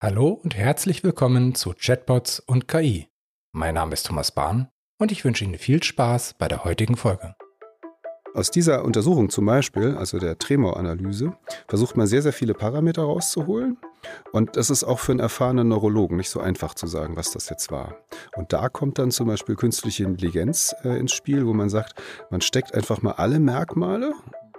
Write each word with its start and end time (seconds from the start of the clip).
Hallo 0.00 0.28
und 0.28 0.56
herzlich 0.56 1.02
willkommen 1.02 1.56
zu 1.56 1.74
Chatbots 1.76 2.38
und 2.38 2.68
KI. 2.68 3.08
Mein 3.50 3.74
Name 3.74 3.94
ist 3.94 4.06
Thomas 4.06 4.30
Bahn 4.30 4.68
und 4.96 5.10
ich 5.10 5.24
wünsche 5.24 5.42
Ihnen 5.44 5.58
viel 5.58 5.82
Spaß 5.82 6.36
bei 6.38 6.46
der 6.46 6.62
heutigen 6.62 6.96
Folge. 6.96 7.34
Aus 8.32 8.52
dieser 8.52 8.84
Untersuchung 8.84 9.28
zum 9.28 9.46
Beispiel, 9.46 9.96
also 9.96 10.20
der 10.20 10.38
Tremoranalyse, 10.38 11.36
versucht 11.66 11.96
man 11.96 12.06
sehr, 12.06 12.22
sehr 12.22 12.32
viele 12.32 12.54
Parameter 12.54 13.02
rauszuholen. 13.02 13.76
Und 14.30 14.56
das 14.56 14.70
ist 14.70 14.84
auch 14.84 15.00
für 15.00 15.10
einen 15.10 15.18
erfahrenen 15.18 15.66
Neurologen 15.66 16.16
nicht 16.16 16.30
so 16.30 16.38
einfach 16.38 16.74
zu 16.74 16.86
sagen, 16.86 17.16
was 17.16 17.32
das 17.32 17.48
jetzt 17.48 17.72
war. 17.72 17.96
Und 18.36 18.52
da 18.52 18.68
kommt 18.68 19.00
dann 19.00 19.10
zum 19.10 19.26
Beispiel 19.26 19.56
künstliche 19.56 20.04
Intelligenz 20.04 20.76
äh, 20.84 20.96
ins 20.96 21.10
Spiel, 21.10 21.44
wo 21.44 21.54
man 21.54 21.70
sagt, 21.70 22.00
man 22.30 22.40
steckt 22.40 22.72
einfach 22.72 23.02
mal 23.02 23.14
alle 23.14 23.40
Merkmale 23.40 24.12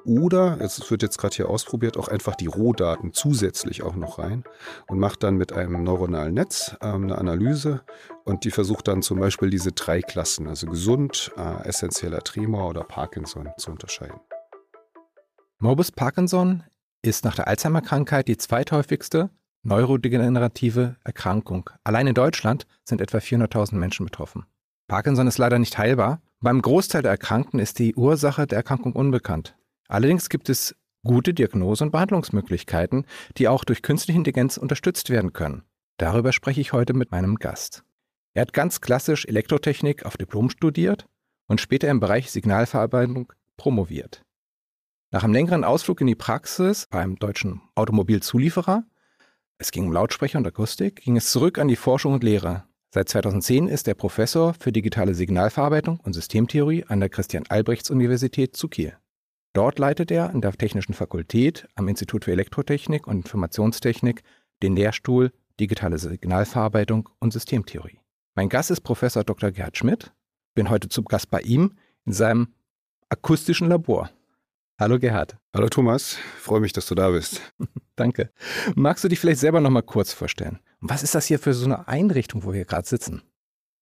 oder, 0.06 0.60
es 0.62 0.90
wird 0.90 1.02
jetzt 1.02 1.18
gerade 1.18 1.36
hier 1.36 1.50
ausprobiert, 1.50 1.98
auch 1.98 2.08
einfach 2.08 2.36
die 2.36 2.48
Rohdaten 2.48 3.14
zusätzlich 3.14 3.84
auch 3.84 3.96
noch 3.96 4.20
rein 4.20 4.44
und 4.88 5.00
macht 5.00 5.24
dann 5.24 5.36
mit 5.36 5.54
einem 5.54 5.84
neuronalen 5.84 6.34
Netz 6.34 6.76
ähm, 6.82 7.04
eine 7.04 7.18
Analyse 7.18 7.82
und 8.24 8.43
die 8.46 8.52
versucht 8.52 8.88
dann 8.88 9.02
zum 9.02 9.20
Beispiel 9.20 9.50
diese 9.50 9.71
drei 9.71 10.02
Klassen, 10.02 10.48
also 10.48 10.68
gesund, 10.68 11.32
äh, 11.38 11.68
essentieller 11.68 12.21
Tremor 12.21 12.70
oder 12.70 12.84
Parkinson 12.84 13.50
zu 13.57 13.71
unterscheiden. 13.71 14.20
Morbus 15.60 15.92
Parkinson 15.92 16.64
ist 17.02 17.26
nach 17.26 17.36
der 17.36 17.48
Alzheimer-Krankheit 17.48 18.28
die 18.28 18.38
zweithäufigste 18.38 19.29
neurodegenerative 19.64 20.96
Erkrankung. 21.04 21.70
Allein 21.84 22.07
in 22.07 22.14
Deutschland 22.14 22.66
sind 22.86 23.02
etwa 23.02 23.18
400.000 23.18 23.76
Menschen 23.76 24.06
betroffen. 24.06 24.46
Parkinson 24.88 25.28
ist 25.28 25.38
leider 25.38 25.60
nicht 25.60 25.78
heilbar. 25.78 26.21
Beim 26.40 26.62
Großteil 26.62 27.02
der 27.02 27.12
Erkrankten 27.12 27.60
ist 27.60 27.79
die 27.79 27.96
Ursache 27.96 28.48
der 28.48 28.57
Erkrankung 28.57 28.93
unbekannt. 28.93 29.56
Allerdings 29.89 30.29
gibt 30.29 30.50
es 30.50 30.75
gute 31.04 31.34
Diagnose- 31.34 31.84
und 31.84 31.92
Behandlungsmöglichkeiten, 31.92 33.06
die 33.38 33.48
auch 33.48 33.66
durch 33.66 33.81
künstliche 33.81 34.17
Intelligenz 34.17 34.56
unterstützt 34.56 35.09
werden 35.09 35.34
können. 35.34 35.64
Darüber 35.98 36.31
spreche 36.31 36.62
ich 36.62 36.72
heute 36.72 36.94
mit 36.94 37.12
meinem 37.12 37.36
Gast. 37.36 37.84
Er 38.34 38.44
hat 38.44 38.53
ganz 38.53 38.80
klassisch 38.80 39.25
Elektrotechnik 39.25 40.06
auf 40.06 40.16
Diplom 40.16 40.50
studiert 40.50 41.08
und 41.48 41.60
später 41.60 41.90
im 41.90 42.00
Bereich 42.00 42.32
Signalverarbeitung 42.32 43.34
promoviert. 43.58 44.23
Nach 45.12 45.23
einem 45.23 45.34
längeren 45.34 45.64
Ausflug 45.64 46.02
in 46.02 46.08
die 46.08 46.16
Praxis 46.16 46.86
beim 46.88 47.16
deutschen 47.16 47.62
Automobilzulieferer, 47.73 48.86
es 49.58 49.72
ging 49.72 49.88
um 49.88 49.92
Lautsprecher 49.92 50.38
und 50.38 50.48
Akustik, 50.48 50.98
ging 50.98 51.17
es 51.17 51.32
zurück 51.32 51.58
an 51.58 51.67
die 51.67 51.76
Forschung 51.76 52.14
und 52.14 52.23
Lehre. 52.23 52.66
Seit 52.92 53.10
2010 53.10 53.67
ist 53.67 53.88
er 53.88 53.95
Professor 53.95 54.54
für 54.54 54.72
digitale 54.72 55.16
Signalverarbeitung 55.16 56.00
und 56.00 56.14
Systemtheorie 56.14 56.86
an 56.86 57.00
der 57.00 57.10
Christian-Albrechts-Universität 57.10 58.56
zu 58.56 58.67
Kiel. 58.67 58.95
Dort 59.53 59.80
leitet 59.80 60.11
er 60.11 60.30
an 60.30 60.42
der 60.42 60.52
Technischen 60.53 60.94
Fakultät 60.94 61.67
am 61.75 61.88
Institut 61.88 62.25
für 62.25 62.31
Elektrotechnik 62.31 63.08
und 63.08 63.17
Informationstechnik 63.17 64.23
den 64.61 64.75
Lehrstuhl 64.75 65.31
Digitale 65.59 65.97
Signalverarbeitung 65.97 67.09
und 67.19 67.33
Systemtheorie. 67.33 68.00
Mein 68.36 68.47
Gast 68.47 68.72
ist 68.72 68.81
Professor 68.81 69.23
Dr. 69.23 69.52
Gerhard 69.52 69.77
Schmidt. 69.77 70.14
Bin 70.53 70.70
heute 70.70 70.88
zu 70.88 71.03
Gast 71.03 71.30
bei 71.30 71.42
ihm 71.42 71.73
in 72.05 72.14
seinem 72.14 72.53
akustischen 73.09 73.67
Labor. 73.67 74.09
Hallo 74.80 75.00
Gerhard. 75.00 75.38
Hallo 75.53 75.67
Thomas, 75.67 76.17
freue 76.38 76.61
mich, 76.61 76.72
dass 76.72 76.86
du 76.86 76.95
da 76.95 77.09
bist. 77.09 77.42
Danke. 77.95 78.31
Magst 78.75 79.03
du 79.03 79.09
dich 79.09 79.20
vielleicht 79.20 79.42
selber 79.42 79.59
noch 79.59 79.72
mal 79.72 79.81
kurz 79.81 80.14
vorstellen? 80.14 80.59
Was 80.80 81.03
ist 81.03 81.16
das 81.16 81.25
hier 81.25 81.39
für 81.39 81.53
so 81.53 81.66
eine 81.66 81.88
Einrichtung, 81.88 82.45
wo 82.45 82.53
wir 82.53 82.64
gerade 82.64 82.88
sitzen? 82.88 83.23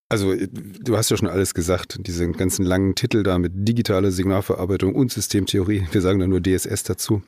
Also 0.10 0.34
du 0.36 0.96
hast 0.96 1.10
ja 1.10 1.18
schon 1.18 1.28
alles 1.28 1.54
gesagt, 1.54 1.98
diesen 2.08 2.32
ganzen 2.32 2.64
langen 2.64 2.96
Titel 2.96 3.24
da 3.24 3.38
mit 3.40 3.52
digitale 3.56 4.12
Signalverarbeitung 4.12 4.96
und 4.96 5.12
Systemtheorie. 5.12 5.86
Wir 5.92 6.02
sagen 6.02 6.20
da 6.20 6.28
nur 6.28 6.42
DSS 6.42 6.84
dazu. 6.84 7.24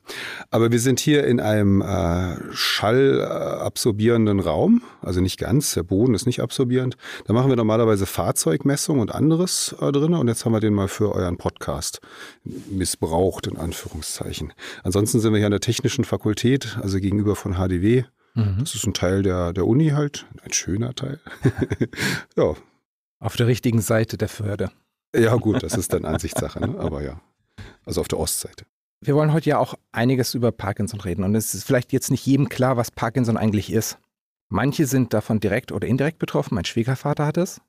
Aber 0.49 0.71
wir 0.71 0.79
sind 0.79 1.01
hier 1.01 1.25
in 1.25 1.41
einem 1.41 1.81
äh, 1.81 2.37
schallabsorbierenden 2.53 4.39
Raum, 4.39 4.81
also 5.01 5.19
nicht 5.19 5.37
ganz, 5.37 5.73
der 5.73 5.83
Boden 5.83 6.13
ist 6.13 6.25
nicht 6.25 6.41
absorbierend. 6.41 6.95
Da 7.25 7.33
machen 7.33 7.49
wir 7.49 7.57
normalerweise 7.57 8.05
Fahrzeugmessung 8.05 8.99
und 8.99 9.13
anderes 9.13 9.75
äh, 9.81 9.91
drin 9.91 10.13
und 10.13 10.29
jetzt 10.29 10.45
haben 10.45 10.53
wir 10.53 10.61
den 10.61 10.73
mal 10.73 10.87
für 10.87 11.13
euren 11.13 11.35
Podcast 11.35 11.99
missbraucht, 12.45 13.47
in 13.47 13.57
Anführungszeichen. 13.57 14.53
Ansonsten 14.83 15.19
sind 15.19 15.33
wir 15.33 15.39
hier 15.39 15.47
an 15.47 15.51
der 15.51 15.59
Technischen 15.59 16.05
Fakultät, 16.05 16.77
also 16.81 16.99
gegenüber 16.99 17.35
von 17.35 17.55
HDW. 17.55 18.05
Mhm. 18.35 18.57
Das 18.59 18.73
ist 18.73 18.87
ein 18.87 18.93
Teil 18.93 19.21
der, 19.21 19.51
der 19.51 19.67
Uni 19.67 19.89
halt, 19.89 20.27
ein 20.43 20.53
schöner 20.53 20.93
Teil. 20.95 21.19
ja, 22.37 22.55
auf 23.19 23.35
der 23.35 23.47
richtigen 23.47 23.81
Seite 23.81 24.17
der 24.17 24.29
Förde. 24.29 24.71
Ja, 25.15 25.35
gut, 25.35 25.63
das 25.63 25.75
ist 25.75 25.93
dann 25.93 26.05
Ansichtssache, 26.05 26.59
ne? 26.59 26.79
aber 26.79 27.01
ja. 27.01 27.21
Also 27.85 28.01
auf 28.01 28.07
der 28.07 28.19
Ostseite. 28.19 28.65
Wir 29.01 29.15
wollen 29.15 29.33
heute 29.33 29.49
ja 29.49 29.57
auch 29.59 29.75
einiges 29.91 30.33
über 30.33 30.51
Parkinson 30.51 30.99
reden 30.99 31.23
und 31.23 31.33
es 31.35 31.53
ist 31.53 31.63
vielleicht 31.63 31.93
jetzt 31.93 32.11
nicht 32.11 32.25
jedem 32.25 32.49
klar, 32.49 32.77
was 32.77 32.91
Parkinson 32.91 33.37
eigentlich 33.37 33.71
ist. 33.71 33.97
Manche 34.49 34.85
sind 34.85 35.13
davon 35.13 35.39
direkt 35.39 35.71
oder 35.71 35.87
indirekt 35.87 36.19
betroffen, 36.19 36.55
mein 36.55 36.65
Schwiegervater 36.65 37.25
hat 37.25 37.37
es. 37.37 37.61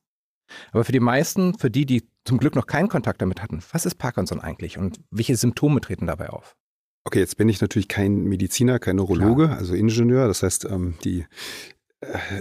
Aber 0.72 0.84
für 0.84 0.92
die 0.92 1.00
meisten, 1.00 1.56
für 1.56 1.70
die, 1.70 1.86
die 1.86 2.08
zum 2.24 2.38
Glück 2.38 2.56
noch 2.56 2.66
keinen 2.66 2.88
Kontakt 2.88 3.22
damit 3.22 3.42
hatten, 3.42 3.62
was 3.72 3.86
ist 3.86 3.96
Parkinson 3.96 4.40
eigentlich 4.40 4.78
und 4.78 5.00
welche 5.10 5.36
Symptome 5.36 5.80
treten 5.80 6.06
dabei 6.06 6.30
auf? 6.30 6.56
Okay, 7.04 7.20
jetzt 7.20 7.36
bin 7.36 7.48
ich 7.48 7.60
natürlich 7.60 7.88
kein 7.88 8.24
Mediziner, 8.24 8.78
kein 8.78 8.96
Neurologe, 8.96 9.46
Klar. 9.46 9.58
also 9.58 9.74
Ingenieur. 9.74 10.26
Das 10.26 10.42
heißt, 10.42 10.66
ähm, 10.66 10.94
die 11.04 11.26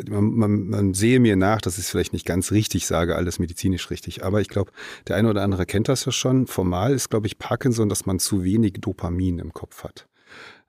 man, 0.08 0.34
man, 0.34 0.68
man 0.70 0.94
sehe 0.94 1.20
mir 1.20 1.36
nach, 1.36 1.62
dass 1.62 1.78
ich 1.78 1.86
es 1.86 1.90
vielleicht 1.90 2.14
nicht 2.14 2.26
ganz 2.26 2.52
richtig 2.52 2.88
sage, 2.88 3.16
alles 3.16 3.40
medizinisch 3.40 3.90
richtig. 3.90 4.24
Aber 4.24 4.42
ich 4.42 4.48
glaube, 4.48 4.72
der 5.08 5.18
eine 5.18 5.30
oder 5.30 5.42
andere 5.42 5.66
kennt 5.66 5.90
das 5.90 6.06
ja 6.06 6.12
schon. 6.12 6.48
Formal 6.48 6.94
ist, 6.94 7.10
glaube 7.10 7.28
ich, 7.28 7.38
Parkinson, 7.40 7.90
dass 7.90 8.06
man 8.06 8.20
zu 8.20 8.44
wenig 8.44 8.74
Dopamin 8.80 9.40
im 9.40 9.54
Kopf 9.54 9.84
hat. 9.84 10.08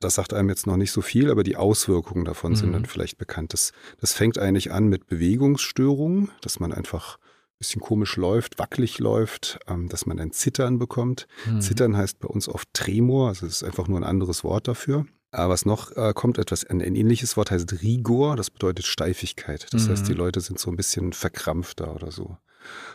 Das 0.01 0.15
sagt 0.15 0.33
einem 0.33 0.49
jetzt 0.49 0.67
noch 0.67 0.77
nicht 0.77 0.93
so 0.93 1.03
viel, 1.03 1.31
aber 1.31 1.43
die 1.43 1.57
Auswirkungen 1.57 2.25
davon 2.25 2.53
mhm. 2.53 2.57
sind 2.57 2.73
dann 2.73 2.87
vielleicht 2.87 3.19
bekannt. 3.19 3.53
Das, 3.53 3.73
das 4.01 4.15
fängt 4.15 4.39
eigentlich 4.39 4.73
an 4.73 4.89
mit 4.89 5.07
Bewegungsstörungen, 5.07 6.31
dass 6.41 6.59
man 6.59 6.73
einfach 6.73 7.19
ein 7.19 7.59
bisschen 7.59 7.83
komisch 7.83 8.17
läuft, 8.17 8.59
wackelig 8.59 8.99
läuft, 8.99 9.61
ähm, 9.69 9.89
dass 9.89 10.07
man 10.07 10.19
ein 10.19 10.33
Zittern 10.33 10.79
bekommt. 10.79 11.29
Mhm. 11.47 11.61
Zittern 11.61 11.97
heißt 11.97 12.19
bei 12.19 12.29
uns 12.29 12.49
oft 12.49 12.69
Tremor, 12.73 13.29
also 13.29 13.47
es 13.47 13.57
ist 13.57 13.65
einfach 13.65 13.87
nur 13.87 14.01
ein 14.01 14.05
anderes 14.05 14.43
Wort 14.43 14.67
dafür. 14.67 15.07
Aber 15.33 15.53
was 15.53 15.65
noch 15.65 15.97
äh, 15.97 16.13
kommt, 16.15 16.39
etwas, 16.39 16.65
ein, 16.65 16.83
ein, 16.83 16.97
ähnliches 16.97 17.37
Wort 17.37 17.51
heißt 17.51 17.83
Rigor, 17.83 18.37
das 18.37 18.51
bedeutet 18.51 18.87
Steifigkeit. 18.87 19.67
Das 19.73 19.87
mhm. 19.87 19.91
heißt, 19.91 20.09
die 20.09 20.13
mhm. 20.13 20.19
Leute 20.19 20.41
sind 20.41 20.59
so 20.59 20.71
ein 20.71 20.77
bisschen 20.77 21.13
verkrampfter 21.13 21.95
oder 21.95 22.11
so. 22.11 22.37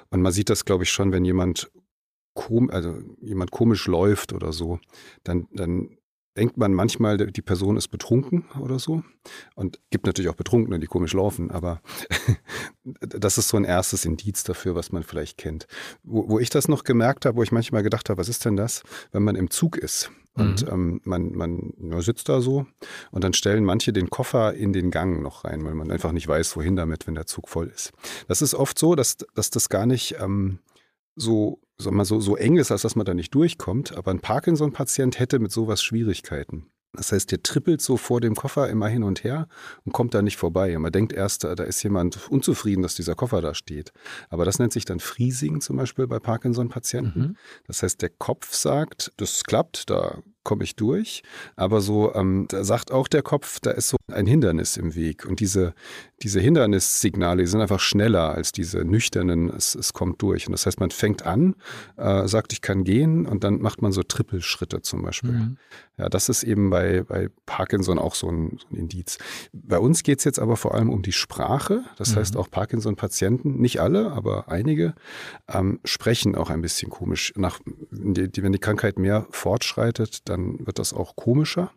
Und 0.09 0.21
man 0.21 0.33
sieht 0.33 0.49
das, 0.49 0.65
glaube 0.65 0.83
ich, 0.83 0.91
schon, 0.91 1.11
wenn 1.11 1.25
jemand, 1.25 1.71
kom 2.33 2.69
also 2.69 2.99
jemand 3.21 3.51
komisch 3.51 3.87
läuft 3.87 4.33
oder 4.33 4.51
so, 4.51 4.79
dann, 5.23 5.47
dann 5.51 5.97
denkt 6.37 6.57
man 6.57 6.73
manchmal, 6.73 7.17
die 7.17 7.41
Person 7.41 7.77
ist 7.77 7.87
betrunken 7.89 8.45
oder 8.59 8.79
so. 8.79 9.03
Und 9.55 9.79
gibt 9.89 10.05
natürlich 10.05 10.29
auch 10.29 10.35
Betrunkene, 10.35 10.79
die 10.79 10.87
komisch 10.87 11.13
laufen, 11.13 11.51
aber 11.51 11.81
das 12.99 13.37
ist 13.37 13.47
so 13.47 13.57
ein 13.57 13.63
erstes 13.63 14.05
Indiz 14.05 14.43
dafür, 14.43 14.75
was 14.75 14.91
man 14.91 15.03
vielleicht 15.03 15.37
kennt. 15.37 15.67
Wo, 16.03 16.29
wo 16.29 16.39
ich 16.39 16.49
das 16.49 16.67
noch 16.67 16.83
gemerkt 16.83 17.25
habe, 17.25 17.37
wo 17.37 17.43
ich 17.43 17.51
manchmal 17.51 17.83
gedacht 17.83 18.09
habe, 18.09 18.19
was 18.19 18.29
ist 18.29 18.45
denn 18.45 18.55
das, 18.55 18.83
wenn 19.11 19.23
man 19.23 19.35
im 19.35 19.49
Zug 19.49 19.77
ist 19.77 20.11
und 20.35 20.63
mhm. 20.65 20.71
ähm, 20.71 21.01
man, 21.05 21.31
man 21.31 22.01
sitzt 22.01 22.27
da 22.29 22.41
so 22.41 22.65
und 23.11 23.23
dann 23.23 23.33
stellen 23.33 23.63
manche 23.63 23.93
den 23.93 24.09
Koffer 24.09 24.53
in 24.53 24.73
den 24.73 24.91
Gang 24.91 25.21
noch 25.21 25.45
rein, 25.45 25.63
weil 25.63 25.75
man 25.75 25.91
einfach 25.91 26.11
nicht 26.11 26.27
weiß, 26.27 26.55
wohin 26.57 26.75
damit, 26.75 27.07
wenn 27.07 27.15
der 27.15 27.25
Zug 27.25 27.47
voll 27.49 27.67
ist. 27.67 27.93
Das 28.27 28.41
ist 28.41 28.53
oft 28.53 28.77
so, 28.77 28.95
dass, 28.95 29.17
dass 29.33 29.49
das 29.49 29.69
gar 29.69 29.85
nicht 29.85 30.15
ähm, 30.19 30.59
so, 31.15 31.61
sag 31.77 31.93
mal, 31.93 32.05
so, 32.05 32.19
so 32.19 32.35
eng 32.35 32.57
ist, 32.57 32.71
als 32.71 32.83
dass 32.83 32.95
man 32.95 33.05
da 33.05 33.13
nicht 33.13 33.33
durchkommt. 33.33 33.95
Aber 33.97 34.11
ein 34.11 34.19
Parkinson-Patient 34.19 35.19
hätte 35.19 35.39
mit 35.39 35.51
sowas 35.51 35.83
Schwierigkeiten. 35.83 36.71
Das 36.93 37.11
heißt, 37.11 37.31
der 37.31 37.43
trippelt 37.43 37.81
so 37.81 37.97
vor 37.97 38.21
dem 38.21 38.35
Koffer 38.35 38.69
immer 38.69 38.87
hin 38.87 39.03
und 39.03 39.23
her 39.23 39.47
und 39.83 39.91
kommt 39.91 40.13
da 40.13 40.21
nicht 40.21 40.37
vorbei. 40.37 40.75
Und 40.75 40.83
man 40.83 40.91
denkt 40.91 41.13
erst, 41.13 41.43
da 41.43 41.51
ist 41.51 41.83
jemand 41.83 42.29
unzufrieden, 42.29 42.81
dass 42.81 42.95
dieser 42.95 43.15
Koffer 43.15 43.41
da 43.41 43.53
steht. 43.53 43.91
Aber 44.29 44.45
das 44.45 44.59
nennt 44.59 44.73
sich 44.73 44.85
dann 44.85 44.99
Freezing 44.99 45.61
zum 45.61 45.77
Beispiel 45.77 46.07
bei 46.07 46.19
Parkinson-Patienten. 46.19 47.19
Mhm. 47.19 47.37
Das 47.67 47.83
heißt, 47.83 48.01
der 48.01 48.09
Kopf 48.09 48.53
sagt, 48.53 49.11
das 49.17 49.43
klappt, 49.43 49.89
da 49.89 50.19
komme 50.45 50.63
ich 50.63 50.77
durch. 50.77 51.23
Aber 51.57 51.81
so, 51.81 52.15
ähm, 52.15 52.45
da 52.47 52.63
sagt 52.63 52.91
auch 52.91 53.09
der 53.09 53.23
Kopf, 53.23 53.59
da 53.59 53.71
ist 53.71 53.89
so 53.89 53.97
ein 54.09 54.27
Hindernis 54.27 54.77
im 54.77 54.95
Weg. 54.95 55.25
Und 55.25 55.41
diese, 55.41 55.73
diese 56.21 56.39
Hindernissignale 56.39 57.41
die 57.43 57.47
sind 57.47 57.59
einfach 57.59 57.81
schneller 57.81 58.33
als 58.33 58.53
diese 58.53 58.85
nüchternen, 58.85 59.49
es, 59.49 59.75
es 59.75 59.91
kommt 59.91 60.21
durch. 60.21 60.47
Und 60.47 60.53
das 60.53 60.65
heißt, 60.65 60.79
man 60.79 60.91
fängt 60.91 61.25
an, 61.25 61.55
äh, 61.97 62.27
sagt, 62.27 62.53
ich 62.53 62.61
kann 62.61 62.85
gehen 62.85 63.25
und 63.25 63.43
dann 63.43 63.59
macht 63.59 63.81
man 63.81 63.91
so 63.91 64.03
Trippelschritte 64.03 64.81
zum 64.81 65.01
Beispiel. 65.01 65.31
Mhm. 65.31 65.57
Ja, 65.97 66.09
das 66.09 66.27
ist 66.27 66.43
eben 66.43 66.69
bei, 66.69 67.03
bei 67.03 67.29
Parkinson 67.45 67.99
auch 67.99 68.15
so 68.15 68.29
ein, 68.29 68.57
so 68.59 68.67
ein 68.69 68.77
Indiz. 68.77 69.17
Bei 69.53 69.79
uns 69.79 70.03
geht 70.03 70.19
es 70.19 70.25
jetzt 70.25 70.39
aber 70.39 70.57
vor 70.57 70.75
allem 70.75 70.89
um 70.89 71.01
die 71.01 71.13
Sprache. 71.13 71.85
Das 71.97 72.11
mhm. 72.11 72.19
heißt, 72.19 72.37
auch 72.37 72.51
Parkinson-Patienten, 72.51 73.61
nicht 73.61 73.79
alle, 73.79 74.11
aber 74.11 74.49
einige, 74.49 74.93
ähm, 75.47 75.79
sprechen 75.85 76.35
auch 76.35 76.49
ein 76.49 76.61
bisschen 76.61 76.89
komisch. 76.89 77.33
Nach, 77.37 77.59
die, 77.91 78.43
wenn 78.43 78.51
die 78.51 78.59
Krankheit 78.59 78.99
mehr 78.99 79.25
fortschreitet, 79.31 80.27
dann 80.29 80.34
wird 80.37 80.79
das 80.79 80.93
auch 80.93 81.15
komischer. 81.15 81.71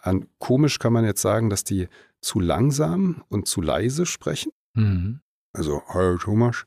An 0.00 0.26
komisch 0.38 0.78
kann 0.78 0.92
man 0.92 1.04
jetzt 1.04 1.22
sagen, 1.22 1.50
dass 1.50 1.64
die 1.64 1.88
zu 2.20 2.40
langsam 2.40 3.22
und 3.28 3.48
zu 3.48 3.60
leise 3.60 4.06
sprechen. 4.06 4.52
Mhm. 4.74 5.20
Also, 5.52 5.82
hallo 5.88 6.18
Thomas, 6.18 6.66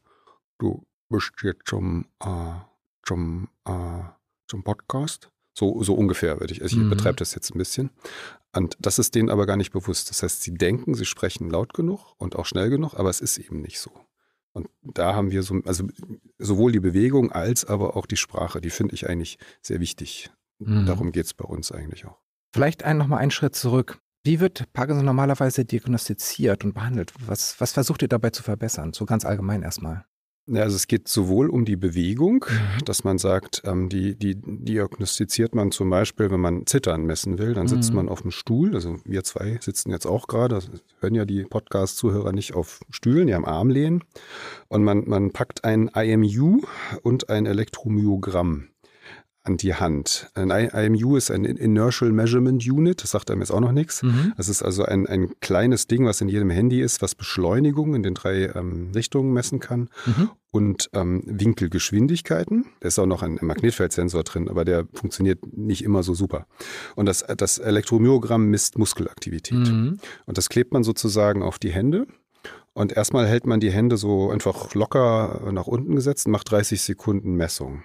du 0.60 0.86
bist 1.10 1.34
jetzt 1.44 1.68
zum, 1.68 2.06
äh, 2.20 2.54
zum, 3.04 3.50
äh, 3.66 4.04
zum 4.48 4.64
Podcast. 4.64 5.30
So, 5.54 5.82
so 5.82 5.96
ungefähr 5.96 6.40
würde 6.40 6.54
ich. 6.54 6.62
Also 6.62 6.78
ich 6.78 6.84
mhm. 6.84 6.92
betreibe 6.92 7.16
das 7.16 7.34
jetzt 7.34 7.50
ein 7.54 7.58
bisschen. 7.58 7.90
Und 8.56 8.78
das 8.80 9.00
ist 9.00 9.16
denen 9.16 9.30
aber 9.30 9.46
gar 9.48 9.58
nicht 9.58 9.72
bewusst. 9.72 10.10
Das 10.10 10.22
heißt, 10.22 10.44
sie 10.44 10.54
denken, 10.54 10.94
sie 10.94 11.06
sprechen 11.06 11.50
laut 11.50 11.74
genug 11.74 12.14
und 12.18 12.36
auch 12.36 12.46
schnell 12.46 12.70
genug, 12.70 12.94
aber 12.94 13.10
es 13.10 13.22
ist 13.22 13.40
eben 13.40 13.62
nicht 13.62 13.80
so. 13.80 13.92
Und 14.54 14.70
da 14.82 15.14
haben 15.16 15.32
wir 15.32 15.44
so, 15.44 15.62
also 15.66 15.88
sowohl 16.38 16.72
die 16.72 16.80
Bewegung 16.80 17.32
als 17.32 17.66
aber 17.66 17.96
auch 17.96 18.06
die 18.06 18.18
Sprache, 18.18 18.62
die 18.62 18.70
finde 18.70 18.96
ich 18.96 19.10
eigentlich 19.10 19.38
sehr 19.62 19.80
wichtig. 19.80 20.32
Mhm. 20.60 20.86
Darum 20.86 21.12
geht 21.12 21.26
es 21.26 21.34
bei 21.34 21.46
uns 21.46 21.72
eigentlich 21.72 22.06
auch. 22.06 22.20
Vielleicht 22.54 22.84
ein, 22.84 22.98
nochmal 22.98 23.20
einen 23.20 23.32
Schritt 23.32 23.56
zurück. 23.56 24.00
Wie 24.24 24.40
wird 24.40 24.72
Parkinson 24.74 25.06
normalerweise 25.06 25.64
diagnostiziert 25.64 26.66
und 26.66 26.74
behandelt? 26.74 27.14
Was, 27.26 27.60
was 27.62 27.72
versucht 27.72 28.02
ihr 28.02 28.08
dabei 28.08 28.32
zu 28.32 28.44
verbessern? 28.44 28.94
So 28.94 29.06
ganz 29.06 29.26
allgemein 29.26 29.64
erstmal. 29.64 30.06
Ja, 30.50 30.64
also 30.64 30.78
es 30.78 30.88
geht 30.88 31.10
sowohl 31.10 31.50
um 31.50 31.66
die 31.66 31.76
Bewegung, 31.76 32.46
mhm. 32.50 32.86
dass 32.86 33.04
man 33.04 33.18
sagt, 33.18 33.64
ähm, 33.66 33.90
die, 33.90 34.18
die 34.18 34.36
diagnostiziert 34.36 35.54
man 35.54 35.72
zum 35.72 35.90
Beispiel, 35.90 36.32
wenn 36.32 36.40
man 36.40 36.66
Zittern 36.66 37.06
messen 37.06 37.38
will, 37.38 37.54
dann 37.54 37.68
sitzt 37.68 37.90
mhm. 37.90 37.98
man 37.98 38.10
auf 38.10 38.22
dem 38.22 38.32
Stuhl. 38.32 38.74
Also 38.74 38.98
wir 39.04 39.26
zwei 39.26 39.58
sitzen 39.60 39.92
jetzt 39.92 40.06
auch 40.06 40.28
gerade, 40.28 40.62
hören 41.02 41.16
ja 41.16 41.26
die 41.26 41.44
Podcast-Zuhörer 41.44 42.32
nicht 42.32 42.54
auf 42.54 42.80
Stühlen, 42.90 43.28
die 43.28 43.34
am 43.34 43.44
Arm 43.44 43.70
lehnen. 43.70 44.06
Und 44.70 44.84
man, 44.86 45.08
man 45.08 45.32
packt 45.32 45.66
ein 45.66 45.90
IMU 45.90 46.62
und 47.02 47.30
ein 47.30 47.46
Elektromyogramm 47.46 48.70
an 49.48 49.58
die 49.58 49.74
Hand. 49.74 50.30
Ein 50.36 50.50
IMU 50.50 51.16
ist 51.16 51.32
ein 51.32 51.46
Inertial 51.46 52.12
Measurement 52.12 52.68
Unit, 52.68 53.02
das 53.02 53.12
sagt 53.12 53.32
einem 53.32 53.42
jetzt 53.42 53.52
auch 53.52 53.62
noch 53.62 53.72
nichts. 53.72 54.04
Mhm. 54.04 54.34
Das 54.36 54.50
ist 54.50 54.62
also 54.62 54.84
ein, 54.84 55.08
ein 55.08 55.40
kleines 55.40 55.88
Ding, 55.88 56.06
was 56.06 56.22
in 56.22 56.28
jedem 56.28 56.50
Handy 56.50 56.82
ist, 56.82 57.02
was 57.02 57.16
Beschleunigung 57.16 57.96
in 57.96 58.04
den 58.04 58.14
drei 58.14 58.52
ähm, 58.54 58.92
Richtungen 58.94 59.32
messen 59.34 59.60
kann 59.60 59.90
mhm. 60.06 60.30
und 60.52 60.90
ähm, 60.94 61.24
Winkelgeschwindigkeiten. 61.26 62.66
Da 62.82 62.90
ist 62.90 63.00
auch 63.00 63.06
noch 63.06 63.24
ein 63.24 63.40
Magnetfeldsensor 63.42 64.24
drin, 64.24 64.50
aber 64.50 64.66
der 64.66 64.86
funktioniert 64.94 65.40
nicht 65.56 65.84
immer 65.84 66.04
so 66.04 66.14
super. 66.14 66.46
Und 66.96 67.06
das, 67.06 67.26
das 67.38 67.58
Elektromyogramm 67.58 68.46
misst 68.48 68.78
Muskelaktivität. 68.78 69.58
Mhm. 69.58 70.00
Und 70.26 70.38
das 70.38 70.50
klebt 70.50 70.74
man 70.74 70.84
sozusagen 70.84 71.42
auf 71.42 71.58
die 71.58 71.72
Hände. 71.72 72.06
Und 72.74 72.92
erstmal 72.92 73.26
hält 73.26 73.48
man 73.48 73.60
die 73.60 73.72
Hände 73.72 73.98
so 73.98 74.30
einfach 74.30 74.76
locker 74.76 75.50
nach 75.52 75.66
unten 75.66 75.96
gesetzt 75.96 76.28
und 76.28 76.34
macht 76.34 76.52
30 76.52 76.82
Sekunden 76.82 77.36
Messung. 77.36 77.84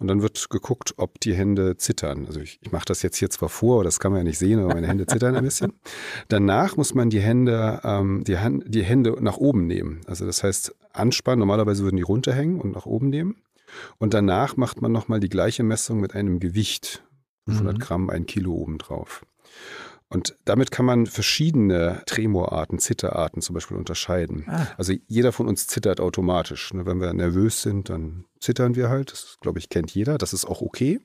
Und 0.00 0.08
dann 0.08 0.22
wird 0.22 0.48
geguckt, 0.48 0.94
ob 0.96 1.20
die 1.20 1.34
Hände 1.34 1.76
zittern. 1.76 2.24
Also 2.26 2.40
ich, 2.40 2.58
ich 2.62 2.72
mache 2.72 2.86
das 2.86 3.02
jetzt 3.02 3.18
hier 3.18 3.28
zwar 3.28 3.50
vor, 3.50 3.76
aber 3.76 3.84
das 3.84 4.00
kann 4.00 4.12
man 4.12 4.20
ja 4.20 4.24
nicht 4.24 4.38
sehen, 4.38 4.58
aber 4.58 4.74
meine 4.74 4.88
Hände 4.88 5.06
zittern 5.06 5.36
ein 5.36 5.44
bisschen. 5.44 5.74
Danach 6.28 6.78
muss 6.78 6.94
man 6.94 7.10
die 7.10 7.20
Hände, 7.20 7.80
ähm, 7.84 8.24
die, 8.24 8.38
Hand, 8.38 8.64
die 8.66 8.82
Hände 8.82 9.16
nach 9.20 9.36
oben 9.36 9.66
nehmen. 9.66 10.00
Also 10.06 10.24
das 10.24 10.42
heißt 10.42 10.74
anspannen. 10.94 11.40
Normalerweise 11.40 11.84
würden 11.84 11.98
die 11.98 12.02
runterhängen 12.02 12.60
und 12.60 12.72
nach 12.72 12.86
oben 12.86 13.10
nehmen. 13.10 13.42
Und 13.98 14.14
danach 14.14 14.56
macht 14.56 14.80
man 14.80 14.90
nochmal 14.90 15.20
die 15.20 15.28
gleiche 15.28 15.62
Messung 15.62 16.00
mit 16.00 16.14
einem 16.14 16.40
Gewicht. 16.40 17.04
500 17.46 17.74
mhm. 17.74 17.78
Gramm, 17.78 18.10
ein 18.10 18.26
Kilo 18.26 18.54
obendrauf. 18.54 19.24
Und 20.12 20.36
damit 20.44 20.72
kann 20.72 20.84
man 20.84 21.06
verschiedene 21.06 22.02
Tremorarten, 22.04 22.80
Zitterarten 22.80 23.42
zum 23.42 23.54
Beispiel 23.54 23.76
unterscheiden. 23.76 24.44
Ah. 24.48 24.66
Also 24.76 24.92
jeder 25.06 25.30
von 25.30 25.46
uns 25.46 25.68
zittert 25.68 26.00
automatisch. 26.00 26.74
Ne, 26.74 26.84
wenn 26.84 27.00
wir 27.00 27.12
nervös 27.12 27.62
sind, 27.62 27.88
dann 27.90 28.24
zittern 28.40 28.74
wir 28.74 28.88
halt. 28.88 29.12
Das, 29.12 29.38
glaube 29.40 29.60
ich, 29.60 29.68
kennt 29.68 29.92
jeder. 29.92 30.18
Das 30.18 30.32
ist 30.32 30.46
auch 30.46 30.62
okay. 30.62 31.00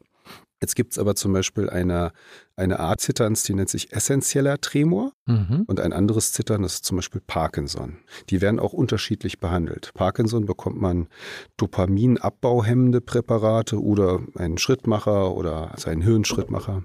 Jetzt 0.65 0.75
gibt 0.75 0.93
es 0.93 0.97
aber 0.97 1.13
zum 1.13 1.31
Beispiel 1.31 1.69
eine, 1.69 2.11
eine 2.55 2.79
Art 2.79 2.99
Zitterns, 2.99 3.43
die 3.43 3.53
nennt 3.53 3.69
sich 3.69 3.93
essentieller 3.93 4.59
Tremor 4.59 5.11
mhm. 5.27 5.63
und 5.67 5.79
ein 5.79 5.93
anderes 5.93 6.31
Zittern, 6.31 6.63
das 6.63 6.75
ist 6.75 6.85
zum 6.85 6.95
Beispiel 6.95 7.21
Parkinson. 7.21 7.97
Die 8.31 8.41
werden 8.41 8.59
auch 8.59 8.73
unterschiedlich 8.73 9.39
behandelt. 9.39 9.91
Parkinson 9.93 10.47
bekommt 10.47 10.81
man 10.81 11.07
Dopaminabbauhemmende 11.57 12.99
Präparate 12.99 13.79
oder 13.79 14.21
einen 14.33 14.57
Schrittmacher 14.57 15.35
oder 15.35 15.71
also 15.71 15.87
einen 15.91 16.01
Hirnschrittmacher. 16.01 16.81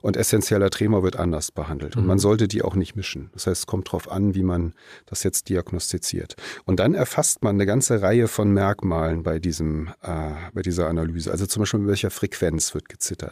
Und 0.00 0.16
essentieller 0.16 0.70
Tremor 0.70 1.02
wird 1.02 1.16
anders 1.16 1.50
behandelt. 1.50 1.96
Und 1.96 2.02
mhm. 2.02 2.08
man 2.10 2.18
sollte 2.20 2.46
die 2.46 2.62
auch 2.62 2.76
nicht 2.76 2.94
mischen. 2.94 3.30
Das 3.32 3.48
heißt, 3.48 3.62
es 3.62 3.66
kommt 3.66 3.88
darauf 3.88 4.12
an, 4.12 4.36
wie 4.36 4.44
man 4.44 4.74
das 5.06 5.24
jetzt 5.24 5.48
diagnostiziert. 5.48 6.36
Und 6.66 6.78
dann 6.78 6.94
erfasst 6.94 7.42
man 7.42 7.56
eine 7.56 7.66
ganze 7.66 8.00
Reihe 8.00 8.28
von 8.28 8.52
Merkmalen 8.52 9.24
bei, 9.24 9.40
diesem, 9.40 9.88
äh, 10.02 10.30
bei 10.52 10.62
dieser 10.62 10.86
Analyse. 10.86 11.32
Also 11.32 11.46
zum 11.46 11.62
Beispiel, 11.62 11.80
mit 11.80 11.88
welcher 11.88 12.12
Frequenz 12.12 12.74
wird 12.74 12.88
gezittert. 12.88 13.23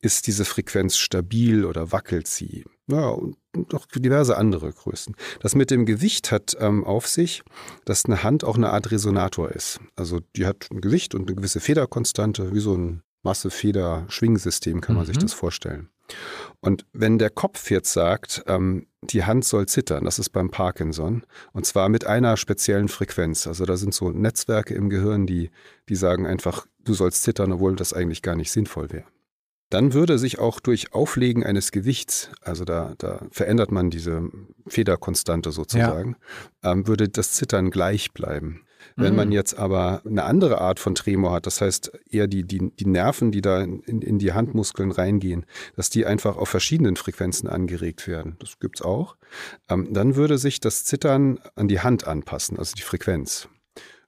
Ist 0.00 0.26
diese 0.26 0.44
Frequenz 0.44 0.96
stabil 0.96 1.64
oder 1.64 1.92
wackelt 1.92 2.26
sie? 2.26 2.64
Ja, 2.86 3.08
und 3.08 3.36
noch 3.72 3.86
diverse 3.86 4.36
andere 4.36 4.72
Größen. 4.72 5.16
Das 5.40 5.54
mit 5.54 5.70
dem 5.70 5.86
Gewicht 5.86 6.30
hat 6.30 6.56
ähm, 6.60 6.84
auf 6.84 7.06
sich, 7.06 7.42
dass 7.84 8.04
eine 8.04 8.22
Hand 8.22 8.44
auch 8.44 8.56
eine 8.56 8.70
Art 8.70 8.90
Resonator 8.90 9.50
ist. 9.50 9.80
Also 9.96 10.20
die 10.36 10.46
hat 10.46 10.68
ein 10.70 10.80
Gewicht 10.80 11.14
und 11.14 11.28
eine 11.28 11.36
gewisse 11.36 11.60
Federkonstante, 11.60 12.54
wie 12.54 12.60
so 12.60 12.76
ein 12.76 13.02
Masse-Feder-Schwingsystem 13.22 14.82
kann 14.82 14.96
man 14.96 15.04
mhm. 15.04 15.08
sich 15.08 15.18
das 15.18 15.32
vorstellen. 15.32 15.88
Und 16.60 16.84
wenn 16.92 17.18
der 17.18 17.30
Kopf 17.30 17.70
jetzt 17.70 17.92
sagt, 17.94 18.44
ähm, 18.46 18.86
die 19.02 19.24
Hand 19.24 19.46
soll 19.46 19.66
zittern, 19.66 20.04
das 20.04 20.18
ist 20.18 20.30
beim 20.30 20.50
Parkinson, 20.50 21.24
und 21.52 21.64
zwar 21.64 21.88
mit 21.88 22.06
einer 22.06 22.36
speziellen 22.36 22.88
Frequenz. 22.88 23.46
Also 23.46 23.64
da 23.64 23.78
sind 23.78 23.94
so 23.94 24.10
Netzwerke 24.10 24.74
im 24.74 24.90
Gehirn, 24.90 25.26
die, 25.26 25.50
die 25.88 25.96
sagen 25.96 26.26
einfach, 26.26 26.66
du 26.84 26.92
sollst 26.92 27.22
zittern, 27.22 27.52
obwohl 27.52 27.76
das 27.76 27.94
eigentlich 27.94 28.20
gar 28.20 28.36
nicht 28.36 28.52
sinnvoll 28.52 28.92
wäre 28.92 29.06
dann 29.70 29.92
würde 29.92 30.18
sich 30.18 30.38
auch 30.38 30.60
durch 30.60 30.92
Auflegen 30.92 31.44
eines 31.44 31.72
Gewichts, 31.72 32.30
also 32.42 32.64
da, 32.64 32.94
da 32.98 33.26
verändert 33.30 33.72
man 33.72 33.90
diese 33.90 34.28
Federkonstante 34.66 35.52
sozusagen, 35.52 36.16
ja. 36.62 36.72
ähm, 36.72 36.86
würde 36.86 37.08
das 37.08 37.32
Zittern 37.32 37.70
gleich 37.70 38.12
bleiben. 38.12 38.64
Wenn 38.96 39.12
mhm. 39.12 39.16
man 39.16 39.32
jetzt 39.32 39.58
aber 39.58 40.02
eine 40.04 40.24
andere 40.24 40.60
Art 40.60 40.78
von 40.78 40.94
Tremor 40.94 41.32
hat, 41.32 41.46
das 41.46 41.60
heißt 41.60 41.92
eher 42.10 42.26
die, 42.26 42.44
die, 42.44 42.70
die 42.70 42.86
Nerven, 42.86 43.32
die 43.32 43.40
da 43.40 43.62
in, 43.62 43.80
in 43.80 44.18
die 44.18 44.32
Handmuskeln 44.32 44.92
reingehen, 44.92 45.46
dass 45.74 45.90
die 45.90 46.06
einfach 46.06 46.36
auf 46.36 46.48
verschiedenen 46.48 46.96
Frequenzen 46.96 47.48
angeregt 47.48 48.06
werden, 48.06 48.36
das 48.40 48.58
gibt 48.60 48.80
es 48.80 48.84
auch, 48.84 49.16
ähm, 49.68 49.92
dann 49.92 50.16
würde 50.16 50.38
sich 50.38 50.60
das 50.60 50.84
Zittern 50.84 51.40
an 51.54 51.68
die 51.68 51.80
Hand 51.80 52.06
anpassen, 52.06 52.58
also 52.58 52.74
die 52.74 52.82
Frequenz. 52.82 53.48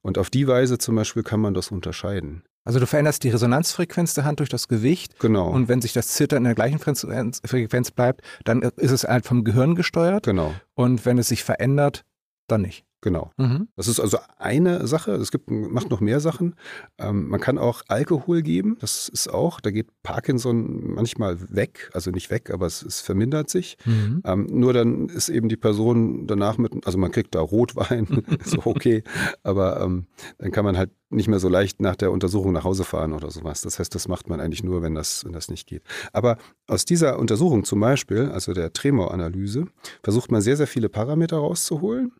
Und 0.03 0.19
auf 0.19 0.31
die 0.31 0.47
Weise 0.47 0.79
zum 0.79 0.95
Beispiel 0.95 1.25
kann 1.25 1.41
man 1.41 1.55
das 1.55 1.73
unterscheiden. 1.73 2.45
Also 2.67 2.81
du 2.81 2.87
veränderst 2.87 3.23
die 3.23 3.31
Resonanzfrequenz 3.31 4.15
der 4.15 4.25
Hand 4.25 4.41
durch 4.41 4.49
das 4.49 4.67
Gewicht. 4.67 5.21
Genau. 5.21 5.49
Und 5.49 5.69
wenn 5.69 5.81
sich 5.81 5.93
das 5.93 6.09
Zittern 6.09 6.39
in 6.39 6.45
der 6.45 6.57
gleichen 6.57 6.81
Frequenz 6.81 7.91
bleibt, 7.93 8.23
dann 8.45 8.61
ist 8.63 8.91
es 8.91 9.05
halt 9.05 9.25
vom 9.25 9.45
Gehirn 9.45 9.77
gesteuert. 9.77 10.25
Genau. 10.25 10.53
Und 10.75 11.07
wenn 11.07 11.17
es 11.17 11.29
sich 11.29 11.45
verändert, 11.45 12.05
dann 12.49 12.63
nicht. 12.63 12.85
Genau. 13.07 13.31
Mhm. 13.37 13.69
Das 13.77 13.87
ist 13.87 14.01
also 14.01 14.19
eine 14.37 14.89
Sache. 14.89 15.13
Es 15.13 15.31
gibt, 15.31 15.49
macht 15.49 15.91
noch 15.91 16.01
mehr 16.01 16.19
Sachen. 16.19 16.57
Ähm, 16.99 17.29
man 17.29 17.39
kann 17.39 17.57
auch 17.57 17.83
Alkohol 17.87 18.43
geben. 18.43 18.79
Das 18.81 19.09
ist 19.09 19.33
auch, 19.33 19.61
da 19.61 19.71
geht 19.71 19.87
Parkinson 20.03 20.93
manchmal 20.93 21.39
weg. 21.55 21.89
Also 21.93 22.11
nicht 22.11 22.33
weg, 22.33 22.51
aber 22.51 22.67
es, 22.67 22.83
es 22.83 23.01
vermindert 23.01 23.49
sich. 23.49 23.79
Mhm. 23.85 24.23
Ähm, 24.25 24.47
nur 24.51 24.73
dann 24.73 25.09
ist 25.09 25.29
eben 25.29 25.49
die 25.49 25.57
Person 25.57 26.27
danach 26.27 26.59
mit, 26.59 26.85
also 26.85 26.99
man 26.99 27.13
kriegt 27.13 27.37
da 27.37 27.41
Rotwein, 27.41 28.25
ist 28.45 28.59
auch 28.59 28.67
okay. 28.67 29.05
aber 29.45 29.81
ähm, 29.83 30.07
dann 30.39 30.51
kann 30.51 30.65
man 30.65 30.77
halt 30.77 30.91
nicht 31.09 31.29
mehr 31.29 31.39
so 31.39 31.49
leicht 31.49 31.81
nach 31.81 31.95
der 31.95 32.11
Untersuchung 32.11 32.53
nach 32.53 32.65
Hause 32.65 32.83
fahren 32.83 33.13
oder 33.13 33.31
sowas. 33.31 33.61
Das 33.61 33.79
heißt, 33.79 33.95
das 33.95 34.09
macht 34.09 34.29
man 34.29 34.41
eigentlich 34.41 34.65
nur, 34.65 34.83
wenn 34.83 34.97
das, 34.97 35.25
wenn 35.25 35.33
das 35.33 35.49
nicht 35.49 35.69
geht. 35.69 35.85
Aber 36.13 36.39
aus 36.67 36.85
dieser 36.85 37.21
Untersuchung 37.21 37.63
zum 37.63 37.79
Beispiel, 37.79 38.31
also 38.33 38.53
der 38.53 38.73
Tremoranalyse, 38.73 39.67
versucht 40.03 40.33
man 40.33 40.41
sehr, 40.41 40.57
sehr 40.57 40.67
viele 40.67 40.89
Parameter 40.89 41.37
rauszuholen. 41.37 42.11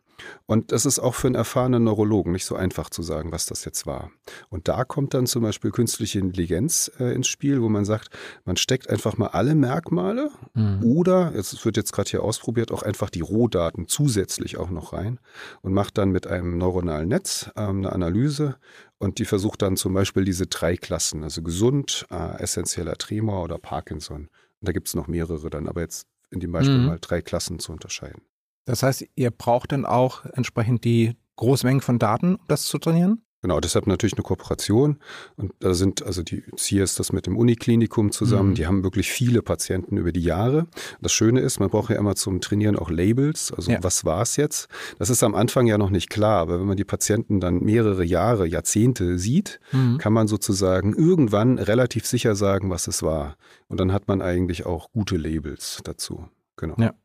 Und 0.45 0.71
das 0.71 0.85
ist 0.85 0.99
auch 0.99 1.15
für 1.15 1.27
einen 1.27 1.35
erfahrenen 1.35 1.83
Neurologen 1.83 2.31
nicht 2.31 2.45
so 2.45 2.55
einfach 2.55 2.89
zu 2.89 3.03
sagen, 3.03 3.31
was 3.31 3.45
das 3.45 3.65
jetzt 3.65 3.85
war. 3.85 4.11
Und 4.49 4.67
da 4.67 4.83
kommt 4.83 5.13
dann 5.13 5.27
zum 5.27 5.43
Beispiel 5.43 5.71
künstliche 5.71 6.19
Intelligenz 6.19 6.91
äh, 6.99 7.13
ins 7.13 7.27
Spiel, 7.27 7.61
wo 7.61 7.69
man 7.69 7.85
sagt, 7.85 8.09
man 8.45 8.57
steckt 8.57 8.89
einfach 8.89 9.17
mal 9.17 9.27
alle 9.27 9.55
Merkmale 9.55 10.31
mhm. 10.53 10.83
oder, 10.83 11.33
es 11.35 11.63
wird 11.65 11.77
jetzt 11.77 11.93
gerade 11.93 12.09
hier 12.09 12.23
ausprobiert, 12.23 12.71
auch 12.71 12.83
einfach 12.83 13.09
die 13.09 13.21
Rohdaten 13.21 13.87
zusätzlich 13.87 14.57
auch 14.57 14.69
noch 14.69 14.93
rein 14.93 15.19
und 15.61 15.73
macht 15.73 15.97
dann 15.97 16.09
mit 16.09 16.27
einem 16.27 16.57
neuronalen 16.57 17.09
Netz 17.09 17.49
äh, 17.55 17.61
eine 17.61 17.91
Analyse 17.91 18.57
und 18.97 19.19
die 19.19 19.25
versucht 19.25 19.61
dann 19.61 19.77
zum 19.77 19.93
Beispiel 19.93 20.23
diese 20.23 20.47
drei 20.47 20.75
Klassen, 20.75 21.23
also 21.23 21.41
gesund, 21.41 22.07
äh, 22.09 22.41
essentieller 22.41 22.97
Tremor 22.97 23.43
oder 23.43 23.57
Parkinson. 23.57 24.29
Und 24.59 24.67
da 24.67 24.71
gibt 24.71 24.87
es 24.87 24.95
noch 24.95 25.07
mehrere 25.07 25.49
dann, 25.49 25.67
aber 25.67 25.81
jetzt 25.81 26.07
in 26.31 26.39
dem 26.39 26.51
Beispiel 26.51 26.79
mhm. 26.79 26.85
mal 26.87 26.97
drei 26.99 27.21
Klassen 27.21 27.59
zu 27.59 27.71
unterscheiden. 27.71 28.21
Das 28.67 28.83
heißt, 28.83 29.05
ihr 29.15 29.31
braucht 29.31 29.71
dann 29.71 29.85
auch 29.85 30.25
entsprechend 30.25 30.83
die 30.83 31.15
Großmengen 31.37 31.81
von 31.81 31.99
Daten, 31.99 32.35
um 32.35 32.45
das 32.47 32.65
zu 32.65 32.77
trainieren? 32.77 33.21
Genau, 33.43 33.59
deshalb 33.59 33.85
natürlich 33.87 34.15
eine 34.15 34.23
Kooperation. 34.23 34.97
Und 35.37 35.53
da 35.59 35.73
sind, 35.73 36.03
also 36.03 36.23
die 36.23 36.43
hier 36.57 36.83
ist 36.83 36.99
das 36.99 37.13
mit 37.13 37.27
dem 37.27 37.37
Uniklinikum 37.37 38.11
zusammen. 38.11 38.49
Mhm. 38.49 38.55
Die 38.55 38.65
haben 38.65 38.83
wirklich 38.83 39.09
viele 39.09 39.41
Patienten 39.43 39.95
über 39.95 40.11
die 40.11 40.23
Jahre. 40.23 40.65
Das 41.01 41.13
Schöne 41.13 41.39
ist, 41.39 41.59
man 41.59 41.69
braucht 41.69 41.91
ja 41.91 41.97
immer 41.97 42.15
zum 42.15 42.41
Trainieren 42.41 42.75
auch 42.75 42.89
Labels. 42.89 43.53
Also 43.55 43.71
ja. 43.71 43.77
was 43.83 44.03
war 44.03 44.23
es 44.23 44.35
jetzt? 44.35 44.67
Das 44.97 45.09
ist 45.11 45.23
am 45.23 45.35
Anfang 45.35 45.67
ja 45.67 45.77
noch 45.77 45.91
nicht 45.91 46.09
klar, 46.09 46.39
aber 46.41 46.59
wenn 46.59 46.67
man 46.67 46.77
die 46.77 46.83
Patienten 46.83 47.39
dann 47.39 47.59
mehrere 47.59 48.03
Jahre, 48.03 48.47
Jahrzehnte 48.47 49.19
sieht, 49.19 49.61
mhm. 49.71 49.99
kann 49.99 50.13
man 50.13 50.27
sozusagen 50.27 50.93
irgendwann 50.93 51.59
relativ 51.59 52.05
sicher 52.07 52.35
sagen, 52.35 52.71
was 52.71 52.87
es 52.87 53.03
war. 53.03 53.37
Und 53.67 53.79
dann 53.79 53.93
hat 53.93 54.07
man 54.07 54.21
eigentlich 54.21 54.65
auch 54.65 54.91
gute 54.91 55.15
Labels 55.15 55.79
dazu. 55.83 56.27
Genau. 56.57 56.75
Ja. 56.79 56.95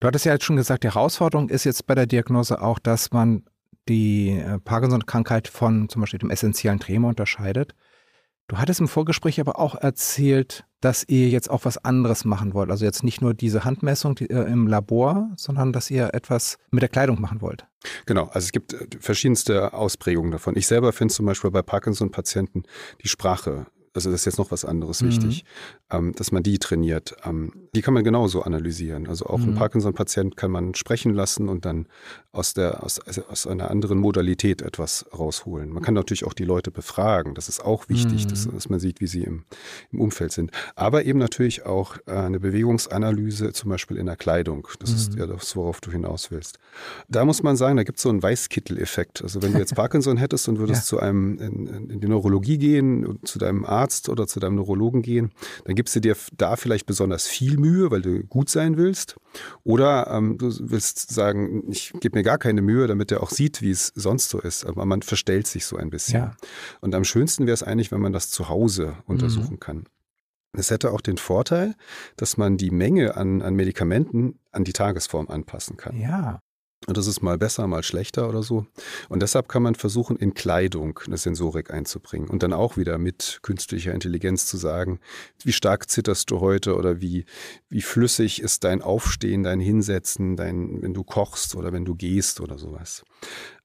Du 0.00 0.06
hattest 0.06 0.24
ja 0.24 0.32
jetzt 0.32 0.44
schon 0.44 0.56
gesagt, 0.56 0.82
die 0.82 0.88
Herausforderung 0.88 1.50
ist 1.50 1.64
jetzt 1.64 1.86
bei 1.86 1.94
der 1.94 2.06
Diagnose 2.06 2.62
auch, 2.62 2.78
dass 2.78 3.12
man 3.12 3.44
die 3.88 4.30
äh, 4.30 4.58
Parkinson-Krankheit 4.58 5.46
von 5.46 5.90
zum 5.90 6.00
Beispiel 6.00 6.18
dem 6.18 6.30
essentiellen 6.30 6.80
Tremor 6.80 7.10
unterscheidet. 7.10 7.74
Du 8.48 8.58
hattest 8.58 8.80
im 8.80 8.88
Vorgespräch 8.88 9.38
aber 9.40 9.58
auch 9.60 9.74
erzählt, 9.74 10.64
dass 10.80 11.04
ihr 11.06 11.28
jetzt 11.28 11.50
auch 11.50 11.66
was 11.66 11.78
anderes 11.84 12.24
machen 12.24 12.54
wollt. 12.54 12.70
Also 12.70 12.84
jetzt 12.84 13.04
nicht 13.04 13.20
nur 13.20 13.34
diese 13.34 13.64
Handmessung 13.64 14.16
im 14.16 14.66
Labor, 14.66 15.30
sondern 15.36 15.72
dass 15.72 15.90
ihr 15.90 16.14
etwas 16.14 16.58
mit 16.70 16.82
der 16.82 16.88
Kleidung 16.88 17.20
machen 17.20 17.42
wollt. 17.42 17.66
Genau, 18.06 18.24
also 18.24 18.46
es 18.46 18.52
gibt 18.52 18.72
äh, 18.72 18.86
verschiedenste 18.98 19.74
Ausprägungen 19.74 20.32
davon. 20.32 20.56
Ich 20.56 20.66
selber 20.66 20.92
finde 20.92 21.12
zum 21.12 21.26
Beispiel 21.26 21.50
bei 21.50 21.62
Parkinson-Patienten 21.62 22.64
die 23.02 23.08
Sprache 23.08 23.66
also 23.94 24.10
das 24.10 24.20
ist 24.20 24.24
jetzt 24.26 24.38
noch 24.38 24.52
was 24.52 24.64
anderes 24.64 25.02
mhm. 25.02 25.08
wichtig, 25.08 25.44
ähm, 25.90 26.12
dass 26.12 26.30
man 26.30 26.42
die 26.42 26.58
trainiert. 26.58 27.16
Ähm, 27.24 27.52
die 27.74 27.82
kann 27.82 27.92
man 27.92 28.04
genauso 28.04 28.42
analysieren. 28.42 29.08
Also 29.08 29.26
auch 29.26 29.38
mhm. 29.38 29.44
einen 29.44 29.54
Parkinson-Patient 29.56 30.36
kann 30.36 30.52
man 30.52 30.74
sprechen 30.74 31.12
lassen 31.12 31.48
und 31.48 31.64
dann 31.64 31.86
aus, 32.32 32.54
der, 32.54 32.84
aus, 32.84 33.00
also 33.00 33.24
aus 33.26 33.46
einer 33.48 33.70
anderen 33.70 33.98
Modalität 33.98 34.62
etwas 34.62 35.06
rausholen. 35.12 35.70
Man 35.70 35.82
kann 35.82 35.94
natürlich 35.94 36.24
auch 36.24 36.34
die 36.34 36.44
Leute 36.44 36.70
befragen. 36.70 37.34
Das 37.34 37.48
ist 37.48 37.64
auch 37.64 37.88
wichtig, 37.88 38.24
mhm. 38.24 38.28
dass, 38.28 38.48
dass, 38.48 38.68
man 38.68 38.78
sieht, 38.78 39.00
wie 39.00 39.08
sie 39.08 39.24
im, 39.24 39.44
im, 39.90 40.00
Umfeld 40.00 40.32
sind. 40.32 40.52
Aber 40.76 41.04
eben 41.04 41.18
natürlich 41.18 41.66
auch 41.66 41.96
äh, 42.06 42.12
eine 42.12 42.38
Bewegungsanalyse, 42.38 43.52
zum 43.52 43.70
Beispiel 43.70 43.96
in 43.96 44.06
der 44.06 44.16
Kleidung. 44.16 44.68
Das 44.78 44.92
ist 44.92 45.14
mhm. 45.14 45.18
ja 45.18 45.26
das, 45.26 45.56
worauf 45.56 45.80
du 45.80 45.90
hinaus 45.90 46.30
willst. 46.30 46.58
Da 47.08 47.24
muss 47.24 47.42
man 47.42 47.56
sagen, 47.56 47.76
da 47.76 47.82
gibt 47.82 47.98
es 47.98 48.02
so 48.02 48.08
einen 48.08 48.22
Weißkittel-Effekt. 48.22 49.22
Also 49.22 49.42
wenn 49.42 49.52
du 49.52 49.58
jetzt 49.58 49.74
Parkinson 49.80 50.16
hättest 50.16 50.48
und 50.48 50.60
würdest 50.60 50.82
ja. 50.82 50.86
zu 50.86 51.00
einem 51.00 51.38
in, 51.38 51.90
in 51.90 52.00
die 52.00 52.08
Neurologie 52.08 52.58
gehen, 52.58 53.18
zu 53.24 53.40
deinem 53.40 53.64
Arzt, 53.64 53.79
Arzt 53.80 54.08
oder 54.08 54.26
zu 54.26 54.40
deinem 54.40 54.56
Neurologen 54.56 55.02
gehen, 55.02 55.32
dann 55.64 55.74
gibst 55.74 55.94
du 55.96 56.00
dir 56.00 56.16
da 56.36 56.56
vielleicht 56.56 56.86
besonders 56.86 57.26
viel 57.26 57.56
Mühe, 57.56 57.90
weil 57.90 58.02
du 58.02 58.22
gut 58.24 58.50
sein 58.50 58.76
willst. 58.76 59.16
Oder 59.64 60.08
ähm, 60.08 60.38
du 60.38 60.52
willst 60.60 61.10
sagen, 61.10 61.70
ich 61.70 61.92
gebe 62.00 62.18
mir 62.18 62.22
gar 62.22 62.38
keine 62.38 62.62
Mühe, 62.62 62.86
damit 62.86 63.10
er 63.12 63.22
auch 63.22 63.30
sieht, 63.30 63.62
wie 63.62 63.70
es 63.70 63.92
sonst 63.94 64.30
so 64.30 64.40
ist. 64.40 64.64
Aber 64.64 64.84
man 64.84 65.02
verstellt 65.02 65.46
sich 65.46 65.64
so 65.66 65.76
ein 65.76 65.90
bisschen. 65.90 66.20
Ja. 66.20 66.36
Und 66.80 66.94
am 66.94 67.04
schönsten 67.04 67.46
wäre 67.46 67.54
es 67.54 67.62
eigentlich, 67.62 67.90
wenn 67.90 68.00
man 68.00 68.12
das 68.12 68.30
zu 68.30 68.48
Hause 68.48 68.96
untersuchen 69.06 69.54
mhm. 69.54 69.60
kann. 69.60 69.84
Es 70.52 70.70
hätte 70.70 70.90
auch 70.90 71.00
den 71.00 71.16
Vorteil, 71.16 71.74
dass 72.16 72.36
man 72.36 72.56
die 72.56 72.72
Menge 72.72 73.16
an, 73.16 73.40
an 73.40 73.54
Medikamenten 73.54 74.40
an 74.50 74.64
die 74.64 74.72
Tagesform 74.72 75.28
anpassen 75.28 75.76
kann. 75.76 75.96
Ja. 75.96 76.40
Und 76.86 76.96
das 76.96 77.06
ist 77.06 77.20
mal 77.20 77.36
besser, 77.36 77.66
mal 77.66 77.82
schlechter 77.82 78.26
oder 78.26 78.42
so. 78.42 78.66
Und 79.10 79.20
deshalb 79.20 79.48
kann 79.48 79.62
man 79.62 79.74
versuchen, 79.74 80.16
in 80.16 80.32
Kleidung 80.32 80.98
eine 81.06 81.18
Sensorik 81.18 81.70
einzubringen 81.70 82.30
und 82.30 82.42
dann 82.42 82.54
auch 82.54 82.78
wieder 82.78 82.96
mit 82.96 83.40
künstlicher 83.42 83.92
Intelligenz 83.92 84.46
zu 84.46 84.56
sagen, 84.56 84.98
wie 85.44 85.52
stark 85.52 85.90
zitterst 85.90 86.30
du 86.30 86.40
heute 86.40 86.76
oder 86.76 87.02
wie, 87.02 87.26
wie 87.68 87.82
flüssig 87.82 88.40
ist 88.40 88.64
dein 88.64 88.80
Aufstehen, 88.80 89.42
dein 89.42 89.60
Hinsetzen, 89.60 90.36
dein, 90.36 90.80
wenn 90.80 90.94
du 90.94 91.04
kochst 91.04 91.54
oder 91.54 91.70
wenn 91.72 91.84
du 91.84 91.94
gehst 91.94 92.40
oder 92.40 92.56
sowas. 92.56 93.04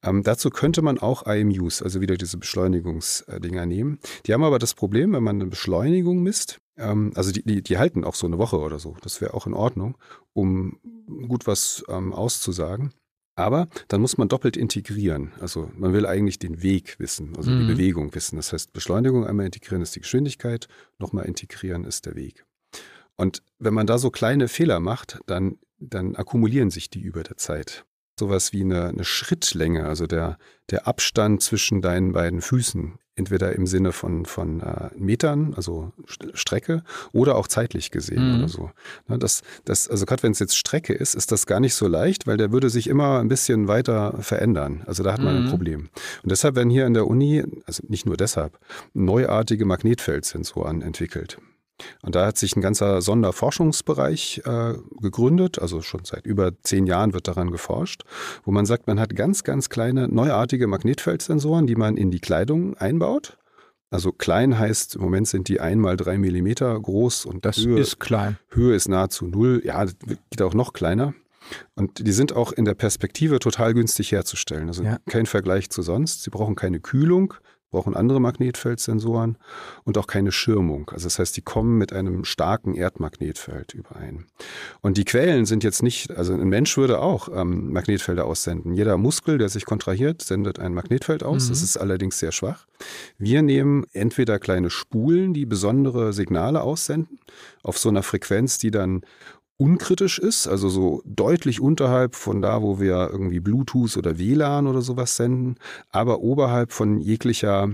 Ähm, 0.04 0.22
dazu 0.24 0.50
könnte 0.50 0.82
man 0.82 1.00
auch 1.00 1.26
IMUs, 1.26 1.82
also 1.82 2.02
wieder 2.02 2.18
diese 2.18 2.38
Beschleunigungsdinger 2.38 3.66
nehmen. 3.66 3.98
Die 4.26 4.34
haben 4.34 4.44
aber 4.44 4.60
das 4.60 4.74
Problem, 4.74 5.14
wenn 5.14 5.24
man 5.24 5.38
eine 5.38 5.50
Beschleunigung 5.50 6.22
misst, 6.22 6.60
ähm, 6.78 7.14
also 7.16 7.32
die, 7.32 7.44
die, 7.44 7.62
die, 7.62 7.78
halten 7.78 8.04
auch 8.04 8.16
so 8.16 8.28
eine 8.28 8.38
Woche 8.38 8.60
oder 8.60 8.78
so. 8.78 8.98
Das 9.02 9.22
wäre 9.22 9.34
auch 9.34 9.48
in 9.48 9.54
Ordnung, 9.54 9.98
um 10.34 10.80
gut 11.30 11.48
was 11.48 11.84
ähm, 11.88 12.12
auszusagen. 12.12 12.94
Aber 13.36 13.68
dann 13.90 14.02
muss 14.02 14.18
man 14.18 14.30
doppelt 14.30 14.56
integrieren. 14.56 15.34
Also 15.40 15.70
man 15.76 15.92
will 15.92 16.06
eigentlich 16.06 16.40
den 16.40 16.62
Weg 16.64 17.00
wissen, 17.00 17.36
also 17.36 17.52
mhm. 17.52 17.60
die 17.60 17.74
Bewegung 17.74 18.16
wissen. 18.16 18.38
Das 18.38 18.54
heißt, 18.54 18.72
Beschleunigung 18.72 19.26
einmal 19.26 19.46
integrieren 19.46 19.82
ist 19.82 19.96
die 19.96 20.02
Geschwindigkeit, 20.02 20.68
nochmal 21.00 21.26
integrieren 21.26 21.84
ist 21.84 22.06
der 22.06 22.16
Weg. 22.16 22.46
Und 23.18 23.44
wenn 23.60 23.74
man 23.74 23.88
da 23.88 23.98
so 23.98 24.10
kleine 24.10 24.48
Fehler 24.48 24.80
macht, 24.80 25.20
dann, 25.26 25.58
dann 25.80 26.16
akkumulieren 26.16 26.70
sich 26.70 26.90
die 26.90 27.02
über 27.02 27.24
der 27.24 27.38
Zeit 27.38 27.86
sowas 28.20 28.54
wie 28.54 28.62
eine, 28.62 28.88
eine 28.88 29.04
Schrittlänge, 29.04 29.86
also 29.86 30.08
der, 30.08 30.38
der 30.70 30.88
Abstand 30.88 31.42
zwischen 31.42 31.82
deinen 31.82 32.14
beiden 32.14 32.42
Füßen, 32.42 32.98
entweder 33.16 33.54
im 33.54 33.68
Sinne 33.68 33.92
von, 33.92 34.26
von 34.26 34.62
äh, 34.62 34.90
Metern, 34.98 35.54
also 35.56 35.92
Strecke, 36.34 36.84
oder 37.12 37.36
auch 37.36 37.48
zeitlich 37.48 37.92
gesehen 37.92 38.30
mhm. 38.30 38.38
oder 38.40 38.48
so. 38.50 38.72
Ne, 39.08 39.18
das, 39.18 39.42
das, 39.64 39.90
also 39.90 40.06
gerade 40.06 40.24
wenn 40.24 40.32
es 40.32 40.40
jetzt 40.40 40.58
Strecke 40.58 40.94
ist, 40.94 41.16
ist 41.16 41.32
das 41.32 41.46
gar 41.46 41.60
nicht 41.60 41.76
so 41.76 41.88
leicht, 41.88 42.28
weil 42.28 42.38
der 42.38 42.52
würde 42.52 42.70
sich 42.70 42.88
immer 42.88 43.20
ein 43.20 43.28
bisschen 43.28 43.68
weiter 43.68 44.18
verändern. 44.22 44.84
Also 44.86 45.04
da 45.04 45.14
hat 45.14 45.22
man 45.22 45.38
mhm. 45.38 45.46
ein 45.46 45.50
Problem. 45.50 45.90
Und 46.24 46.32
deshalb 46.32 46.56
werden 46.56 46.70
hier 46.70 46.86
in 46.86 46.94
der 46.94 47.08
Uni, 47.08 47.44
also 47.66 47.84
nicht 47.88 48.06
nur 48.06 48.18
deshalb, 48.18 48.60
neuartige 48.94 49.66
Magnetfeldsensoren 49.66 50.82
entwickelt. 50.82 51.38
Und 52.02 52.16
da 52.16 52.26
hat 52.26 52.38
sich 52.38 52.56
ein 52.56 52.62
ganzer 52.62 53.02
Sonderforschungsbereich 53.02 54.44
äh, 54.46 54.74
gegründet, 55.02 55.60
also 55.60 55.82
schon 55.82 56.06
seit 56.06 56.26
über 56.26 56.52
zehn 56.62 56.88
Jahren 56.88 57.14
wird 57.14 57.28
daran 57.28 57.52
geforscht, 57.52 58.04
wo 58.44 58.52
man 58.52 58.66
sagt, 58.66 58.88
man 58.88 59.00
hat 59.00 59.16
ganz, 59.16 59.44
ganz 59.44 59.70
kleine 59.70 60.08
neuartige 60.08 60.68
Magnetfeldsensoren, 60.68 61.68
die 61.68 61.76
man 61.76 61.98
in 61.98 62.12
die 62.12 62.20
Kleidung 62.20 62.76
einbaut. 62.78 63.38
Also 63.92 64.12
klein 64.12 64.58
heißt, 64.58 64.96
im 64.96 65.02
Moment 65.02 65.28
sind 65.28 65.48
die 65.48 65.60
einmal 65.60 65.96
drei 65.96 66.18
Millimeter 66.18 66.80
groß 66.80 67.26
und 67.26 67.46
das 67.46 67.58
Höhe, 67.58 67.80
ist 67.80 68.00
klein. 68.00 68.38
Höhe 68.50 68.76
ist 68.76 68.88
nahezu 68.88 69.26
null. 69.26 69.62
Ja, 69.64 69.86
das 69.86 69.96
geht 70.30 70.42
auch 70.42 70.54
noch 70.54 70.74
kleiner. 70.74 71.14
Und 71.76 72.06
die 72.06 72.12
sind 72.12 72.34
auch 72.34 72.52
in 72.52 72.66
der 72.66 72.74
Perspektive 72.74 73.40
total 73.40 73.74
günstig 73.74 74.12
herzustellen. 74.12 74.68
Also 74.68 74.84
ja. 74.84 74.98
kein 75.08 75.28
Vergleich 75.28 75.70
zu 75.70 75.82
sonst. 75.82 76.24
Sie 76.24 76.30
brauchen 76.30 76.56
keine 76.56 76.80
Kühlung 76.80 77.36
brauchen 77.76 77.94
andere 77.94 78.22
Magnetfeldsensoren 78.22 79.38
und 79.84 79.98
auch 79.98 80.08
keine 80.08 80.32
Schirmung. 80.32 80.90
Also 80.92 81.08
das 81.08 81.20
heißt, 81.20 81.36
die 81.36 81.42
kommen 81.42 81.78
mit 81.78 81.92
einem 81.92 82.24
starken 82.24 82.74
Erdmagnetfeld 82.74 83.74
überein. 83.74 84.28
Und 84.80 84.96
die 84.96 85.04
Quellen 85.04 85.46
sind 85.46 85.62
jetzt 85.66 85.84
nicht, 85.84 86.10
also 86.12 86.34
ein 86.34 86.48
Mensch 86.48 86.78
würde 86.78 87.02
auch 87.02 87.28
ähm, 87.28 87.74
Magnetfelder 87.74 88.26
aussenden. 88.26 88.76
Jeder 88.76 88.98
Muskel, 88.98 89.38
der 89.38 89.50
sich 89.50 89.66
kontrahiert, 89.66 90.22
sendet 90.22 90.58
ein 90.58 90.74
Magnetfeld 90.74 91.22
aus. 91.22 91.46
Mhm. 91.46 91.50
Das 91.50 91.62
ist 91.62 91.76
allerdings 91.76 92.18
sehr 92.18 92.32
schwach. 92.32 92.66
Wir 93.18 93.42
nehmen 93.42 93.86
entweder 93.92 94.40
kleine 94.40 94.70
Spulen, 94.70 95.34
die 95.34 95.46
besondere 95.46 96.14
Signale 96.14 96.62
aussenden, 96.62 97.20
auf 97.62 97.78
so 97.78 97.90
einer 97.90 98.04
Frequenz, 98.04 98.58
die 98.58 98.72
dann 98.72 99.02
unkritisch 99.58 100.20
ist, 100.20 100.48
also 100.48 100.70
so 100.70 101.02
deutlich 101.06 101.62
unterhalb 101.62 102.16
von 102.16 102.42
da, 102.42 102.62
wo 102.62 102.80
wir 102.80 103.10
irgendwie 103.12 103.40
Bluetooth 103.40 103.98
oder 103.98 104.18
WLAN 104.18 104.68
oder 104.68 104.82
sowas 104.82 105.16
senden, 105.16 105.56
aber 105.92 106.20
oberhalb 106.20 106.72
von 106.72 107.00
jeglicher 107.00 107.70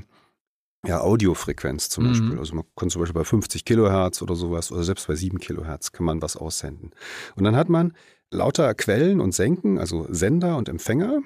ja, 0.85 1.01
Audiofrequenz 1.01 1.89
zum 1.89 2.03
mhm. 2.05 2.09
Beispiel. 2.09 2.39
Also 2.39 2.55
man 2.55 2.65
kann 2.75 2.89
zum 2.89 3.01
Beispiel 3.01 3.19
bei 3.19 3.25
50 3.25 3.65
Kilohertz 3.65 4.21
oder 4.21 4.35
sowas 4.35 4.71
oder 4.71 4.83
selbst 4.83 5.07
bei 5.07 5.15
7 5.15 5.39
Kilohertz 5.39 5.91
kann 5.91 6.05
man 6.05 6.21
was 6.21 6.35
aussenden. 6.35 6.91
Und 7.35 7.43
dann 7.43 7.55
hat 7.55 7.69
man 7.69 7.93
lauter 8.31 8.73
Quellen 8.73 9.19
und 9.19 9.33
Senken, 9.33 9.77
also 9.77 10.07
Sender 10.09 10.57
und 10.57 10.69
Empfänger. 10.69 11.21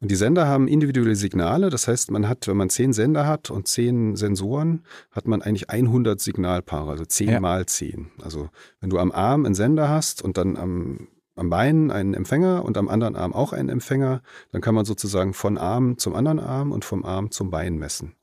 Und 0.00 0.10
die 0.10 0.16
Sender 0.16 0.46
haben 0.46 0.68
individuelle 0.68 1.14
Signale. 1.14 1.70
Das 1.70 1.88
heißt, 1.88 2.10
man 2.10 2.28
hat, 2.28 2.48
wenn 2.48 2.56
man 2.56 2.68
zehn 2.68 2.92
Sender 2.92 3.26
hat 3.26 3.50
und 3.50 3.68
zehn 3.68 4.16
Sensoren, 4.16 4.82
hat 5.12 5.28
man 5.28 5.40
eigentlich 5.40 5.70
100 5.70 6.20
Signalpaare, 6.20 6.90
also 6.90 7.04
zehn 7.04 7.30
ja. 7.30 7.40
mal 7.40 7.66
zehn. 7.66 8.10
Also 8.22 8.50
wenn 8.80 8.90
du 8.90 8.98
am 8.98 9.12
Arm 9.12 9.46
einen 9.46 9.54
Sender 9.54 9.88
hast 9.88 10.22
und 10.22 10.36
dann 10.36 10.56
am 10.56 11.08
am 11.38 11.50
Bein 11.50 11.92
einen 11.92 12.14
Empfänger 12.14 12.64
und 12.64 12.76
am 12.76 12.88
anderen 12.88 13.14
Arm 13.14 13.32
auch 13.32 13.52
einen 13.52 13.68
Empfänger, 13.68 14.22
dann 14.50 14.60
kann 14.60 14.74
man 14.74 14.84
sozusagen 14.84 15.34
von 15.34 15.56
Arm 15.56 15.96
zum 15.96 16.14
anderen 16.14 16.40
Arm 16.40 16.72
und 16.72 16.84
vom 16.84 17.04
Arm 17.04 17.30
zum 17.30 17.50
Bein 17.50 17.78
messen. 17.78 18.14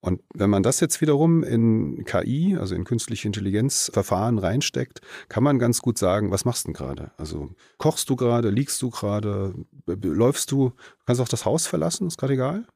Und 0.00 0.22
wenn 0.32 0.48
man 0.48 0.62
das 0.62 0.80
jetzt 0.80 1.00
wiederum 1.02 1.42
in 1.42 2.04
KI, 2.04 2.56
also 2.58 2.74
in 2.74 2.84
künstliche 2.84 3.28
Intelligenzverfahren 3.28 4.38
reinsteckt, 4.38 5.02
kann 5.28 5.44
man 5.44 5.58
ganz 5.58 5.82
gut 5.82 5.98
sagen, 5.98 6.30
was 6.30 6.46
machst 6.46 6.64
du 6.64 6.68
denn 6.68 6.74
gerade? 6.74 7.10
Also 7.18 7.50
kochst 7.76 8.08
du 8.08 8.16
gerade, 8.16 8.48
liegst 8.48 8.80
du 8.80 8.88
gerade, 8.88 9.54
läufst 9.86 10.52
du, 10.52 10.72
kannst 11.04 11.20
auch 11.20 11.28
das 11.28 11.44
Haus 11.44 11.66
verlassen, 11.66 12.06
ist 12.06 12.16
gerade 12.16 12.32
egal. 12.34 12.66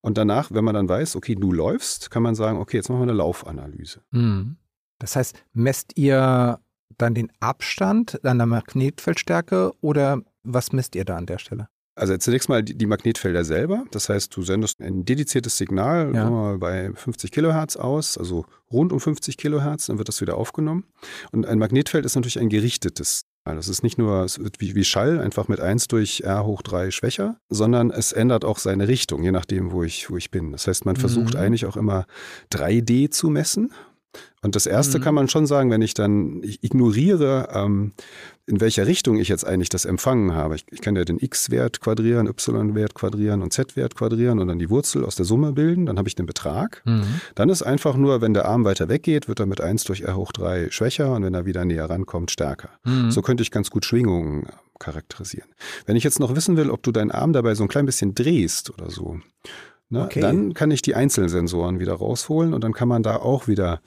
Und 0.00 0.18
danach, 0.18 0.50
wenn 0.52 0.64
man 0.64 0.74
dann 0.74 0.88
weiß, 0.88 1.16
okay, 1.16 1.36
du 1.36 1.52
läufst, 1.52 2.10
kann 2.10 2.22
man 2.22 2.34
sagen, 2.34 2.58
okay, 2.58 2.76
jetzt 2.76 2.88
machen 2.88 3.00
wir 3.00 3.04
eine 3.04 3.12
Laufanalyse. 3.12 4.02
Mhm. 4.10 4.56
Das 4.98 5.16
heißt, 5.16 5.36
messt 5.52 5.96
ihr 5.96 6.58
dann 6.98 7.14
den 7.14 7.30
Abstand 7.40 8.24
an 8.24 8.38
der 8.38 8.46
Magnetfeldstärke 8.46 9.72
oder 9.80 10.20
was 10.42 10.72
misst 10.72 10.94
ihr 10.94 11.04
da 11.04 11.16
an 11.16 11.26
der 11.26 11.38
Stelle? 11.38 11.68
Also 11.96 12.16
zunächst 12.16 12.48
mal 12.48 12.62
die 12.62 12.86
Magnetfelder 12.86 13.44
selber. 13.44 13.84
Das 13.92 14.08
heißt, 14.08 14.34
du 14.36 14.42
sendest 14.42 14.80
ein 14.80 15.04
dediziertes 15.04 15.56
Signal 15.56 16.12
ja. 16.14 16.28
mal, 16.28 16.58
bei 16.58 16.90
50 16.92 17.30
Kilohertz 17.30 17.76
aus, 17.76 18.18
also 18.18 18.46
rund 18.72 18.92
um 18.92 18.98
50 18.98 19.36
Kilohertz, 19.36 19.86
dann 19.86 19.98
wird 19.98 20.08
das 20.08 20.20
wieder 20.20 20.36
aufgenommen. 20.36 20.84
Und 21.30 21.46
ein 21.46 21.58
Magnetfeld 21.58 22.04
ist 22.04 22.16
natürlich 22.16 22.40
ein 22.40 22.48
gerichtetes. 22.48 23.22
Das 23.44 23.68
ist 23.68 23.82
nicht 23.82 23.98
nur, 23.98 24.24
es 24.24 24.38
wird 24.38 24.60
wie, 24.60 24.74
wie 24.74 24.84
Schall 24.84 25.20
einfach 25.20 25.48
mit 25.48 25.60
1 25.60 25.88
durch 25.88 26.22
R 26.22 26.46
hoch 26.46 26.62
3 26.62 26.90
schwächer, 26.90 27.36
sondern 27.50 27.90
es 27.90 28.12
ändert 28.12 28.44
auch 28.44 28.58
seine 28.58 28.88
Richtung, 28.88 29.22
je 29.22 29.32
nachdem, 29.32 29.70
wo 29.70 29.82
ich, 29.82 30.08
wo 30.10 30.16
ich 30.16 30.30
bin. 30.30 30.52
Das 30.52 30.66
heißt, 30.66 30.86
man 30.86 30.96
versucht 30.96 31.34
mhm. 31.34 31.40
eigentlich 31.40 31.66
auch 31.66 31.76
immer 31.76 32.06
3D 32.52 33.10
zu 33.10 33.28
messen. 33.28 33.72
Und 34.42 34.56
das 34.56 34.66
Erste 34.66 34.98
mhm. 34.98 35.02
kann 35.02 35.14
man 35.14 35.28
schon 35.28 35.46
sagen, 35.46 35.70
wenn 35.70 35.82
ich 35.82 35.94
dann 35.94 36.42
ich 36.42 36.62
ignoriere, 36.62 37.48
ähm, 37.52 37.92
in 38.46 38.60
welcher 38.60 38.86
Richtung 38.86 39.18
ich 39.18 39.28
jetzt 39.28 39.46
eigentlich 39.46 39.70
das 39.70 39.86
empfangen 39.86 40.34
habe. 40.34 40.56
Ich, 40.56 40.66
ich 40.70 40.82
kann 40.82 40.96
ja 40.96 41.04
den 41.04 41.18
x-Wert 41.18 41.80
quadrieren, 41.80 42.26
y-Wert 42.26 42.94
quadrieren 42.94 43.42
und 43.42 43.52
z-Wert 43.52 43.94
quadrieren 43.94 44.38
und 44.38 44.48
dann 44.48 44.58
die 44.58 44.68
Wurzel 44.68 45.04
aus 45.04 45.16
der 45.16 45.24
Summe 45.24 45.52
bilden. 45.52 45.86
Dann 45.86 45.96
habe 45.96 46.08
ich 46.08 46.14
den 46.14 46.26
Betrag. 46.26 46.82
Mhm. 46.84 47.20
Dann 47.34 47.48
ist 47.48 47.62
einfach 47.62 47.96
nur, 47.96 48.20
wenn 48.20 48.34
der 48.34 48.44
Arm 48.44 48.64
weiter 48.64 48.88
weggeht, 48.88 49.28
wird 49.28 49.40
er 49.40 49.46
mit 49.46 49.60
1 49.60 49.84
durch 49.84 50.02
r 50.02 50.16
hoch 50.16 50.32
3 50.32 50.70
schwächer 50.70 51.14
und 51.14 51.22
wenn 51.22 51.34
er 51.34 51.46
wieder 51.46 51.64
näher 51.64 51.88
rankommt, 51.88 52.30
stärker. 52.30 52.70
Mhm. 52.84 53.10
So 53.10 53.22
könnte 53.22 53.42
ich 53.42 53.50
ganz 53.50 53.70
gut 53.70 53.86
Schwingungen 53.86 54.46
charakterisieren. 54.78 55.48
Wenn 55.86 55.96
ich 55.96 56.04
jetzt 56.04 56.20
noch 56.20 56.36
wissen 56.36 56.56
will, 56.56 56.68
ob 56.68 56.82
du 56.82 56.92
deinen 56.92 57.12
Arm 57.12 57.32
dabei 57.32 57.54
so 57.54 57.62
ein 57.62 57.68
klein 57.68 57.86
bisschen 57.86 58.14
drehst 58.14 58.70
oder 58.70 58.90
so, 58.90 59.20
Ne? 59.90 60.04
Okay. 60.04 60.20
Dann 60.20 60.54
kann 60.54 60.70
ich 60.70 60.82
die 60.82 60.94
Einzelsensoren 60.94 61.78
wieder 61.78 61.94
rausholen 61.94 62.54
und 62.54 62.64
dann 62.64 62.72
kann 62.72 62.88
man 62.88 63.02
da 63.02 63.16
auch 63.16 63.48
wieder 63.48 63.80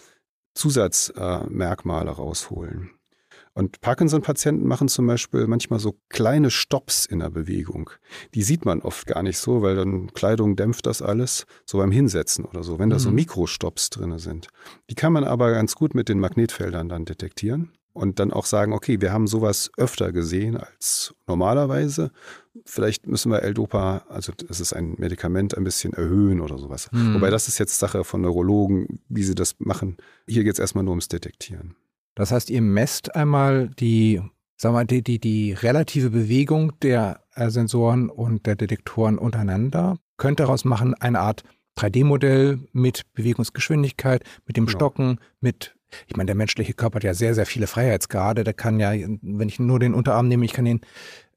Zusatzmerkmale 0.58 2.12
rausholen. 2.12 2.92
Und 3.54 3.82
Parkinson-Patienten 3.82 4.68
machen 4.68 4.88
zum 4.88 5.08
Beispiel 5.08 5.48
manchmal 5.48 5.80
so 5.80 5.98
kleine 6.10 6.52
Stops 6.52 7.08
in 7.08 7.20
der 7.20 7.32
Bewegung. 7.32 7.90
Die 8.36 8.44
sieht 8.44 8.66
man 8.66 8.82
oft 8.82 9.08
gar 9.08 9.24
nicht 9.24 9.40
so, 9.40 9.64
weil 9.64 9.76
dann 9.76 10.14
Kleidung 10.14 10.56
dämpft 10.56 10.86
das 10.86 11.02
alles, 11.02 11.48
so 11.66 11.80
beim 11.80 11.90
Hinsetzen 11.90 12.46
oder 12.46 12.64
so, 12.64 12.78
wenn 12.78 12.92
da 12.92 13.00
so 13.00 13.10
mhm. 13.10 13.16
Mikrostops 13.16 13.90
drin 13.90 14.20
sind. 14.20 14.50
Die 14.92 14.96
kann 14.96 15.12
man 15.12 15.24
aber 15.24 15.52
ganz 15.54 15.74
gut 15.74 15.96
mit 15.96 16.08
den 16.08 16.20
Magnetfeldern 16.20 16.88
dann 16.88 17.06
detektieren 17.06 17.72
und 17.98 18.20
dann 18.20 18.32
auch 18.32 18.46
sagen, 18.46 18.74
okay, 18.74 19.02
wir 19.02 19.12
haben 19.12 19.28
sowas 19.28 19.72
öfter 19.78 20.12
gesehen 20.12 20.56
als 20.56 21.16
normalerweise. 21.26 22.12
Vielleicht 22.66 23.08
müssen 23.08 23.32
wir 23.32 23.42
L-Dopa, 23.42 24.06
also 24.08 24.32
das 24.48 24.60
ist 24.60 24.74
ein 24.74 24.96
Medikament, 24.98 25.58
ein 25.58 25.64
bisschen 25.64 25.94
erhöhen 25.94 26.40
oder 26.40 26.58
sowas. 26.58 26.90
Mhm. 26.92 27.16
Wobei 27.16 27.30
das 27.30 27.48
ist 27.48 27.58
jetzt 27.58 27.80
Sache 27.80 28.04
von 28.04 28.22
Neurologen, 28.22 29.00
wie 29.10 29.24
sie 29.24 29.36
das 29.36 29.56
machen. 29.60 29.98
Hier 30.28 30.44
geht 30.44 30.54
es 30.54 30.60
erstmal 30.60 30.84
nur 30.84 30.92
ums 30.92 31.08
Detektieren. 31.08 31.76
Das 32.16 32.32
heißt, 32.32 32.50
ihr 32.50 32.62
messt 32.62 33.16
einmal 33.16 33.70
die, 33.80 34.22
sagen 34.58 34.74
wir 34.76 34.80
mal, 34.80 34.86
die, 34.86 35.04
die, 35.04 35.20
die 35.20 35.54
relative 35.54 36.10
Bewegung 36.10 36.80
der 36.82 37.22
Sensoren 37.36 38.10
und 38.10 38.46
der 38.46 38.56
Detektoren 38.56 39.18
untereinander, 39.18 39.98
könnt 40.18 40.40
daraus 40.40 40.66
machen 40.66 40.94
eine 40.96 41.20
Art 41.20 41.44
3D-Modell 41.78 42.60
mit 42.74 43.04
Bewegungsgeschwindigkeit, 43.14 44.24
mit 44.46 44.58
dem 44.58 44.66
genau. 44.66 44.78
Stocken, 44.78 45.20
mit 45.40 45.77
ich 46.08 46.16
meine, 46.16 46.28
der 46.28 46.36
menschliche 46.36 46.74
Körper 46.74 46.98
hat 46.98 47.04
ja 47.04 47.14
sehr, 47.14 47.34
sehr 47.34 47.46
viele 47.46 47.68
Freiheitsgrade. 47.68 48.44
Der 48.44 48.54
kann 48.54 48.80
ja, 48.80 48.92
wenn 48.92 49.48
ich 49.48 49.60
nur 49.60 49.80
den 49.80 49.94
Unterarm 49.94 50.28
nehme, 50.28 50.46
ich 50.46 50.54
kann 50.54 50.66
ihn 50.66 50.82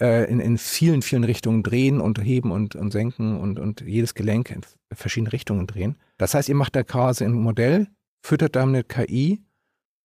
äh, 0.01 0.31
in, 0.31 0.41
in 0.41 0.59
vielen, 0.59 1.03
vielen 1.03 1.25
Richtungen 1.25 1.63
drehen 1.63 2.01
und 2.01 2.23
heben 2.23 2.51
und, 2.51 2.75
und 2.75 2.91
senken 2.91 3.39
und, 3.39 3.59
und 3.59 3.81
jedes 3.83 4.15
Gelenk 4.15 4.51
in 4.51 4.63
verschiedene 4.93 5.33
Richtungen 5.33 5.67
drehen. 5.67 5.97
Das 6.19 6.35
heißt, 6.35 6.49
ihr 6.49 6.55
macht 6.55 6.77
da 6.77 6.83
quasi 6.83 7.25
ein 7.25 7.33
Modell, 7.33 7.89
füttert 8.23 8.57
damit 8.57 8.89
KI 8.89 9.43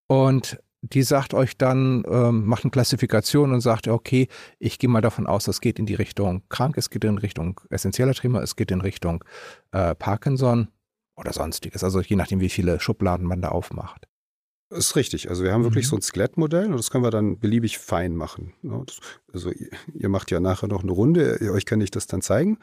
und 0.08 0.60
die 0.82 1.02
sagt 1.02 1.34
euch 1.34 1.58
dann, 1.58 2.04
ähm, 2.08 2.46
macht 2.46 2.64
eine 2.64 2.72
Klassifikation 2.72 3.54
und 3.54 3.62
sagt, 3.62 3.88
okay, 3.88 4.28
ich 4.60 4.78
gehe 4.78 4.90
mal 4.90 5.02
davon 5.02 5.26
aus, 5.26 5.46
das 5.46 5.62
geht 5.62 5.80
in 5.80 5.88
die 5.88 5.96
Richtung 5.96 6.44
krank, 6.50 6.78
es 6.78 6.92
geht 6.92 7.04
in 7.04 7.18
Richtung 7.18 7.60
essentieller 7.70 8.14
Tremor, 8.14 8.44
es 8.44 8.56
geht 8.56 8.70
in 8.70 8.82
Richtung 8.82 9.24
äh, 9.72 9.96
Parkinson 9.96 10.68
oder 11.16 11.34
sonstiges. 11.34 11.84
Also 11.84 12.02
je 12.02 12.16
nachdem, 12.16 12.40
wie 12.40 12.50
viele 12.50 12.80
Schubladen 12.80 13.26
man 13.26 13.42
da 13.42 13.50
aufmacht. 13.50 14.08
Das 14.76 14.88
ist 14.88 14.96
richtig. 14.98 15.30
Also 15.30 15.44
wir 15.44 15.54
haben 15.54 15.64
wirklich 15.64 15.86
mhm. 15.86 15.90
so 15.90 15.96
ein 15.96 16.02
Skelettmodell 16.02 16.66
und 16.66 16.78
das 16.78 16.92
können 16.92 17.04
wir 17.04 17.12
dann 17.12 17.40
beliebig 17.40 17.78
fein 17.78 18.16
machen. 18.16 18.54
Also 19.32 19.52
ihr 19.94 20.10
macht 20.10 20.32
ja 20.32 20.40
nachher 20.40 20.68
noch 20.68 20.84
eine 20.84 20.92
Runde, 20.92 21.40
euch 21.54 21.66
kann 21.66 21.80
ich 21.80 21.92
das 21.92 22.08
dann 22.08 22.22
zeigen. 22.22 22.58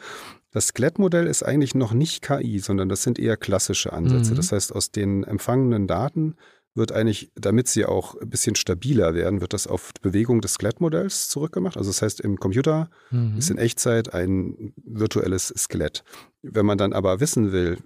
Das 0.51 0.69
Skelettmodell 0.69 1.27
ist 1.27 1.43
eigentlich 1.43 1.75
noch 1.75 1.95
nicht 1.95 2.23
KI, 2.23 2.59
sondern 2.59 2.91
das 2.91 3.03
sind 3.03 3.19
eher 3.19 3.39
klassische 3.39 3.93
Ansätze. 3.93 4.33
Mhm. 4.33 4.37
Das 4.37 4.53
heißt, 4.53 4.75
aus 4.75 4.91
den 4.91 5.25
empfangenen 5.25 5.87
Daten 5.87 6.37
wird 6.75 6.93
eigentlich, 6.93 7.33
damit 7.35 7.69
sie 7.69 7.85
auch 7.87 8.15
ein 8.21 8.29
bisschen 8.29 8.57
stabiler 8.57 9.15
werden, 9.15 9.41
wird 9.41 9.53
das 9.53 9.67
auf 9.67 9.93
Bewegung 10.01 10.41
des 10.41 10.55
Skelettmodells 10.55 11.29
zurückgemacht. 11.29 11.77
Also 11.77 11.91
das 11.91 12.03
heißt, 12.03 12.21
im 12.21 12.39
Computer 12.39 12.91
mhm. 13.11 13.39
ist 13.39 13.51
in 13.51 13.59
Echtzeit 13.59 14.13
ein 14.13 14.75
virtuelles 14.85 15.53
Skelett. 15.57 16.05
Wenn 16.43 16.67
man 16.67 16.79
dann 16.79 16.93
aber 16.93 17.21
wissen 17.21 17.53
will, 17.53 17.79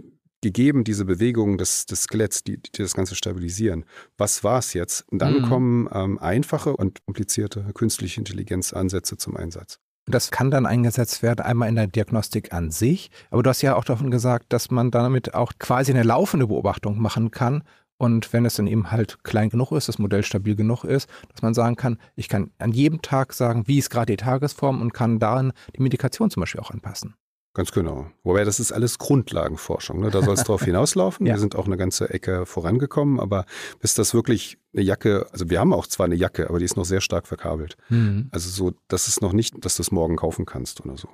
gegeben 0.43 0.85
diese 0.85 1.05
Bewegung 1.05 1.59
des, 1.59 1.87
des 1.87 2.03
Skeletts, 2.03 2.45
die, 2.45 2.59
die 2.59 2.83
das 2.83 2.95
Ganze 2.95 3.15
stabilisieren, 3.15 3.85
was 4.17 4.45
war 4.45 4.59
es 4.59 4.75
jetzt? 4.75 5.05
Und 5.11 5.21
dann 5.21 5.41
mhm. 5.41 5.49
kommen 5.49 5.89
ähm, 5.93 6.19
einfache 6.19 6.77
und 6.77 7.05
komplizierte 7.07 7.65
künstliche 7.75 8.21
Intelligenzansätze 8.21 9.17
zum 9.17 9.37
Einsatz. 9.37 9.79
Das 10.09 10.31
kann 10.31 10.53
dann 10.53 10.67
eingesetzt 10.67 11.23
werden, 11.23 11.41
einmal 11.41 11.69
in 11.69 11.75
der 11.75 11.89
Diagnostik 11.89 12.53
an 12.53 12.71
sich, 12.71 13.11
aber 13.31 13.43
du 13.43 13.51
hast 13.51 13.63
ja 13.63 13.75
auch 13.75 13.85
davon 13.85 14.13
gesagt, 14.13 14.53
dass 14.53 14.71
man 14.71 14.93
damit 14.93 15.35
auch 15.35 15.53
quasi 15.59 15.91
eine 15.93 16.05
laufende 16.05 16.47
Beobachtung 16.47 17.01
machen 17.01 17.33
kann 17.33 17.65
und 17.99 18.33
wenn 18.33 18.45
es 18.45 18.55
dann 18.55 18.67
eben 18.67 18.91
halt 18.91 19.25
klein 19.25 19.49
genug 19.49 19.73
ist, 19.73 19.89
das 19.89 19.99
Modell 19.99 20.23
stabil 20.23 20.55
genug 20.55 20.85
ist, 20.85 21.09
dass 21.33 21.43
man 21.43 21.55
sagen 21.55 21.77
kann, 21.77 21.99
ich 22.15 22.29
kann 22.29 22.51
an 22.59 22.73
jedem 22.73 23.03
Tag 23.03 23.33
sagen, 23.33 23.67
wie 23.67 23.79
ist 23.79 23.91
gerade 23.91 24.13
die 24.13 24.17
Tagesform 24.17 24.81
und 24.81 24.93
kann 24.93 25.19
darin 25.19 25.53
die 25.75 25.83
Medikation 25.83 26.31
zum 26.31 26.43
Beispiel 26.43 26.61
auch 26.61 26.71
anpassen. 26.71 27.15
Ganz 27.57 27.73
genau. 27.73 28.11
Wobei 28.23 28.45
das 28.45 28.61
ist 28.61 28.71
alles 28.71 28.99
Grundlagenforschung. 28.99 30.01
Ne? 30.01 30.11
Da 30.11 30.21
soll 30.21 30.35
es 30.35 30.45
drauf 30.45 30.63
hinauslaufen. 30.65 31.25
ja. 31.25 31.33
Wir 31.33 31.41
sind 31.41 31.57
auch 31.57 31.65
eine 31.65 31.79
ganze 31.79 32.11
Ecke 32.11 32.45
vorangekommen, 32.45 33.19
aber 33.19 33.47
bis 33.81 33.95
das 33.95 34.13
wirklich 34.13 34.59
eine 34.75 34.83
Jacke, 34.83 35.27
also 35.33 35.49
wir 35.49 35.59
haben 35.59 35.73
auch 35.73 35.87
zwar 35.87 36.05
eine 36.05 36.17
Jacke, 36.17 36.51
aber 36.51 36.59
die 36.59 36.67
ist 36.67 36.77
noch 36.77 36.85
sehr 36.85 37.01
stark 37.01 37.27
verkabelt. 37.27 37.79
Mhm. 37.89 38.29
Also 38.31 38.51
so, 38.51 38.75
das 38.89 39.09
ist 39.09 39.23
noch 39.23 39.33
nicht, 39.33 39.65
dass 39.65 39.77
du 39.77 39.81
es 39.81 39.91
morgen 39.91 40.17
kaufen 40.17 40.45
kannst 40.45 40.85
oder 40.85 40.99
so. 40.99 41.09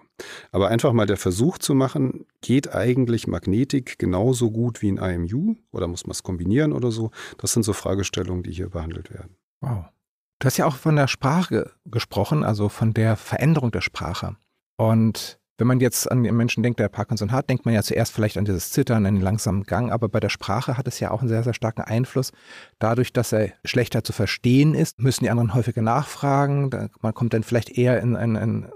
Aber 0.51 0.67
einfach 0.67 0.93
mal 0.93 1.07
der 1.07 1.17
Versuch 1.17 1.59
zu 1.59 1.77
machen, 1.77 2.27
geht 2.41 2.75
eigentlich 2.75 3.29
Magnetik 3.29 4.01
genauso 4.01 4.51
gut 4.51 4.83
wie 4.83 4.91
ein 4.91 4.99
IMU 4.99 5.55
oder 5.71 5.87
muss 5.87 6.09
man 6.09 6.11
es 6.11 6.25
kombinieren 6.25 6.73
oder 6.73 6.91
so? 6.91 7.13
Das 7.39 7.53
sind 7.53 7.63
so 7.63 7.73
Fragestellungen, 7.73 8.43
die 8.43 8.51
hier 8.51 8.71
behandelt 8.71 9.13
werden. 9.15 9.37
Wow. 9.61 9.85
Du 10.41 10.47
hast 10.47 10.57
ja 10.57 10.67
auch 10.67 10.75
von 10.75 10.97
der 10.97 11.07
Sprache 11.07 11.71
gesprochen, 11.85 12.43
also 12.43 12.69
von 12.69 12.95
der 12.95 13.15
Veränderung 13.15 13.71
der 13.71 13.81
Sprache. 13.81 14.35
Und 14.77 15.39
wenn 15.63 15.69
man 15.69 15.79
jetzt 15.79 16.11
an 16.11 16.25
den 16.25 16.37
Menschen 16.37 16.65
denkt, 16.65 16.81
der 16.81 16.89
Parkinson 16.89 17.31
hat, 17.31 17.49
denkt 17.49 17.67
man 17.67 17.73
ja 17.73 17.85
zuerst 17.85 18.13
vielleicht 18.13 18.37
an 18.37 18.45
dieses 18.45 18.73
Zittern, 18.73 19.07
an 19.07 19.15
den 19.15 19.23
langsamen 19.23 19.63
Gang, 19.63 19.93
aber 19.93 20.09
bei 20.09 20.19
der 20.19 20.29
Sprache 20.29 20.77
hat 20.77 20.89
es 20.89 20.99
ja 20.99 21.13
auch 21.13 21.21
einen 21.21 21.29
sehr, 21.29 21.45
sehr 21.45 21.55
starken 21.55 21.83
Einfluss. 21.83 22.33
Dadurch, 22.81 23.13
dass 23.13 23.31
er 23.31 23.53
schlechter 23.65 24.03
zu 24.03 24.13
verstehen 24.13 24.75
ist, 24.75 24.99
müssen 24.99 25.23
die 25.23 25.31
anderen 25.31 25.55
häufiger 25.55 25.81
nachfragen. 25.81 26.91
Man 27.01 27.15
kommt 27.15 27.33
dann 27.33 27.45
vielleicht 27.45 27.79
eher 27.79 28.01
in 28.01 28.17
eine 28.17 28.73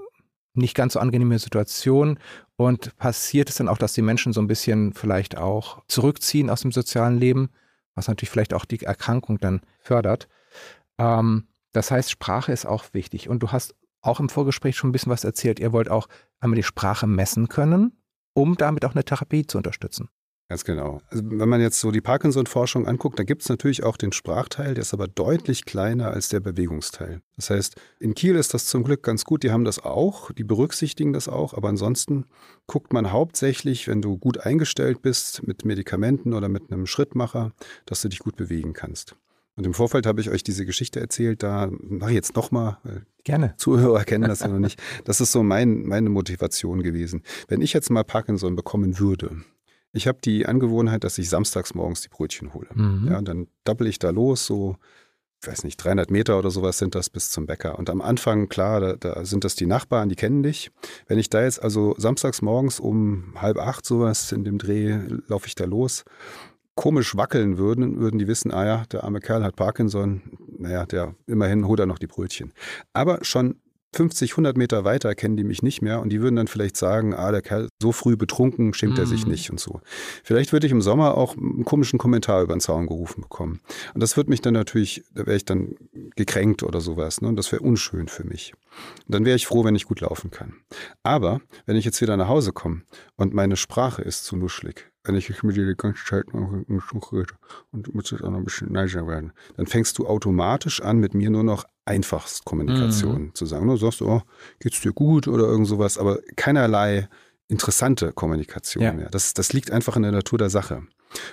nicht 0.54 0.76
ganz 0.76 0.92
so 0.92 1.00
angenehme 1.00 1.40
Situation 1.40 2.20
und 2.54 2.96
passiert 2.98 3.50
es 3.50 3.56
dann 3.56 3.66
auch, 3.66 3.78
dass 3.78 3.94
die 3.94 4.02
Menschen 4.02 4.32
so 4.32 4.40
ein 4.40 4.46
bisschen 4.46 4.92
vielleicht 4.92 5.36
auch 5.36 5.82
zurückziehen 5.88 6.50
aus 6.50 6.60
dem 6.60 6.70
sozialen 6.70 7.18
Leben, 7.18 7.50
was 7.96 8.06
natürlich 8.06 8.30
vielleicht 8.30 8.54
auch 8.54 8.64
die 8.64 8.80
Erkrankung 8.80 9.38
dann 9.40 9.60
fördert. 9.80 10.28
Ähm, 10.98 11.48
das 11.72 11.90
heißt, 11.90 12.12
Sprache 12.12 12.52
ist 12.52 12.64
auch 12.64 12.84
wichtig. 12.92 13.28
Und 13.28 13.42
du 13.42 13.50
hast 13.50 13.74
auch 14.06 14.20
im 14.20 14.28
Vorgespräch 14.28 14.76
schon 14.76 14.90
ein 14.90 14.92
bisschen 14.92 15.12
was 15.12 15.24
erzählt. 15.24 15.60
Ihr 15.60 15.72
wollt 15.72 15.90
auch 15.90 16.08
einmal 16.40 16.56
die 16.56 16.62
Sprache 16.62 17.06
messen 17.06 17.48
können, 17.48 18.00
um 18.34 18.56
damit 18.56 18.84
auch 18.84 18.94
eine 18.94 19.04
Therapie 19.04 19.46
zu 19.46 19.58
unterstützen. 19.58 20.08
Ganz 20.48 20.62
genau. 20.62 21.00
Also 21.10 21.24
wenn 21.26 21.48
man 21.48 21.60
jetzt 21.60 21.80
so 21.80 21.90
die 21.90 22.00
Parkinson-Forschung 22.00 22.86
anguckt, 22.86 23.18
da 23.18 23.24
gibt 23.24 23.42
es 23.42 23.48
natürlich 23.48 23.82
auch 23.82 23.96
den 23.96 24.12
Sprachteil, 24.12 24.74
der 24.74 24.82
ist 24.82 24.94
aber 24.94 25.08
deutlich 25.08 25.64
kleiner 25.64 26.12
als 26.12 26.28
der 26.28 26.38
Bewegungsteil. 26.38 27.20
Das 27.34 27.50
heißt, 27.50 27.74
in 27.98 28.14
Kiel 28.14 28.36
ist 28.36 28.54
das 28.54 28.66
zum 28.66 28.84
Glück 28.84 29.02
ganz 29.02 29.24
gut, 29.24 29.42
die 29.42 29.50
haben 29.50 29.64
das 29.64 29.80
auch, 29.84 30.30
die 30.30 30.44
berücksichtigen 30.44 31.12
das 31.12 31.28
auch, 31.28 31.52
aber 31.52 31.68
ansonsten 31.68 32.26
guckt 32.68 32.92
man 32.92 33.10
hauptsächlich, 33.10 33.88
wenn 33.88 34.02
du 34.02 34.18
gut 34.18 34.38
eingestellt 34.38 35.02
bist 35.02 35.44
mit 35.44 35.64
Medikamenten 35.64 36.32
oder 36.32 36.48
mit 36.48 36.70
einem 36.70 36.86
Schrittmacher, 36.86 37.50
dass 37.84 38.02
du 38.02 38.08
dich 38.08 38.20
gut 38.20 38.36
bewegen 38.36 38.72
kannst. 38.72 39.16
Und 39.56 39.64
im 39.64 39.72
Vorfeld 39.72 40.06
habe 40.06 40.20
ich 40.20 40.28
euch 40.30 40.42
diese 40.42 40.66
Geschichte 40.66 41.00
erzählt, 41.00 41.42
da 41.42 41.70
mache 41.70 42.10
ich 42.10 42.14
jetzt 42.14 42.36
nochmal. 42.36 42.76
Gerne. 43.24 43.54
Zuhörer 43.56 44.04
kennen 44.04 44.28
das 44.28 44.40
ja 44.40 44.48
noch 44.48 44.58
nicht. 44.58 44.80
Das 45.04 45.20
ist 45.20 45.32
so 45.32 45.42
mein, 45.42 45.84
meine 45.84 46.10
Motivation 46.10 46.82
gewesen. 46.82 47.22
Wenn 47.48 47.62
ich 47.62 47.72
jetzt 47.72 47.90
mal 47.90 48.04
Parkinson 48.04 48.54
bekommen 48.54 48.98
würde, 48.98 49.38
ich 49.92 50.06
habe 50.06 50.18
die 50.22 50.44
Angewohnheit, 50.44 51.04
dass 51.04 51.16
ich 51.16 51.30
samstags 51.30 51.74
morgens 51.74 52.02
die 52.02 52.08
Brötchen 52.08 52.52
hole. 52.52 52.68
Mhm. 52.74 53.08
Ja, 53.10 53.18
und 53.18 53.26
dann 53.26 53.48
doppel 53.64 53.86
ich 53.86 53.98
da 53.98 54.10
los, 54.10 54.44
so, 54.44 54.76
ich 55.42 55.48
weiß 55.48 55.64
nicht, 55.64 55.78
300 55.78 56.10
Meter 56.10 56.38
oder 56.38 56.50
sowas 56.50 56.76
sind 56.76 56.94
das 56.94 57.08
bis 57.08 57.30
zum 57.30 57.46
Bäcker. 57.46 57.78
Und 57.78 57.88
am 57.88 58.02
Anfang, 58.02 58.50
klar, 58.50 58.80
da, 58.80 58.96
da 58.96 59.24
sind 59.24 59.44
das 59.44 59.54
die 59.54 59.64
Nachbarn, 59.64 60.10
die 60.10 60.16
kennen 60.16 60.42
dich. 60.42 60.70
Wenn 61.06 61.18
ich 61.18 61.30
da 61.30 61.42
jetzt 61.42 61.62
also 61.62 61.94
samstags 61.96 62.42
morgens 62.42 62.78
um 62.78 63.32
halb 63.36 63.56
acht 63.56 63.86
sowas 63.86 64.32
in 64.32 64.44
dem 64.44 64.58
Dreh 64.58 64.98
laufe 65.28 65.46
ich 65.46 65.54
da 65.54 65.64
los 65.64 66.04
komisch 66.76 67.16
wackeln 67.16 67.58
würden, 67.58 67.98
würden 67.98 68.18
die 68.18 68.28
wissen, 68.28 68.52
ah 68.52 68.64
ja, 68.64 68.84
der 68.92 69.02
arme 69.02 69.20
Kerl 69.20 69.42
hat 69.42 69.56
Parkinson, 69.56 70.22
naja, 70.58 70.86
der 70.86 71.14
immerhin 71.26 71.66
holt 71.66 71.80
er 71.80 71.86
noch 71.86 71.98
die 71.98 72.06
Brötchen. 72.06 72.52
Aber 72.92 73.18
schon 73.22 73.56
50, 73.96 74.32
100 74.32 74.58
Meter 74.58 74.84
weiter 74.84 75.14
kennen 75.14 75.36
die 75.36 75.44
mich 75.44 75.62
nicht 75.62 75.80
mehr 75.80 76.00
und 76.00 76.10
die 76.10 76.20
würden 76.20 76.36
dann 76.36 76.48
vielleicht 76.48 76.76
sagen, 76.76 77.14
ah, 77.14 77.32
der 77.32 77.40
Kerl 77.40 77.68
so 77.80 77.92
früh 77.92 78.16
betrunken, 78.16 78.74
schämt 78.74 78.98
mm. 78.98 79.00
er 79.00 79.06
sich 79.06 79.24
mhm. 79.24 79.30
nicht 79.30 79.50
und 79.50 79.58
so. 79.58 79.80
Vielleicht 80.22 80.52
würde 80.52 80.66
ich 80.66 80.72
im 80.72 80.82
Sommer 80.82 81.16
auch 81.16 81.34
einen 81.34 81.64
komischen 81.64 81.98
Kommentar 81.98 82.42
über 82.42 82.54
den 82.54 82.60
Zaun 82.60 82.86
gerufen 82.86 83.22
bekommen. 83.22 83.60
Und 83.94 84.02
das 84.02 84.16
würde 84.18 84.28
mich 84.28 84.42
dann 84.42 84.52
natürlich, 84.52 85.02
da 85.14 85.26
wäre 85.26 85.36
ich 85.36 85.46
dann 85.46 85.76
gekränkt 86.14 86.62
oder 86.62 86.80
sowas. 86.80 87.22
Ne? 87.22 87.28
Und 87.28 87.36
das 87.36 87.50
wäre 87.52 87.62
unschön 87.62 88.08
für 88.08 88.24
mich. 88.24 88.52
Und 89.06 89.14
dann 89.14 89.24
wäre 89.24 89.36
ich 89.36 89.46
froh, 89.46 89.64
wenn 89.64 89.74
ich 89.74 89.86
gut 89.86 90.00
laufen 90.00 90.30
kann. 90.30 90.54
Aber 91.02 91.40
wenn 91.64 91.76
ich 91.76 91.86
jetzt 91.86 92.02
wieder 92.02 92.18
nach 92.18 92.28
Hause 92.28 92.52
komme 92.52 92.82
und 93.16 93.32
meine 93.32 93.56
Sprache 93.56 94.02
ist 94.02 94.24
zu 94.24 94.36
nuschlig, 94.36 94.90
wenn 95.06 95.14
ich 95.14 95.42
mit 95.42 95.56
dir 95.56 95.66
die 95.66 95.76
ganze 95.76 96.04
Zeit 96.04 96.32
noch 96.34 96.52
rede 97.12 97.34
und 97.72 97.94
muss 97.94 98.10
jetzt 98.10 98.22
auch 98.22 98.30
noch 98.30 98.38
ein 98.38 98.44
bisschen 98.44 98.72
neiser 98.72 99.06
werden, 99.06 99.32
dann 99.56 99.66
fängst 99.66 99.98
du 99.98 100.06
automatisch 100.06 100.82
an, 100.82 100.98
mit 100.98 101.14
mir 101.14 101.30
nur 101.30 101.44
noch 101.44 101.64
Einfachstkommunikation 101.84 103.22
mhm. 103.22 103.34
zu 103.34 103.46
sagen. 103.46 103.68
Du 103.68 103.76
sagst, 103.76 104.02
oh, 104.02 104.22
geht's 104.58 104.80
dir 104.80 104.92
gut 104.92 105.28
oder 105.28 105.44
irgend 105.44 105.68
sowas, 105.68 105.98
aber 105.98 106.18
keinerlei 106.36 107.08
interessante 107.48 108.12
Kommunikation 108.12 108.82
ja. 108.82 108.92
mehr. 108.92 109.08
Das, 109.10 109.34
das 109.34 109.52
liegt 109.52 109.70
einfach 109.70 109.96
in 109.96 110.02
der 110.02 110.12
Natur 110.12 110.38
der 110.38 110.50
Sache. 110.50 110.82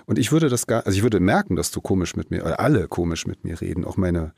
Und 0.05 0.19
ich 0.19 0.31
würde 0.31 0.49
das 0.49 0.67
gar, 0.67 0.85
also 0.85 0.95
ich 0.95 1.03
würde 1.03 1.19
merken, 1.19 1.55
dass 1.55 1.71
du 1.71 1.81
komisch 1.81 2.15
mit 2.15 2.29
mir, 2.29 2.43
oder 2.45 2.59
alle 2.59 2.87
komisch 2.87 3.25
mit 3.25 3.43
mir 3.43 3.59
reden, 3.59 3.83
auch 3.83 3.97
meine 3.97 4.33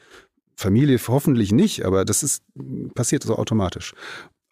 Familie 0.56 0.98
hoffentlich 1.08 1.52
nicht, 1.52 1.84
aber 1.84 2.06
das 2.06 2.24
ist, 2.24 2.44
passiert 2.94 3.24
so 3.24 3.36
automatisch. 3.36 3.94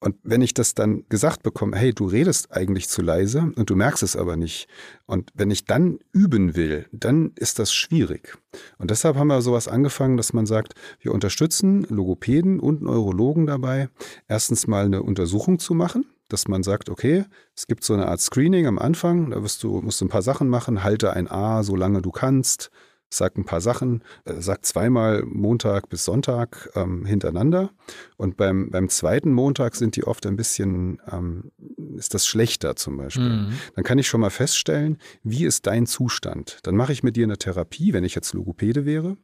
Und 0.03 0.17
wenn 0.23 0.41
ich 0.41 0.53
das 0.53 0.75
dann 0.75 1.05
gesagt 1.07 1.43
bekomme, 1.43 1.77
hey, 1.77 1.93
du 1.93 2.05
redest 2.05 2.51
eigentlich 2.51 2.89
zu 2.89 3.01
leise 3.01 3.53
und 3.55 3.69
du 3.69 3.75
merkst 3.77 4.03
es 4.03 4.17
aber 4.17 4.35
nicht. 4.35 4.67
Und 5.05 5.31
wenn 5.33 5.49
ich 5.49 5.63
dann 5.63 5.99
üben 6.11 6.57
will, 6.57 6.87
dann 6.91 7.31
ist 7.37 7.57
das 7.57 7.73
schwierig. 7.73 8.37
Und 8.77 8.91
deshalb 8.91 9.15
haben 9.15 9.27
wir 9.27 9.41
sowas 9.41 9.69
angefangen, 9.69 10.17
dass 10.17 10.33
man 10.33 10.45
sagt, 10.45 10.73
wir 10.99 11.13
unterstützen 11.13 11.85
Logopäden 11.89 12.59
und 12.59 12.81
Neurologen 12.81 13.47
dabei, 13.47 13.87
erstens 14.27 14.67
mal 14.67 14.85
eine 14.85 15.01
Untersuchung 15.01 15.57
zu 15.57 15.73
machen 15.73 16.05
dass 16.29 16.47
man 16.47 16.63
sagt, 16.63 16.89
okay, 16.89 17.25
es 17.55 17.67
gibt 17.67 17.83
so 17.83 17.93
eine 17.93 18.07
Art 18.07 18.19
Screening 18.19 18.65
am 18.65 18.79
Anfang, 18.79 19.29
da 19.29 19.43
wirst 19.43 19.61
du, 19.61 19.81
musst 19.81 20.01
du 20.01 20.05
ein 20.05 20.09
paar 20.09 20.23
Sachen 20.23 20.49
machen, 20.49 20.83
halte 20.83 21.13
ein 21.13 21.29
A, 21.29 21.61
solange 21.61 22.01
du 22.01 22.09
kannst, 22.09 22.71
sag 23.17 23.37
ein 23.37 23.45
paar 23.45 23.61
Sachen, 23.61 24.03
äh, 24.25 24.33
sag 24.39 24.65
zweimal 24.65 25.23
Montag 25.25 25.89
bis 25.89 26.05
Sonntag 26.05 26.69
ähm, 26.75 27.05
hintereinander. 27.05 27.71
Und 28.17 28.37
beim, 28.37 28.69
beim 28.69 28.89
zweiten 28.89 29.31
Montag 29.31 29.75
sind 29.75 29.95
die 29.95 30.03
oft 30.03 30.25
ein 30.25 30.35
bisschen, 30.35 31.01
ähm, 31.11 31.51
ist 31.97 32.13
das 32.13 32.25
schlechter 32.25 32.75
zum 32.75 32.97
Beispiel. 32.97 33.29
Mhm. 33.29 33.53
Dann 33.75 33.83
kann 33.83 33.99
ich 33.99 34.07
schon 34.07 34.21
mal 34.21 34.29
feststellen, 34.29 34.97
wie 35.23 35.45
ist 35.45 35.67
dein 35.67 35.85
Zustand? 35.85 36.59
Dann 36.63 36.75
mache 36.75 36.93
ich 36.93 37.03
mit 37.03 37.15
dir 37.15 37.25
eine 37.25 37.37
Therapie, 37.37 37.93
wenn 37.93 38.03
ich 38.03 38.15
jetzt 38.15 38.33
Logopäde 38.33 38.85
wäre, 38.85 39.17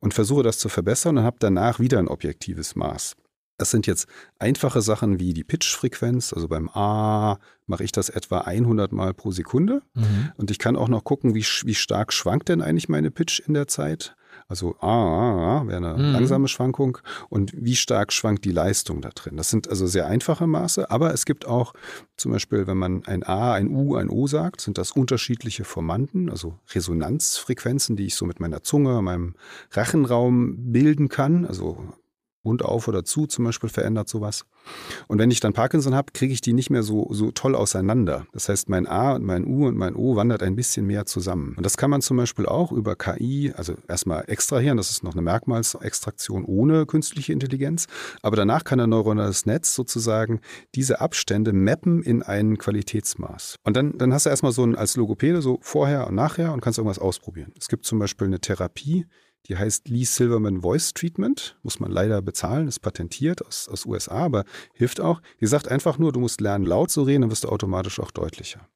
und 0.00 0.14
versuche 0.14 0.42
das 0.42 0.58
zu 0.58 0.68
verbessern 0.68 1.18
und 1.18 1.24
habe 1.24 1.36
danach 1.38 1.80
wieder 1.80 1.98
ein 1.98 2.08
objektives 2.08 2.76
Maß. 2.76 3.16
Das 3.56 3.70
sind 3.70 3.86
jetzt 3.86 4.08
einfache 4.38 4.82
Sachen 4.82 5.20
wie 5.20 5.32
die 5.32 5.44
Pitchfrequenz. 5.44 6.32
Also 6.32 6.48
beim 6.48 6.68
A 6.70 7.38
mache 7.66 7.84
ich 7.84 7.92
das 7.92 8.08
etwa 8.08 8.38
100 8.38 8.92
Mal 8.92 9.14
pro 9.14 9.30
Sekunde. 9.30 9.82
Mhm. 9.94 10.32
Und 10.36 10.50
ich 10.50 10.58
kann 10.58 10.76
auch 10.76 10.88
noch 10.88 11.04
gucken, 11.04 11.34
wie, 11.34 11.44
wie 11.64 11.74
stark 11.74 12.12
schwankt 12.12 12.48
denn 12.48 12.62
eigentlich 12.62 12.88
meine 12.88 13.10
Pitch 13.10 13.40
in 13.40 13.54
der 13.54 13.68
Zeit. 13.68 14.16
Also 14.48 14.76
A, 14.80 15.62
wäre 15.66 15.76
eine 15.76 15.94
mhm. 15.94 16.12
langsame 16.12 16.48
Schwankung. 16.48 16.98
Und 17.28 17.52
wie 17.54 17.76
stark 17.76 18.12
schwankt 18.12 18.44
die 18.44 18.50
Leistung 18.50 19.00
da 19.00 19.10
drin? 19.10 19.36
Das 19.36 19.50
sind 19.50 19.68
also 19.68 19.86
sehr 19.86 20.06
einfache 20.06 20.46
Maße. 20.46 20.90
Aber 20.90 21.14
es 21.14 21.24
gibt 21.24 21.46
auch 21.46 21.72
zum 22.16 22.32
Beispiel, 22.32 22.66
wenn 22.66 22.76
man 22.76 23.04
ein 23.06 23.22
A, 23.22 23.54
ein 23.54 23.68
U, 23.68 23.96
ein 23.96 24.10
O 24.10 24.26
sagt, 24.26 24.60
sind 24.60 24.78
das 24.78 24.92
unterschiedliche 24.92 25.64
Formanten, 25.64 26.28
also 26.28 26.58
Resonanzfrequenzen, 26.74 27.96
die 27.96 28.06
ich 28.06 28.16
so 28.16 28.26
mit 28.26 28.40
meiner 28.40 28.62
Zunge, 28.62 29.00
meinem 29.00 29.34
Rachenraum 29.70 30.72
bilden 30.72 31.08
kann. 31.08 31.46
Also 31.46 31.94
Mund 32.44 32.64
auf 32.64 32.88
oder 32.88 33.04
zu 33.04 33.26
zum 33.26 33.44
Beispiel 33.44 33.68
verändert 33.68 34.08
sowas. 34.08 34.44
Und 35.08 35.18
wenn 35.18 35.30
ich 35.30 35.40
dann 35.40 35.52
Parkinson 35.52 35.94
habe, 35.94 36.12
kriege 36.12 36.32
ich 36.32 36.40
die 36.40 36.52
nicht 36.52 36.70
mehr 36.70 36.82
so, 36.82 37.08
so 37.10 37.30
toll 37.30 37.54
auseinander. 37.54 38.26
Das 38.32 38.48
heißt, 38.48 38.68
mein 38.68 38.86
A 38.86 39.12
und 39.12 39.24
mein 39.24 39.46
U 39.46 39.66
und 39.66 39.76
mein 39.76 39.94
O 39.94 40.16
wandert 40.16 40.42
ein 40.42 40.56
bisschen 40.56 40.86
mehr 40.86 41.06
zusammen. 41.06 41.54
Und 41.56 41.64
das 41.64 41.76
kann 41.76 41.90
man 41.90 42.02
zum 42.02 42.16
Beispiel 42.16 42.46
auch 42.46 42.72
über 42.72 42.96
KI, 42.96 43.52
also 43.56 43.74
erstmal 43.88 44.24
extrahieren, 44.28 44.76
das 44.76 44.90
ist 44.90 45.02
noch 45.02 45.12
eine 45.12 45.22
Merkmalsextraktion 45.22 46.44
ohne 46.44 46.86
künstliche 46.86 47.32
Intelligenz. 47.32 47.86
Aber 48.22 48.36
danach 48.36 48.64
kann 48.64 48.80
ein 48.80 48.90
neuronales 48.90 49.46
Netz 49.46 49.74
sozusagen 49.74 50.40
diese 50.74 51.00
Abstände 51.00 51.52
mappen 51.52 52.02
in 52.02 52.22
ein 52.22 52.58
Qualitätsmaß. 52.58 53.56
Und 53.64 53.76
dann, 53.76 53.98
dann 53.98 54.12
hast 54.12 54.26
du 54.26 54.30
erstmal 54.30 54.52
so 54.52 54.64
ein 54.64 54.76
als 54.76 54.96
Logopäde 54.96 55.42
so 55.42 55.58
vorher 55.62 56.06
und 56.06 56.14
nachher 56.14 56.52
und 56.52 56.60
kannst 56.60 56.78
irgendwas 56.78 56.98
ausprobieren. 56.98 57.52
Es 57.58 57.68
gibt 57.68 57.84
zum 57.84 57.98
Beispiel 57.98 58.26
eine 58.26 58.40
Therapie, 58.40 59.06
die 59.48 59.56
heißt 59.56 59.88
Lee 59.88 60.04
Silverman 60.04 60.62
Voice 60.62 60.94
Treatment. 60.94 61.58
Muss 61.62 61.80
man 61.80 61.90
leider 61.90 62.22
bezahlen, 62.22 62.68
ist 62.68 62.80
patentiert 62.80 63.44
aus, 63.44 63.68
aus 63.68 63.86
USA, 63.86 64.24
aber 64.24 64.44
hilft 64.72 65.00
auch. 65.00 65.20
Die 65.40 65.46
sagt 65.46 65.68
einfach 65.68 65.98
nur, 65.98 66.12
du 66.12 66.20
musst 66.20 66.40
lernen, 66.40 66.64
laut 66.64 66.90
zu 66.90 67.02
reden, 67.02 67.22
dann 67.22 67.30
wirst 67.30 67.44
du 67.44 67.48
automatisch 67.48 68.00
auch 68.00 68.10
deutlicher. 68.10 68.68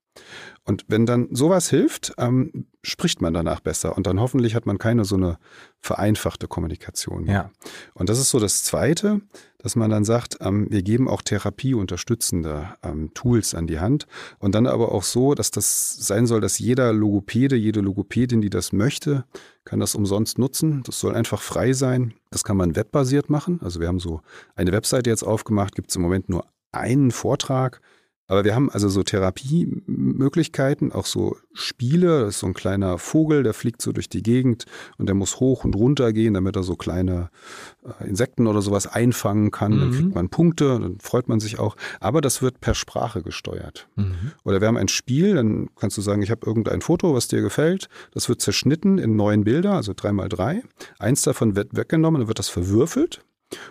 Und 0.65 0.85
wenn 0.89 1.07
dann 1.07 1.29
sowas 1.31 1.71
hilft, 1.71 2.13
ähm, 2.19 2.67
spricht 2.83 3.23
man 3.23 3.33
danach 3.33 3.61
besser 3.61 3.97
und 3.97 4.07
dann 4.07 4.21
hoffentlich 4.21 4.55
hat 4.55 4.67
man 4.67 4.77
keine 4.77 5.05
so 5.05 5.17
eine 5.17 5.39
vereinfachte 5.81 6.47
Kommunikation 6.47 7.25
mehr. 7.25 7.35
Ja. 7.35 7.51
Und 7.95 8.11
das 8.11 8.19
ist 8.19 8.29
so 8.29 8.39
das 8.39 8.65
Zweite, 8.65 9.23
dass 9.57 9.77
man 9.77 9.91
dann 9.91 10.05
sagt, 10.05 10.37
ähm, 10.41 10.67
wir 10.71 10.83
geben 10.83 11.09
auch 11.09 11.23
therapieunterstützende 11.23 12.75
ähm, 12.83 13.13
Tools 13.15 13.55
an 13.55 13.67
die 13.67 13.81
Hand 13.81 14.07
und 14.39 14.55
dann 14.55 14.67
aber 14.67 14.93
auch 14.93 15.05
so, 15.05 15.35
dass 15.35 15.51
das 15.51 15.97
sein 15.97 16.27
soll, 16.27 16.41
dass 16.41 16.59
jeder 16.59 16.93
Logopäde, 16.93 17.57
jede 17.57 17.81
Logopädin, 17.81 18.41
die 18.41 18.51
das 18.51 18.73
möchte, 18.73 19.25
kann 19.65 19.81
das 19.81 19.95
umsonst 19.95 20.39
nutzen. 20.39 20.83
Das 20.85 21.01
soll 21.01 21.15
einfach 21.15 21.41
frei 21.41 21.73
sein. 21.73 22.15
Das 22.31 22.45
kann 22.45 22.57
man 22.57 22.77
webbasiert 22.77 23.31
machen. 23.31 23.59
Also 23.63 23.81
wir 23.81 23.89
haben 23.89 24.01
so 24.01 24.21
eine 24.55 24.73
Webseite 24.73 25.11
jetzt 25.11 25.23
aufgemacht, 25.23 25.75
gibt 25.75 25.91
es 25.91 25.97
im 25.97 26.03
Moment 26.03 26.29
nur 26.29 26.45
einen 26.73 27.11
Vortrag 27.11 27.81
aber 28.29 28.45
wir 28.45 28.55
haben 28.55 28.71
also 28.71 28.91
so 28.91 29.03
Therapiemöglichkeiten, 29.03 30.93
auch 30.93 31.07
so 31.07 31.37
Spiele. 31.55 32.21
Das 32.21 32.35
ist 32.35 32.41
so 32.41 32.47
ein 32.47 32.55
kleiner 32.55 32.99
Vogel, 32.99 33.43
der 33.43 33.55
fliegt 33.55 33.81
so 33.81 33.91
durch 33.91 34.11
die 34.11 34.23
Gegend 34.23 34.67
und 34.99 35.07
der 35.07 35.15
muss 35.15 35.41
hoch 35.41 35.65
und 35.65 35.75
runter 35.75 36.13
gehen, 36.13 36.35
damit 36.35 36.55
er 36.55 36.63
so 36.63 36.77
kleine 36.77 37.31
äh, 37.85 38.07
Insekten 38.07 38.47
oder 38.47 38.61
sowas 38.61 38.87
einfangen 38.87 39.51
kann. 39.51 39.73
Mhm. 39.73 39.81
Dann 39.81 39.93
kriegt 39.93 40.15
man 40.15 40.29
Punkte, 40.29 40.79
dann 40.79 40.99
freut 41.01 41.29
man 41.29 41.41
sich 41.41 41.59
auch. 41.59 41.75
Aber 42.01 42.21
das 42.21 42.43
wird 42.43 42.61
per 42.61 42.75
Sprache 42.75 43.23
gesteuert. 43.23 43.89
Mhm. 43.97 44.33
Oder 44.45 44.61
wir 44.61 44.69
haben 44.69 44.77
ein 44.77 44.89
Spiel, 44.89 45.35
dann 45.35 45.71
kannst 45.77 45.97
du 45.97 46.03
sagen, 46.03 46.21
ich 46.21 46.31
habe 46.31 46.47
irgendein 46.47 46.83
Foto, 46.83 47.15
was 47.15 47.29
dir 47.29 47.41
gefällt. 47.41 47.89
Das 48.13 48.29
wird 48.29 48.43
zerschnitten 48.43 48.99
in 48.99 49.17
neun 49.17 49.45
Bilder, 49.45 49.73
also 49.73 49.95
drei 49.97 50.13
mal 50.13 50.29
drei. 50.29 50.63
Eins 50.99 51.23
davon 51.23 51.57
wird 51.57 51.75
weggenommen, 51.75 52.21
dann 52.21 52.29
wird 52.29 52.39
das 52.39 52.51
verwürfelt. 52.51 53.25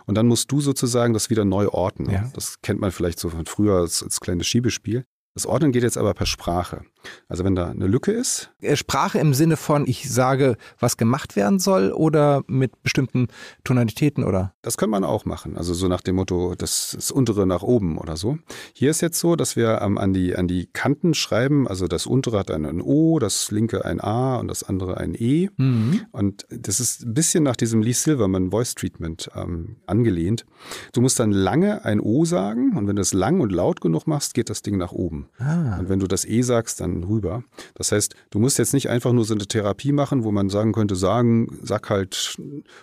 Und 0.05 0.15
dann 0.15 0.27
musst 0.27 0.51
du 0.51 0.61
sozusagen 0.61 1.13
das 1.13 1.29
wieder 1.29 1.45
neu 1.45 1.67
ordnen. 1.69 2.09
Ja. 2.09 2.29
Das 2.33 2.61
kennt 2.61 2.79
man 2.79 2.91
vielleicht 2.91 3.19
so 3.19 3.29
von 3.29 3.45
früher 3.45 3.75
als, 3.75 4.03
als 4.03 4.19
kleines 4.19 4.47
Schiebespiel. 4.47 5.05
Das 5.33 5.45
Ordnen 5.45 5.71
geht 5.71 5.83
jetzt 5.83 5.97
aber 5.97 6.13
per 6.13 6.25
Sprache. 6.25 6.81
Also 7.27 7.43
wenn 7.43 7.55
da 7.55 7.69
eine 7.69 7.87
Lücke 7.87 8.11
ist. 8.11 8.51
Sprache 8.75 9.19
im 9.19 9.33
Sinne 9.33 9.57
von, 9.57 9.85
ich 9.87 10.09
sage, 10.09 10.57
was 10.79 10.97
gemacht 10.97 11.35
werden 11.35 11.59
soll 11.59 11.91
oder 11.91 12.43
mit 12.47 12.81
bestimmten 12.83 13.27
Tonalitäten 13.63 14.23
oder? 14.23 14.53
Das 14.61 14.77
könnte 14.77 14.91
man 14.91 15.03
auch 15.03 15.25
machen. 15.25 15.57
Also 15.57 15.73
so 15.73 15.87
nach 15.87 16.01
dem 16.01 16.15
Motto, 16.15 16.55
das, 16.57 16.93
das 16.95 17.11
untere 17.11 17.45
nach 17.45 17.63
oben 17.63 17.97
oder 17.97 18.17
so. 18.17 18.37
Hier 18.73 18.91
ist 18.91 19.01
jetzt 19.01 19.19
so, 19.19 19.35
dass 19.35 19.55
wir 19.55 19.81
ähm, 19.81 19.97
an, 19.97 20.13
die, 20.13 20.35
an 20.35 20.47
die 20.47 20.67
Kanten 20.67 21.13
schreiben, 21.13 21.67
also 21.67 21.87
das 21.87 22.05
untere 22.05 22.39
hat 22.39 22.51
ein 22.51 22.81
O, 22.81 23.19
das 23.19 23.51
linke 23.51 23.85
ein 23.85 23.99
A 24.01 24.37
und 24.37 24.47
das 24.47 24.63
andere 24.63 24.97
ein 24.97 25.15
E. 25.15 25.49
Mhm. 25.57 26.01
Und 26.11 26.45
das 26.49 26.79
ist 26.79 27.05
ein 27.05 27.13
bisschen 27.13 27.43
nach 27.43 27.55
diesem 27.55 27.81
Lee 27.81 27.93
Silverman 27.93 28.51
Voice 28.51 28.75
Treatment 28.75 29.29
ähm, 29.35 29.77
angelehnt. 29.85 30.45
Du 30.93 31.01
musst 31.01 31.19
dann 31.19 31.31
lange 31.31 31.85
ein 31.85 31.99
O 31.99 32.25
sagen 32.25 32.75
und 32.77 32.87
wenn 32.87 32.95
du 32.95 33.01
es 33.01 33.13
lang 33.13 33.41
und 33.41 33.51
laut 33.51 33.81
genug 33.81 34.07
machst, 34.07 34.33
geht 34.33 34.49
das 34.49 34.61
Ding 34.61 34.77
nach 34.77 34.91
oben. 34.91 35.29
Ah. 35.39 35.77
Und 35.79 35.89
wenn 35.89 35.99
du 35.99 36.07
das 36.07 36.25
E 36.25 36.41
sagst, 36.41 36.79
dann 36.81 36.96
rüber. 37.03 37.43
Das 37.75 37.91
heißt, 37.91 38.15
du 38.29 38.39
musst 38.39 38.57
jetzt 38.57 38.73
nicht 38.73 38.89
einfach 38.89 39.13
nur 39.13 39.25
so 39.25 39.33
eine 39.33 39.45
Therapie 39.45 39.91
machen, 39.91 40.23
wo 40.23 40.31
man 40.31 40.49
sagen 40.49 40.73
könnte, 40.73 40.95
sagen, 40.95 41.59
sag 41.61 41.89
halt 41.89 42.37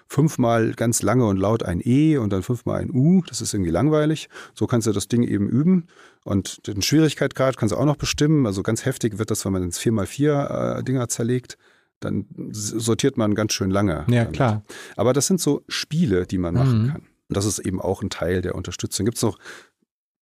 fünfmal 0.06 0.72
ganz 0.72 1.02
lange 1.02 1.26
und 1.26 1.36
laut 1.36 1.62
ein 1.62 1.80
E 1.84 2.18
und 2.18 2.32
dann 2.32 2.42
fünfmal 2.42 2.80
ein 2.80 2.90
U. 2.90 3.22
Das 3.28 3.40
ist 3.40 3.54
irgendwie 3.54 3.70
langweilig. 3.70 4.28
So 4.54 4.66
kannst 4.66 4.86
du 4.86 4.92
das 4.92 5.08
Ding 5.08 5.22
eben 5.22 5.48
üben. 5.48 5.86
Und 6.24 6.66
den 6.66 6.82
Schwierigkeitsgrad 6.82 7.56
kannst 7.56 7.72
du 7.72 7.76
auch 7.76 7.84
noch 7.84 7.96
bestimmen. 7.96 8.46
Also 8.46 8.62
ganz 8.62 8.84
heftig 8.84 9.18
wird 9.18 9.30
das, 9.30 9.44
wenn 9.44 9.52
man 9.52 9.62
ins 9.62 9.80
4x4 9.80 10.78
äh, 10.78 10.82
Dinger 10.84 11.08
zerlegt 11.08 11.58
dann 12.00 12.26
sortiert 12.50 13.16
man 13.16 13.34
ganz 13.34 13.52
schön 13.54 13.70
lange. 13.70 14.04
Ja, 14.08 14.24
damit. 14.24 14.32
klar. 14.34 14.62
Aber 14.96 15.12
das 15.12 15.26
sind 15.26 15.40
so 15.40 15.62
Spiele, 15.68 16.26
die 16.26 16.38
man 16.38 16.54
machen 16.54 16.82
mhm. 16.82 16.88
kann. 16.88 17.00
Und 17.28 17.36
das 17.36 17.46
ist 17.46 17.58
eben 17.60 17.80
auch 17.80 18.02
ein 18.02 18.10
Teil 18.10 18.42
der 18.42 18.54
Unterstützung. 18.54 19.06
Gibt 19.06 19.16
es 19.16 19.22
noch 19.22 19.38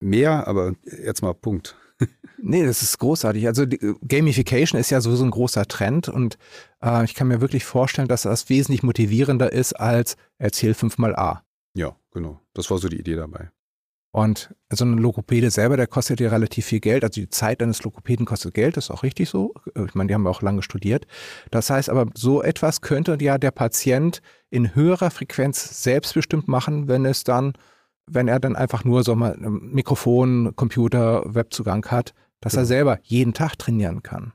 mehr, 0.00 0.46
aber 0.46 0.74
jetzt 0.84 1.22
mal 1.22 1.34
Punkt. 1.34 1.76
Nee, 2.44 2.66
das 2.66 2.82
ist 2.82 2.98
großartig. 2.98 3.46
Also 3.46 3.64
Gamification 4.06 4.80
ist 4.80 4.90
ja 4.90 5.00
sowieso 5.00 5.24
ein 5.24 5.30
großer 5.30 5.66
Trend 5.66 6.08
und 6.08 6.38
äh, 6.82 7.04
ich 7.04 7.14
kann 7.14 7.28
mir 7.28 7.40
wirklich 7.40 7.64
vorstellen, 7.64 8.08
dass 8.08 8.22
das 8.22 8.48
wesentlich 8.48 8.82
motivierender 8.82 9.52
ist 9.52 9.74
als 9.74 10.16
erzähl 10.38 10.74
fünfmal 10.74 11.14
A. 11.14 11.44
Ja, 11.74 11.94
genau. 12.10 12.40
Das 12.52 12.68
war 12.68 12.78
so 12.78 12.88
die 12.88 12.98
Idee 12.98 13.14
dabei. 13.14 13.50
Und 14.10 14.54
so 14.70 14.84
ein 14.84 14.98
Logopäde 14.98 15.50
selber, 15.50 15.78
der 15.78 15.86
kostet 15.86 16.20
ja 16.20 16.28
relativ 16.28 16.66
viel 16.66 16.80
Geld. 16.80 17.02
Also 17.02 17.20
die 17.20 17.30
Zeit 17.30 17.62
eines 17.62 17.82
Logopäden 17.82 18.26
kostet 18.26 18.52
Geld, 18.52 18.76
das 18.76 18.86
ist 18.86 18.90
auch 18.90 19.04
richtig 19.04 19.30
so. 19.30 19.54
Ich 19.74 19.94
meine, 19.94 20.08
die 20.08 20.14
haben 20.14 20.24
ja 20.24 20.30
auch 20.30 20.42
lange 20.42 20.62
studiert. 20.62 21.06
Das 21.50 21.70
heißt 21.70 21.88
aber, 21.88 22.06
so 22.14 22.42
etwas 22.42 22.82
könnte 22.82 23.16
ja 23.20 23.38
der 23.38 23.52
Patient 23.52 24.20
in 24.50 24.74
höherer 24.74 25.10
Frequenz 25.10 25.82
selbstbestimmt 25.82 26.46
machen, 26.46 26.88
wenn 26.88 27.06
es 27.06 27.24
dann 27.24 27.54
wenn 28.06 28.28
er 28.28 28.40
dann 28.40 28.56
einfach 28.56 28.84
nur 28.84 29.04
so 29.04 29.14
mal 29.14 29.36
Mikrofon, 29.38 30.54
Computer, 30.56 31.22
Webzugang 31.26 31.86
hat, 31.86 32.14
dass 32.40 32.52
genau. 32.52 32.62
er 32.62 32.66
selber 32.66 32.98
jeden 33.02 33.32
Tag 33.32 33.56
trainieren 33.58 34.02
kann. 34.02 34.32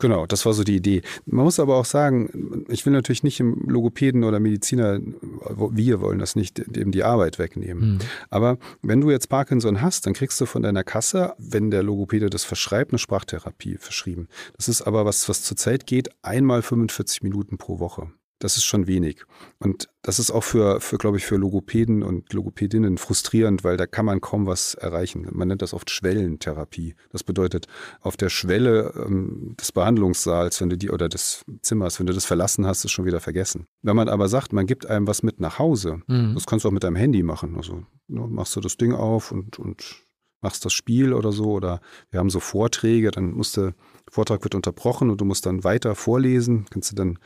Genau, 0.00 0.26
das 0.26 0.44
war 0.44 0.52
so 0.52 0.64
die 0.64 0.76
Idee. 0.76 1.02
Man 1.24 1.44
muss 1.44 1.60
aber 1.60 1.76
auch 1.76 1.84
sagen, 1.84 2.66
ich 2.68 2.84
will 2.84 2.92
natürlich 2.92 3.22
nicht 3.22 3.38
im 3.38 3.54
Logopäden 3.68 4.24
oder 4.24 4.40
Mediziner, 4.40 4.98
wir 5.00 6.00
wollen 6.00 6.18
das 6.18 6.34
nicht, 6.34 6.58
eben 6.58 6.90
die 6.90 7.04
Arbeit 7.04 7.38
wegnehmen. 7.38 7.92
Mhm. 7.92 7.98
Aber 8.28 8.58
wenn 8.82 9.00
du 9.00 9.10
jetzt 9.10 9.28
Parkinson 9.28 9.80
hast, 9.80 10.04
dann 10.06 10.12
kriegst 10.12 10.40
du 10.40 10.46
von 10.46 10.62
deiner 10.62 10.82
Kasse, 10.82 11.34
wenn 11.38 11.70
der 11.70 11.84
Logopäde 11.84 12.28
das 12.28 12.44
verschreibt, 12.44 12.90
eine 12.90 12.98
Sprachtherapie 12.98 13.76
verschrieben. 13.78 14.28
Das 14.56 14.68
ist 14.68 14.82
aber 14.82 15.04
was, 15.04 15.28
was 15.28 15.42
zurzeit 15.42 15.86
geht, 15.86 16.10
einmal 16.22 16.62
45 16.62 17.22
Minuten 17.22 17.56
pro 17.56 17.78
Woche. 17.78 18.10
Das 18.44 18.58
ist 18.58 18.64
schon 18.64 18.86
wenig. 18.86 19.24
Und 19.58 19.88
das 20.02 20.18
ist 20.18 20.30
auch 20.30 20.44
für, 20.44 20.78
für 20.82 20.98
glaube 20.98 21.16
ich, 21.16 21.24
für 21.24 21.36
Logopäden 21.36 22.02
und 22.02 22.30
Logopädinnen 22.34 22.98
frustrierend, 22.98 23.64
weil 23.64 23.78
da 23.78 23.86
kann 23.86 24.04
man 24.04 24.20
kaum 24.20 24.46
was 24.46 24.74
erreichen. 24.74 25.26
Man 25.32 25.48
nennt 25.48 25.62
das 25.62 25.72
oft 25.72 25.88
Schwellentherapie. 25.88 26.94
Das 27.10 27.24
bedeutet, 27.24 27.68
auf 28.02 28.18
der 28.18 28.28
Schwelle 28.28 28.92
ähm, 29.06 29.54
des 29.58 29.72
Behandlungssaals, 29.72 30.60
wenn 30.60 30.68
du 30.68 30.76
die 30.76 30.90
oder 30.90 31.08
des 31.08 31.42
Zimmers, 31.62 31.98
wenn 31.98 32.06
du 32.06 32.12
das 32.12 32.26
verlassen 32.26 32.66
hast, 32.66 32.84
ist 32.84 32.92
schon 32.92 33.06
wieder 33.06 33.20
vergessen. 33.20 33.66
Wenn 33.80 33.96
man 33.96 34.10
aber 34.10 34.28
sagt, 34.28 34.52
man 34.52 34.66
gibt 34.66 34.84
einem 34.84 35.06
was 35.06 35.22
mit 35.22 35.40
nach 35.40 35.58
Hause, 35.58 36.02
mhm. 36.06 36.34
das 36.34 36.44
kannst 36.44 36.66
du 36.66 36.68
auch 36.68 36.72
mit 36.72 36.84
deinem 36.84 36.96
Handy 36.96 37.22
machen. 37.22 37.56
Also 37.56 37.86
ne, 38.08 38.26
machst 38.28 38.54
du 38.56 38.60
das 38.60 38.76
Ding 38.76 38.92
auf 38.92 39.32
und, 39.32 39.58
und 39.58 40.04
machst 40.42 40.66
das 40.66 40.74
Spiel 40.74 41.14
oder 41.14 41.32
so. 41.32 41.46
Oder 41.46 41.80
wir 42.10 42.20
haben 42.20 42.28
so 42.28 42.40
Vorträge, 42.40 43.10
dann 43.10 43.30
musst 43.30 43.56
du, 43.56 43.74
Vortrag 44.10 44.44
wird 44.44 44.54
unterbrochen 44.54 45.08
und 45.08 45.22
du 45.22 45.24
musst 45.24 45.46
dann 45.46 45.64
weiter 45.64 45.94
vorlesen, 45.94 46.66
kannst 46.68 46.92
du 46.92 46.94
dann 46.94 47.18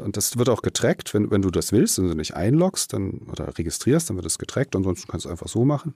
und 0.00 0.16
das 0.16 0.36
wird 0.36 0.48
auch 0.48 0.62
getrackt, 0.62 1.14
wenn, 1.14 1.30
wenn 1.30 1.42
du 1.42 1.50
das 1.50 1.72
willst, 1.72 1.98
wenn 1.98 2.08
du 2.08 2.14
nicht 2.14 2.34
einloggst 2.34 2.92
dann, 2.92 3.22
oder 3.30 3.56
registrierst, 3.56 4.10
dann 4.10 4.16
wird 4.16 4.26
es 4.26 4.38
getrackt. 4.38 4.74
Ansonsten 4.74 5.08
kannst 5.10 5.24
du 5.24 5.28
es 5.28 5.30
einfach 5.30 5.48
so 5.48 5.64
machen. 5.64 5.94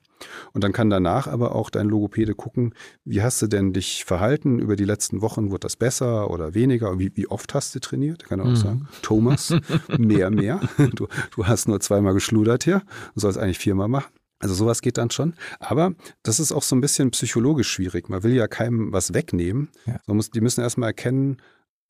Und 0.53 0.65
dann 0.65 0.73
kann 0.73 0.91
danach 0.91 1.27
aber 1.27 1.55
auch 1.55 1.71
dein 1.71 1.89
Logopäde 1.89 2.35
gucken, 2.35 2.75
wie 3.05 3.23
hast 3.23 3.43
du 3.43 3.47
denn 3.47 3.73
dich 3.73 4.05
verhalten 4.05 4.59
über 4.59 4.77
die 4.77 4.85
letzten 4.85 5.21
Wochen? 5.23 5.51
Wurde 5.51 5.61
das 5.61 5.77
besser 5.77 6.31
oder 6.31 6.55
weniger? 6.55 6.99
Wie, 6.99 7.13
wie 7.17 7.29
oft 7.29 7.55
hast 7.55 7.75
du 7.75 7.81
trainiert? 7.81 8.25
Kann 8.25 8.41
er 8.41 8.47
auch 8.47 8.51
mhm. 8.51 8.57
sagen. 8.57 8.89
Thomas, 9.03 9.55
mehr, 9.99 10.31
mehr. 10.31 10.61
Du, 10.95 11.07
du 11.37 11.47
hast 11.47 11.69
nur 11.69 11.79
zweimal 11.81 12.15
geschludert 12.15 12.65
hier. 12.65 12.83
Du 13.15 13.21
sollst 13.21 13.39
eigentlich 13.39 13.59
viermal 13.59 13.89
machen. 13.89 14.13
Also 14.41 14.55
sowas 14.55 14.81
geht 14.81 14.99
dann 14.99 15.11
schon. 15.11 15.35
Aber 15.61 15.93
das 16.23 16.41
ist 16.41 16.51
auch 16.51 16.63
so 16.63 16.75
ein 16.75 16.81
bisschen 16.81 17.11
psychologisch 17.11 17.71
schwierig. 17.71 18.09
Man 18.09 18.23
will 18.23 18.33
ja 18.33 18.49
keinem 18.49 18.93
was 18.93 19.15
wegnehmen. 19.15 19.69
Ja. 19.87 20.01
So 20.07 20.15
muss, 20.15 20.31
die 20.31 20.41
müssen 20.41 20.63
erstmal 20.63 20.89
erkennen, 20.89 21.37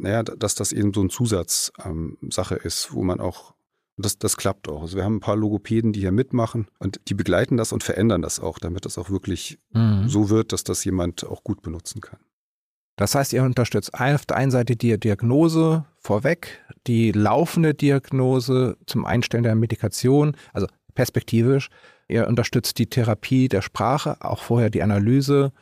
naja, 0.01 0.23
dass 0.23 0.55
das 0.55 0.73
eben 0.73 0.93
so 0.95 1.01
eine 1.01 1.11
Zusatzsache 1.11 2.55
ähm, 2.55 2.61
ist, 2.63 2.93
wo 2.93 3.03
man 3.03 3.21
auch, 3.21 3.55
das, 3.97 4.19
das 4.19 4.37
klappt 4.37 4.69
auch. 4.69 4.83
Also 4.83 4.97
wir 4.97 5.05
haben 5.05 5.17
ein 5.17 5.21
paar 5.21 5.37
Logopäden, 5.37 5.93
die 5.93 6.01
hier 6.01 6.13
mitmachen 6.13 6.69
und 6.79 7.01
die 7.09 7.15
begleiten 7.15 7.57
das 7.57 7.73
und 7.73 7.85
verändern 7.85 8.23
das 8.23 8.41
auch, 8.41 8.59
damit 8.59 8.85
das 8.85 8.99
auch 8.99 9.11
wirklich 9.11 9.59
mhm. 9.73 10.09
so 10.09 10.31
wird, 10.31 10.53
dass 10.53 10.65
das 10.65 10.85
jemand 10.85 11.25
auch 11.25 11.45
gut 11.45 11.63
benutzen 11.63 12.01
kann. 12.01 12.19
Das 12.97 13.15
heißt, 13.15 13.33
ihr 13.33 13.43
unterstützt 13.43 13.95
auf 13.95 14.27
der 14.27 14.37
einen 14.37 14.51
Seite 14.51 14.77
die 14.77 14.99
Diagnose 14.99 15.87
vorweg, 15.99 16.63
die 16.87 17.13
laufende 17.13 17.75
Diagnose 17.75 18.77
zum 18.87 19.07
Einstellen 19.07 19.45
der 19.45 19.55
Medikation, 19.55 20.37
also 20.53 20.67
perspektivisch. 20.95 21.71
Ihr 22.09 22.27
unterstützt 22.27 22.79
die 22.79 22.89
Therapie 22.89 23.49
der 23.49 23.63
Sprache, 23.63 24.17
auch 24.21 24.43
vorher 24.43 24.69
die 24.69 24.83
Analyse 24.83 25.53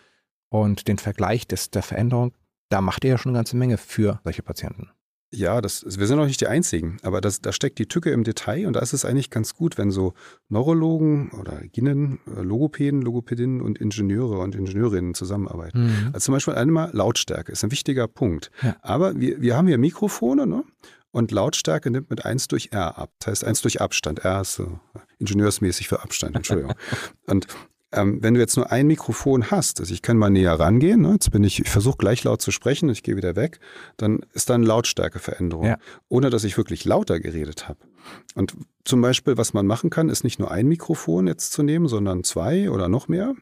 und 0.48 0.88
den 0.88 0.98
Vergleich 0.98 1.46
des, 1.46 1.70
der 1.70 1.83
Veränderung 1.83 2.33
da 2.68 2.81
macht 2.81 3.04
ihr 3.04 3.11
ja 3.11 3.18
schon 3.18 3.31
eine 3.31 3.38
ganze 3.38 3.57
Menge 3.57 3.78
für 3.78 4.20
solche 4.24 4.42
Patienten. 4.42 4.90
Ja, 5.31 5.61
das, 5.61 5.85
wir 5.98 6.07
sind 6.07 6.18
auch 6.18 6.26
nicht 6.26 6.40
die 6.40 6.46
Einzigen, 6.46 6.96
aber 7.02 7.20
das, 7.20 7.42
da 7.42 7.52
steckt 7.52 7.78
die 7.78 7.87
Tücke 7.87 8.11
im 8.11 8.24
Detail 8.24 8.66
und 8.66 8.72
da 8.72 8.81
ist 8.81 8.94
es 8.94 9.04
eigentlich 9.04 9.28
ganz 9.28 9.54
gut, 9.54 9.76
wenn 9.76 9.90
so 9.90 10.14
Neurologen 10.48 11.31
oder 11.33 11.61
Ginnen, 11.70 12.18
äh, 12.35 12.40
Logopäden, 12.40 13.02
Logopädinnen 13.02 13.61
und 13.61 13.78
Ingenieure 13.78 14.38
und 14.38 14.54
Ingenieurinnen 14.54 15.12
zusammenarbeiten. 15.12 15.85
Mhm. 15.85 16.11
Also 16.14 16.26
zum 16.26 16.35
Beispiel 16.35 16.54
einmal 16.54 16.90
Lautstärke 16.94 17.52
ist 17.52 17.62
ein 17.62 17.70
wichtiger 17.70 18.09
Punkt. 18.09 18.50
Ja. 18.62 18.76
Aber 18.81 19.20
wir, 19.20 19.42
wir 19.42 19.54
haben 19.54 19.68
hier 19.68 19.76
Mikrofone, 19.76 20.46
ne? 20.46 20.64
Und 21.11 21.31
Lautstärke 21.31 21.90
nimmt 21.90 22.11
mit 22.11 22.24
1 22.24 22.48
durch 22.48 22.70
R 22.72 22.96
ab. 22.98 23.11
Das 23.18 23.28
heißt 23.28 23.44
1 23.44 23.62
durch 23.62 23.81
Abstand. 23.81 24.20
R 24.20 24.42
ist 24.42 24.54
so 24.54 24.78
ingenieursmäßig 25.18 25.88
für 25.88 26.02
Abstand, 26.02 26.37
Entschuldigung. 26.37 26.74
und 27.26 27.46
ähm, 27.92 28.22
wenn 28.22 28.35
du 28.35 28.40
jetzt 28.40 28.57
nur 28.57 28.70
ein 28.70 28.87
Mikrofon 28.87 29.51
hast, 29.51 29.81
also 29.81 29.94
ich 29.94 30.03
kann 30.03 30.18
mal 30.18 30.31
näher 30.31 30.59
rangehen, 30.61 31.01
ne? 31.01 31.12
jetzt 31.12 31.31
bin 31.31 31.42
ich, 31.44 31.61
ich 31.61 31.70
versuche 31.70 31.96
gleich 31.96 32.22
laut 32.24 32.42
zu 32.42 32.51
sprechen, 32.51 32.88
ich 32.90 33.03
gehe 33.03 33.16
wieder 33.16 33.35
weg, 33.35 33.61
dann 33.96 34.20
ist 34.35 34.51
da 34.51 34.55
eine 34.55 34.66
Lautstärkeveränderung, 34.66 35.66
ja. 35.66 35.79
ohne 36.09 36.29
dass 36.29 36.44
ich 36.44 36.57
wirklich 36.57 36.85
lauter 36.85 37.18
geredet 37.20 37.68
habe. 37.68 37.79
Und 38.35 38.55
zum 38.85 39.01
Beispiel, 39.01 39.37
was 39.37 39.53
man 39.53 39.66
machen 39.66 39.90
kann, 39.90 40.09
ist 40.09 40.24
nicht 40.24 40.38
nur 40.38 40.51
ein 40.51 40.66
Mikrofon 40.66 41.27
jetzt 41.27 41.53
zu 41.53 41.62
nehmen, 41.62 41.88
sondern 41.88 42.24
zwei 42.24 42.70
oder 42.70 42.88
noch 42.88 43.09
mehr. 43.09 43.35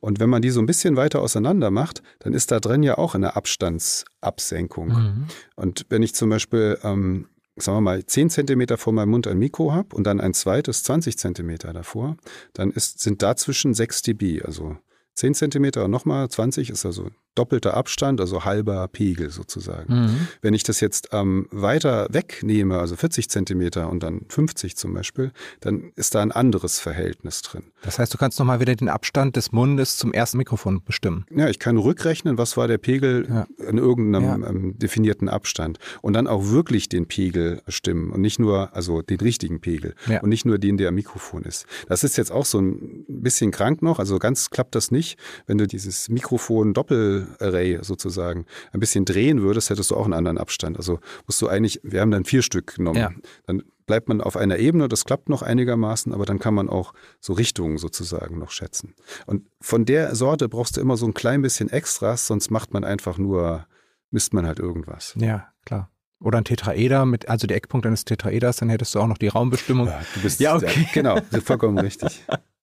Und 0.00 0.20
wenn 0.20 0.30
man 0.30 0.42
die 0.42 0.50
so 0.50 0.60
ein 0.60 0.66
bisschen 0.66 0.96
weiter 0.96 1.20
auseinander 1.20 1.70
macht, 1.70 2.02
dann 2.20 2.32
ist 2.32 2.50
da 2.50 2.60
drin 2.60 2.82
ja 2.82 2.96
auch 2.96 3.14
eine 3.14 3.36
Abstandsabsenkung. 3.36 4.88
Mhm. 4.88 5.26
Und 5.54 5.86
wenn 5.90 6.02
ich 6.02 6.14
zum 6.14 6.30
Beispiel 6.30 6.78
ähm, 6.82 7.28
sagen 7.56 7.78
wir 7.78 7.80
mal, 7.82 8.04
10 8.04 8.30
Zentimeter 8.30 8.76
vor 8.76 8.92
meinem 8.92 9.10
Mund 9.10 9.26
ein 9.26 9.38
Mikro 9.38 9.72
habe 9.72 9.96
und 9.96 10.04
dann 10.04 10.20
ein 10.20 10.34
zweites 10.34 10.82
20 10.84 11.18
Zentimeter 11.18 11.72
davor, 11.72 12.16
dann 12.52 12.70
ist, 12.70 13.00
sind 13.00 13.22
dazwischen 13.22 13.74
6 13.74 14.02
dB, 14.02 14.42
also 14.42 14.76
10 15.14 15.34
Zentimeter 15.34 15.84
und 15.84 15.90
nochmal 15.90 16.28
20 16.28 16.70
ist 16.70 16.84
also 16.84 17.10
doppelter 17.38 17.74
Abstand, 17.74 18.20
also 18.20 18.44
halber 18.44 18.88
Pegel 18.88 19.30
sozusagen. 19.30 19.94
Mhm. 19.94 20.28
Wenn 20.42 20.54
ich 20.54 20.62
das 20.62 20.80
jetzt 20.80 21.10
ähm, 21.12 21.46
weiter 21.50 22.08
wegnehme, 22.10 22.78
also 22.78 22.96
40 22.96 23.28
Zentimeter 23.28 23.88
und 23.88 24.02
dann 24.02 24.22
50 24.28 24.76
zum 24.76 24.94
Beispiel, 24.94 25.32
dann 25.60 25.92
ist 25.96 26.14
da 26.14 26.22
ein 26.22 26.32
anderes 26.32 26.80
Verhältnis 26.80 27.42
drin. 27.42 27.64
Das 27.82 27.98
heißt, 27.98 28.12
du 28.12 28.18
kannst 28.18 28.38
nochmal 28.38 28.60
wieder 28.60 28.74
den 28.74 28.88
Abstand 28.88 29.36
des 29.36 29.52
Mundes 29.52 29.96
zum 29.96 30.12
ersten 30.12 30.38
Mikrofon 30.38 30.82
bestimmen. 30.84 31.24
Ja, 31.30 31.48
ich 31.48 31.58
kann 31.58 31.76
rückrechnen, 31.76 32.38
was 32.38 32.56
war 32.56 32.68
der 32.68 32.78
Pegel 32.78 33.26
ja. 33.28 33.46
in 33.68 33.78
irgendeinem 33.78 34.42
ja. 34.42 34.48
ähm, 34.48 34.78
definierten 34.78 35.28
Abstand 35.28 35.78
und 36.02 36.14
dann 36.14 36.26
auch 36.26 36.50
wirklich 36.50 36.88
den 36.88 37.06
Pegel 37.06 37.60
bestimmen 37.64 38.10
und 38.10 38.20
nicht 38.20 38.38
nur, 38.38 38.74
also 38.74 39.02
den 39.02 39.20
richtigen 39.20 39.60
Pegel 39.60 39.94
ja. 40.06 40.20
und 40.20 40.30
nicht 40.30 40.44
nur 40.44 40.58
den, 40.58 40.76
der 40.76 40.88
am 40.88 40.94
Mikrofon 40.94 41.42
ist. 41.42 41.66
Das 41.88 42.02
ist 42.02 42.16
jetzt 42.16 42.32
auch 42.32 42.44
so 42.44 42.60
ein 42.60 43.04
bisschen 43.08 43.50
krank 43.50 43.82
noch, 43.82 43.98
also 43.98 44.18
ganz 44.18 44.50
klappt 44.50 44.74
das 44.74 44.90
nicht, 44.90 45.18
wenn 45.46 45.58
du 45.58 45.66
dieses 45.66 46.08
Mikrofon 46.08 46.74
doppelt 46.74 47.25
Array 47.40 47.78
sozusagen 47.82 48.46
ein 48.72 48.80
bisschen 48.80 49.04
drehen 49.04 49.42
würdest, 49.42 49.70
hättest 49.70 49.90
du 49.90 49.96
auch 49.96 50.04
einen 50.04 50.14
anderen 50.14 50.38
Abstand. 50.38 50.76
Also 50.76 51.00
musst 51.26 51.40
du 51.42 51.48
eigentlich, 51.48 51.80
wir 51.82 52.00
haben 52.00 52.10
dann 52.10 52.24
vier 52.24 52.42
Stück 52.42 52.76
genommen. 52.76 52.98
Ja. 52.98 53.10
Dann 53.46 53.62
bleibt 53.86 54.08
man 54.08 54.20
auf 54.20 54.36
einer 54.36 54.58
Ebene, 54.58 54.88
das 54.88 55.04
klappt 55.04 55.28
noch 55.28 55.42
einigermaßen, 55.42 56.12
aber 56.12 56.26
dann 56.26 56.38
kann 56.38 56.54
man 56.54 56.68
auch 56.68 56.92
so 57.20 57.32
Richtungen 57.32 57.78
sozusagen 57.78 58.38
noch 58.38 58.50
schätzen. 58.50 58.94
Und 59.26 59.48
von 59.60 59.84
der 59.84 60.14
Sorte 60.14 60.48
brauchst 60.48 60.76
du 60.76 60.80
immer 60.80 60.96
so 60.96 61.06
ein 61.06 61.14
klein 61.14 61.42
bisschen 61.42 61.70
Extras, 61.70 62.26
sonst 62.26 62.50
macht 62.50 62.72
man 62.72 62.84
einfach 62.84 63.16
nur, 63.18 63.66
misst 64.10 64.34
man 64.34 64.46
halt 64.46 64.58
irgendwas. 64.58 65.14
Ja, 65.18 65.48
klar. 65.64 65.90
Oder 66.18 66.38
ein 66.38 66.44
Tetraeder 66.44 67.04
mit, 67.04 67.28
also 67.28 67.46
der 67.46 67.56
Eckpunkt 67.56 67.86
eines 67.86 68.04
Tetraeders, 68.04 68.56
dann 68.56 68.70
hättest 68.70 68.94
du 68.94 69.00
auch 69.00 69.06
noch 69.06 69.18
die 69.18 69.28
Raumbestimmung. 69.28 69.86
Ja, 69.86 70.00
du 70.14 70.20
bist, 70.20 70.40
ja 70.40 70.56
okay. 70.56 70.88
genau, 70.92 71.18
vollkommen 71.44 71.78
richtig. 71.78 72.24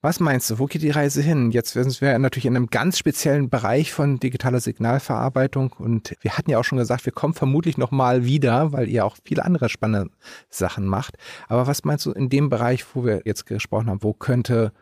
Was 0.00 0.20
meinst 0.20 0.48
du, 0.50 0.58
wo 0.58 0.66
geht 0.66 0.82
die 0.82 0.90
Reise 0.90 1.20
hin? 1.20 1.50
Jetzt 1.50 1.72
sind 1.72 2.00
wir 2.00 2.18
natürlich 2.18 2.46
in 2.46 2.56
einem 2.56 2.68
ganz 2.68 2.98
speziellen 2.98 3.50
Bereich 3.50 3.92
von 3.92 4.18
digitaler 4.18 4.60
Signalverarbeitung 4.60 5.72
und 5.72 6.14
wir 6.20 6.36
hatten 6.36 6.50
ja 6.50 6.58
auch 6.58 6.64
schon 6.64 6.78
gesagt, 6.78 7.06
wir 7.06 7.12
kommen 7.12 7.34
vermutlich 7.34 7.76
nochmal 7.76 8.24
wieder, 8.24 8.72
weil 8.72 8.88
ihr 8.88 9.04
auch 9.04 9.16
viele 9.24 9.44
andere 9.44 9.68
spannende 9.68 10.10
Sachen 10.48 10.86
macht. 10.86 11.16
Aber 11.48 11.66
was 11.66 11.84
meinst 11.84 12.06
du 12.06 12.12
in 12.12 12.28
dem 12.28 12.50
Bereich, 12.50 12.84
wo 12.94 13.04
wir 13.04 13.22
jetzt 13.24 13.46
gesprochen 13.46 13.90
haben, 13.90 14.02
wo 14.02 14.12
könnte 14.12 14.72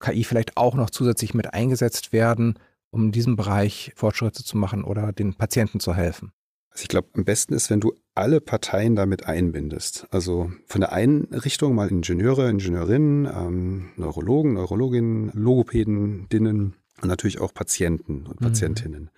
KI 0.00 0.24
vielleicht 0.24 0.56
auch 0.56 0.74
noch 0.74 0.90
zusätzlich 0.90 1.34
mit 1.34 1.54
eingesetzt 1.54 2.12
werden, 2.12 2.58
um 2.90 3.06
in 3.06 3.12
diesem 3.12 3.36
Bereich 3.36 3.92
Fortschritte 3.96 4.44
zu 4.44 4.58
machen 4.58 4.84
oder 4.84 5.12
den 5.12 5.34
Patienten 5.34 5.80
zu 5.80 5.94
helfen? 5.94 6.32
Also 6.74 6.82
ich 6.82 6.88
glaube, 6.88 7.08
am 7.14 7.24
besten 7.24 7.54
ist, 7.54 7.70
wenn 7.70 7.80
du 7.80 7.94
alle 8.16 8.40
Parteien 8.40 8.96
damit 8.96 9.26
einbindest. 9.26 10.08
Also 10.10 10.50
von 10.66 10.80
der 10.80 10.92
einen 10.92 11.24
Richtung 11.32 11.74
mal 11.74 11.88
Ingenieure, 11.88 12.50
Ingenieurinnen, 12.50 13.26
ähm, 13.26 13.90
Neurologen, 13.96 14.54
Neurologinnen, 14.54 15.30
Logopäden, 15.34 16.28
Dinnen 16.30 16.74
und 17.00 17.08
natürlich 17.08 17.40
auch 17.40 17.54
Patienten 17.54 18.26
und 18.26 18.40
mhm. 18.40 18.46
Patientinnen. 18.46 19.02
Mhm. 19.02 19.10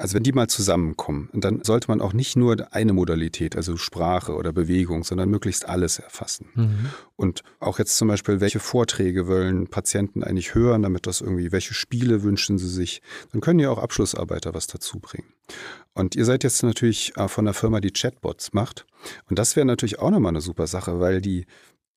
Also 0.00 0.14
wenn 0.14 0.22
die 0.22 0.32
mal 0.32 0.48
zusammenkommen, 0.48 1.28
dann 1.34 1.62
sollte 1.62 1.88
man 1.88 2.00
auch 2.00 2.14
nicht 2.14 2.34
nur 2.34 2.72
eine 2.72 2.94
Modalität, 2.94 3.54
also 3.54 3.76
Sprache 3.76 4.34
oder 4.34 4.50
Bewegung, 4.50 5.04
sondern 5.04 5.28
möglichst 5.28 5.68
alles 5.68 5.98
erfassen. 5.98 6.48
Mhm. 6.54 6.86
Und 7.16 7.42
auch 7.58 7.78
jetzt 7.78 7.98
zum 7.98 8.08
Beispiel, 8.08 8.40
welche 8.40 8.60
Vorträge 8.60 9.28
wollen 9.28 9.66
Patienten 9.66 10.24
eigentlich 10.24 10.54
hören, 10.54 10.82
damit 10.82 11.06
das 11.06 11.20
irgendwie, 11.20 11.52
welche 11.52 11.74
Spiele 11.74 12.22
wünschen 12.22 12.56
sie 12.56 12.70
sich, 12.70 13.02
dann 13.32 13.42
können 13.42 13.58
ja 13.58 13.68
auch 13.68 13.78
Abschlussarbeiter 13.78 14.54
was 14.54 14.68
dazu 14.68 15.00
bringen. 15.00 15.34
Und 15.94 16.14
ihr 16.14 16.24
seid 16.24 16.44
jetzt 16.44 16.62
natürlich 16.62 17.16
äh, 17.16 17.28
von 17.28 17.44
der 17.44 17.54
Firma, 17.54 17.80
die 17.80 17.90
Chatbots 17.90 18.52
macht. 18.52 18.86
Und 19.28 19.38
das 19.38 19.56
wäre 19.56 19.66
natürlich 19.66 19.98
auch 19.98 20.10
nochmal 20.10 20.30
eine 20.30 20.40
super 20.40 20.66
Sache, 20.66 21.00
weil 21.00 21.20
die 21.20 21.46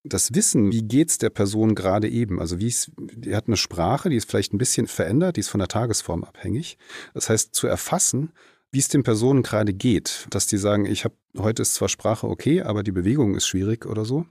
das 0.04 0.34
Wissen, 0.34 0.72
wie 0.72 0.84
geht's 0.84 1.18
der 1.18 1.30
Person 1.30 1.76
gerade 1.76 2.10
eben, 2.10 2.40
also 2.42 2.60
wie 2.60 2.68
es, 2.68 2.92
die 2.98 3.36
hat 3.36 3.48
eine 3.48 3.56
Sprache, 3.56 4.10
die 4.10 4.18
ist 4.18 4.30
vielleicht 4.30 4.54
ein 4.54 4.58
bisschen 4.58 4.88
verändert, 4.88 5.38
die 5.38 5.40
ist 5.42 5.50
von 5.50 5.60
der 5.60 5.70
Tagesform 5.70 6.26
abhängig. 6.26 6.78
Das 7.14 7.30
heißt, 7.30 7.56
zu 7.56 7.68
erfassen, 7.68 8.34
wie 8.72 8.80
es 8.80 8.90
den 8.90 9.04
Personen 9.04 9.44
gerade 9.44 9.74
geht, 9.74 10.28
dass 10.30 10.48
die 10.48 10.58
sagen, 10.58 10.86
ich 10.86 11.06
habe 11.06 11.16
heute 11.38 11.62
ist 11.62 11.76
zwar 11.76 11.90
Sprache 11.90 12.28
okay, 12.28 12.62
aber 12.62 12.84
die 12.84 12.92
Bewegung 12.92 13.36
ist 13.36 13.48
schwierig 13.48 13.86
oder 13.86 14.04
so. 14.04 14.26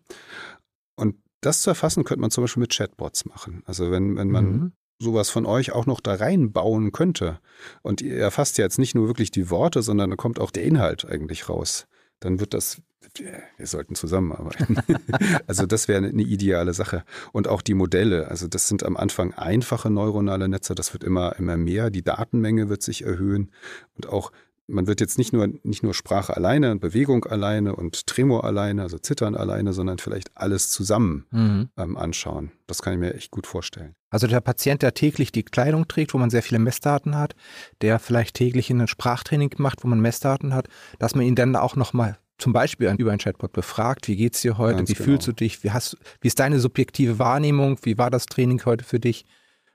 Und 0.96 1.16
das 1.40 1.62
zu 1.62 1.70
erfassen, 1.70 2.05
könnte 2.05 2.20
man 2.20 2.31
zum 2.31 2.44
Beispiel 2.44 2.61
mit 2.61 2.75
Chatbots 2.75 3.25
machen. 3.25 3.62
Also 3.64 3.90
wenn, 3.90 4.16
wenn 4.16 4.31
man 4.31 4.44
mhm. 4.44 4.72
Sowas 5.02 5.30
von 5.30 5.46
euch 5.46 5.72
auch 5.72 5.86
noch 5.86 6.00
da 6.00 6.14
reinbauen 6.14 6.92
könnte 6.92 7.40
und 7.82 8.00
ihr 8.00 8.18
erfasst 8.18 8.58
ja 8.58 8.64
jetzt 8.64 8.78
nicht 8.78 8.94
nur 8.94 9.06
wirklich 9.06 9.30
die 9.30 9.50
Worte, 9.50 9.82
sondern 9.82 10.10
da 10.10 10.16
kommt 10.16 10.40
auch 10.40 10.50
der 10.50 10.64
Inhalt 10.64 11.04
eigentlich 11.04 11.48
raus, 11.48 11.86
dann 12.20 12.40
wird 12.40 12.54
das 12.54 12.80
wir 13.14 13.66
sollten 13.66 13.94
zusammenarbeiten. 13.94 14.76
also 15.46 15.66
das 15.66 15.88
wäre 15.88 15.98
eine 15.98 16.22
ideale 16.22 16.72
Sache. 16.72 17.04
Und 17.32 17.48
auch 17.48 17.60
die 17.60 17.74
Modelle, 17.74 18.28
also 18.28 18.48
das 18.48 18.68
sind 18.68 18.84
am 18.84 18.96
Anfang 18.96 19.34
einfache 19.34 19.90
neuronale 19.90 20.48
Netze, 20.48 20.74
das 20.74 20.92
wird 20.92 21.04
immer, 21.04 21.36
immer 21.36 21.56
mehr, 21.56 21.90
die 21.90 22.02
Datenmenge 22.02 22.68
wird 22.68 22.82
sich 22.82 23.04
erhöhen 23.04 23.50
und 23.96 24.08
auch 24.08 24.32
man 24.72 24.87
wird 24.87 25.00
jetzt 25.00 25.18
nicht 25.18 25.32
nur, 25.32 25.48
nicht 25.62 25.82
nur 25.82 25.94
Sprache 25.94 26.37
alleine 26.37 26.72
und 26.72 26.80
Bewegung 26.80 27.24
alleine 27.24 27.76
und 27.76 28.06
Tremor 28.06 28.44
alleine, 28.44 28.82
also 28.82 28.98
Zittern 28.98 29.37
alleine, 29.37 29.72
sondern 29.72 29.98
vielleicht 29.98 30.30
alles 30.35 30.70
zusammen 30.70 31.26
mhm. 31.30 31.68
ähm, 31.76 31.96
anschauen. 31.96 32.52
Das 32.66 32.82
kann 32.82 32.94
ich 32.94 32.98
mir 32.98 33.14
echt 33.14 33.30
gut 33.30 33.46
vorstellen. 33.46 33.94
Also 34.11 34.26
der 34.26 34.40
Patient, 34.40 34.82
der 34.82 34.94
täglich 34.94 35.32
die 35.32 35.42
Kleidung 35.42 35.88
trägt, 35.88 36.14
wo 36.14 36.18
man 36.18 36.30
sehr 36.30 36.42
viele 36.42 36.58
Messdaten 36.58 37.16
hat, 37.16 37.35
der 37.80 37.98
vielleicht 37.98 38.37
täglich 38.37 38.70
ein 38.70 38.88
Sprachtraining 38.88 39.54
macht, 39.58 39.85
wo 39.85 39.88
man 39.88 40.00
Messdaten 40.00 40.54
hat, 40.54 40.68
dass 40.98 41.14
man 41.14 41.24
ihn 41.24 41.35
dann 41.35 41.54
auch 41.56 41.76
nochmal 41.76 42.18
zum 42.38 42.52
Beispiel 42.52 42.92
über 42.98 43.12
ein 43.12 43.18
Chatbot 43.18 43.52
befragt, 43.52 44.08
wie 44.08 44.16
geht's 44.16 44.42
dir 44.42 44.58
heute, 44.58 44.78
Ganz 44.78 44.90
wie 44.90 44.94
genau. 44.94 45.04
fühlst 45.04 45.28
du 45.28 45.32
dich, 45.32 45.62
wie, 45.62 45.70
hast, 45.70 45.96
wie 46.20 46.28
ist 46.28 46.40
deine 46.40 46.58
subjektive 46.58 47.18
Wahrnehmung, 47.18 47.78
wie 47.82 47.98
war 47.98 48.11
das 48.11 48.26
Training 48.26 48.64
heute 48.64 48.85
für 48.85 48.98
dich? 48.98 49.24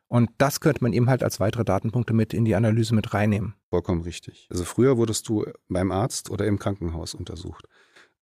Und 0.08 0.30
das 0.38 0.62
könnte 0.62 0.84
man 0.84 0.93
eben 0.93 1.10
halt 1.10 1.24
als 1.24 1.39
weitere 1.39 1.65
Datenpunkte 1.65 2.13
mit 2.13 2.34
in 2.34 2.46
die 2.46 2.56
Analyse 2.56 2.96
mit 2.96 3.13
reinnehmen. 3.13 3.56
Vollkommen 3.70 4.02
richtig. 4.02 4.48
Also 4.50 4.63
früher 4.63 4.98
wurdest 4.98 5.28
du 5.28 5.46
beim 5.67 5.91
Arzt 5.91 6.30
oder 6.30 6.46
im 6.46 6.60
Krankenhaus 6.60 7.13
untersucht. 7.13 7.65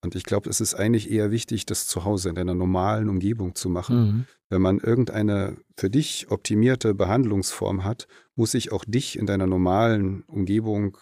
Und 0.02 0.16
ich 0.16 0.24
glaube, 0.24 0.50
es 0.50 0.62
ist 0.62 0.76
eigentlich 0.76 1.10
eher 1.12 1.32
wichtig, 1.32 1.66
das 1.66 1.88
zu 1.88 2.06
Hause 2.06 2.30
in 2.30 2.36
deiner 2.36 2.54
normalen 2.54 3.10
Umgebung 3.10 3.56
zu 3.56 3.70
machen. 3.70 3.98
Mhm. 3.98 4.26
Wenn 4.50 4.62
man 4.62 4.78
irgendeine 4.78 5.58
für 5.78 5.90
dich 5.90 6.28
optimierte 6.30 6.94
Behandlungsform 6.94 7.84
hat, 7.84 8.08
muss 8.36 8.54
ich 8.54 8.72
auch 8.72 8.86
dich 8.86 9.18
in 9.18 9.26
deiner 9.26 9.48
normalen 9.48 10.22
Umgebung 10.24 10.98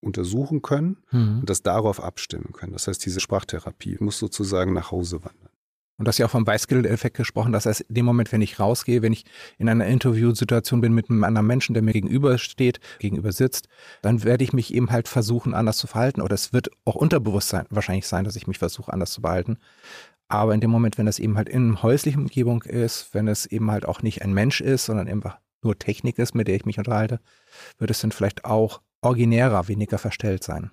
untersuchen 0.00 0.62
können 0.62 0.96
mhm. 1.10 1.40
und 1.40 1.50
das 1.50 1.62
darauf 1.62 2.02
abstimmen 2.02 2.52
können. 2.52 2.72
Das 2.72 2.88
heißt, 2.88 3.04
diese 3.04 3.20
Sprachtherapie 3.20 3.96
muss 4.00 4.18
sozusagen 4.18 4.72
nach 4.72 4.90
Hause 4.90 5.22
wandern. 5.22 5.49
Und 6.00 6.06
du 6.06 6.08
hast 6.08 6.16
ja 6.16 6.24
auch 6.24 6.30
vom 6.30 6.46
Bicycle-Effekt 6.46 7.18
gesprochen, 7.18 7.52
dass 7.52 7.66
heißt, 7.66 7.82
in 7.82 7.94
dem 7.94 8.06
Moment, 8.06 8.32
wenn 8.32 8.40
ich 8.40 8.58
rausgehe, 8.58 9.02
wenn 9.02 9.12
ich 9.12 9.26
in 9.58 9.68
einer 9.68 9.84
Interviewsituation 9.86 10.80
bin 10.80 10.94
mit 10.94 11.10
einem 11.10 11.24
anderen 11.24 11.46
Menschen, 11.46 11.74
der 11.74 11.82
mir 11.82 11.92
gegenüber 11.92 12.38
steht, 12.38 12.80
gegenüber 13.00 13.32
sitzt, 13.32 13.68
dann 14.00 14.24
werde 14.24 14.42
ich 14.42 14.54
mich 14.54 14.72
eben 14.72 14.90
halt 14.90 15.08
versuchen, 15.08 15.52
anders 15.52 15.76
zu 15.76 15.86
verhalten. 15.86 16.22
Oder 16.22 16.36
es 16.36 16.54
wird 16.54 16.70
auch 16.86 16.94
unterbewusst 16.94 17.50
sein, 17.50 17.66
wahrscheinlich 17.68 18.06
sein, 18.06 18.24
dass 18.24 18.34
ich 18.34 18.46
mich 18.46 18.56
versuche, 18.56 18.90
anders 18.90 19.10
zu 19.10 19.20
behalten. 19.20 19.58
Aber 20.26 20.54
in 20.54 20.62
dem 20.62 20.70
Moment, 20.70 20.96
wenn 20.96 21.04
das 21.04 21.18
eben 21.18 21.36
halt 21.36 21.50
in 21.50 21.82
häuslichen 21.82 22.22
Umgebung 22.22 22.62
ist, 22.62 23.12
wenn 23.12 23.28
es 23.28 23.44
eben 23.44 23.70
halt 23.70 23.84
auch 23.84 24.00
nicht 24.00 24.22
ein 24.22 24.32
Mensch 24.32 24.62
ist, 24.62 24.86
sondern 24.86 25.06
einfach 25.06 25.38
nur 25.62 25.78
Technik 25.78 26.18
ist, 26.18 26.34
mit 26.34 26.48
der 26.48 26.56
ich 26.56 26.64
mich 26.64 26.78
unterhalte, 26.78 27.20
wird 27.76 27.90
es 27.90 28.00
dann 28.00 28.12
vielleicht 28.12 28.46
auch 28.46 28.80
originärer, 29.02 29.68
weniger 29.68 29.98
verstellt 29.98 30.44
sein. 30.44 30.70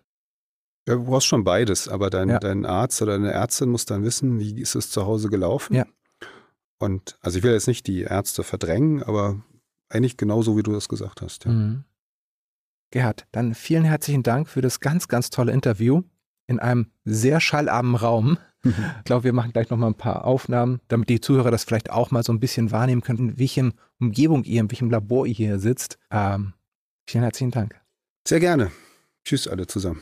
Ja, 0.87 0.95
du 0.95 1.03
brauchst 1.03 1.27
schon 1.27 1.43
beides, 1.43 1.89
aber 1.89 2.09
dein, 2.09 2.29
ja. 2.29 2.39
dein 2.39 2.65
Arzt 2.65 3.01
oder 3.01 3.13
deine 3.13 3.31
Ärztin 3.31 3.69
muss 3.69 3.85
dann 3.85 4.03
wissen, 4.03 4.39
wie 4.39 4.61
ist 4.61 4.73
es 4.73 4.89
zu 4.89 5.05
Hause 5.05 5.29
gelaufen. 5.29 5.75
Ja. 5.75 5.85
Und 6.79 7.17
also 7.21 7.37
ich 7.37 7.43
will 7.43 7.51
jetzt 7.51 7.67
nicht 7.67 7.87
die 7.87 8.03
Ärzte 8.03 8.43
verdrängen, 8.43 9.03
aber 9.03 9.41
eigentlich 9.89 10.15
genauso, 10.15 10.57
wie 10.57 10.63
du 10.63 10.71
das 10.71 10.87
gesagt 10.87 11.21
hast. 11.21 11.43
Ja. 11.45 11.51
Mhm. 11.51 11.83
Gerhard, 12.91 13.27
dann 13.33 13.53
vielen 13.53 13.83
herzlichen 13.83 14.23
Dank 14.23 14.47
für 14.47 14.61
das 14.61 14.79
ganz, 14.79 15.09
ganz 15.09 15.29
tolle 15.29 15.51
Interview 15.51 16.03
in 16.47 16.59
einem 16.59 16.89
sehr 17.03 17.41
schallarmen 17.41 17.95
Raum. 17.95 18.37
Mhm. 18.63 18.73
Ich 18.99 19.03
glaube, 19.03 19.25
wir 19.25 19.33
machen 19.33 19.51
gleich 19.51 19.69
nochmal 19.69 19.89
ein 19.89 19.97
paar 19.97 20.25
Aufnahmen, 20.25 20.79
damit 20.87 21.09
die 21.09 21.19
Zuhörer 21.21 21.51
das 21.51 21.63
vielleicht 21.63 21.89
auch 21.89 22.11
mal 22.11 22.23
so 22.23 22.33
ein 22.33 22.39
bisschen 22.39 22.71
wahrnehmen 22.71 23.01
können, 23.01 23.29
in 23.29 23.39
welchen 23.39 23.73
Umgebung 23.99 24.43
ihr, 24.45 24.61
in 24.61 24.71
welchem 24.71 24.89
Labor 24.89 25.25
ihr 25.25 25.33
hier 25.33 25.59
sitzt. 25.59 25.97
Ähm, 26.11 26.53
vielen 27.05 27.23
herzlichen 27.23 27.51
Dank. 27.51 27.79
Sehr 28.27 28.39
gerne. 28.39 28.71
Tschüss 29.23 29.47
alle 29.47 29.67
zusammen. 29.67 30.01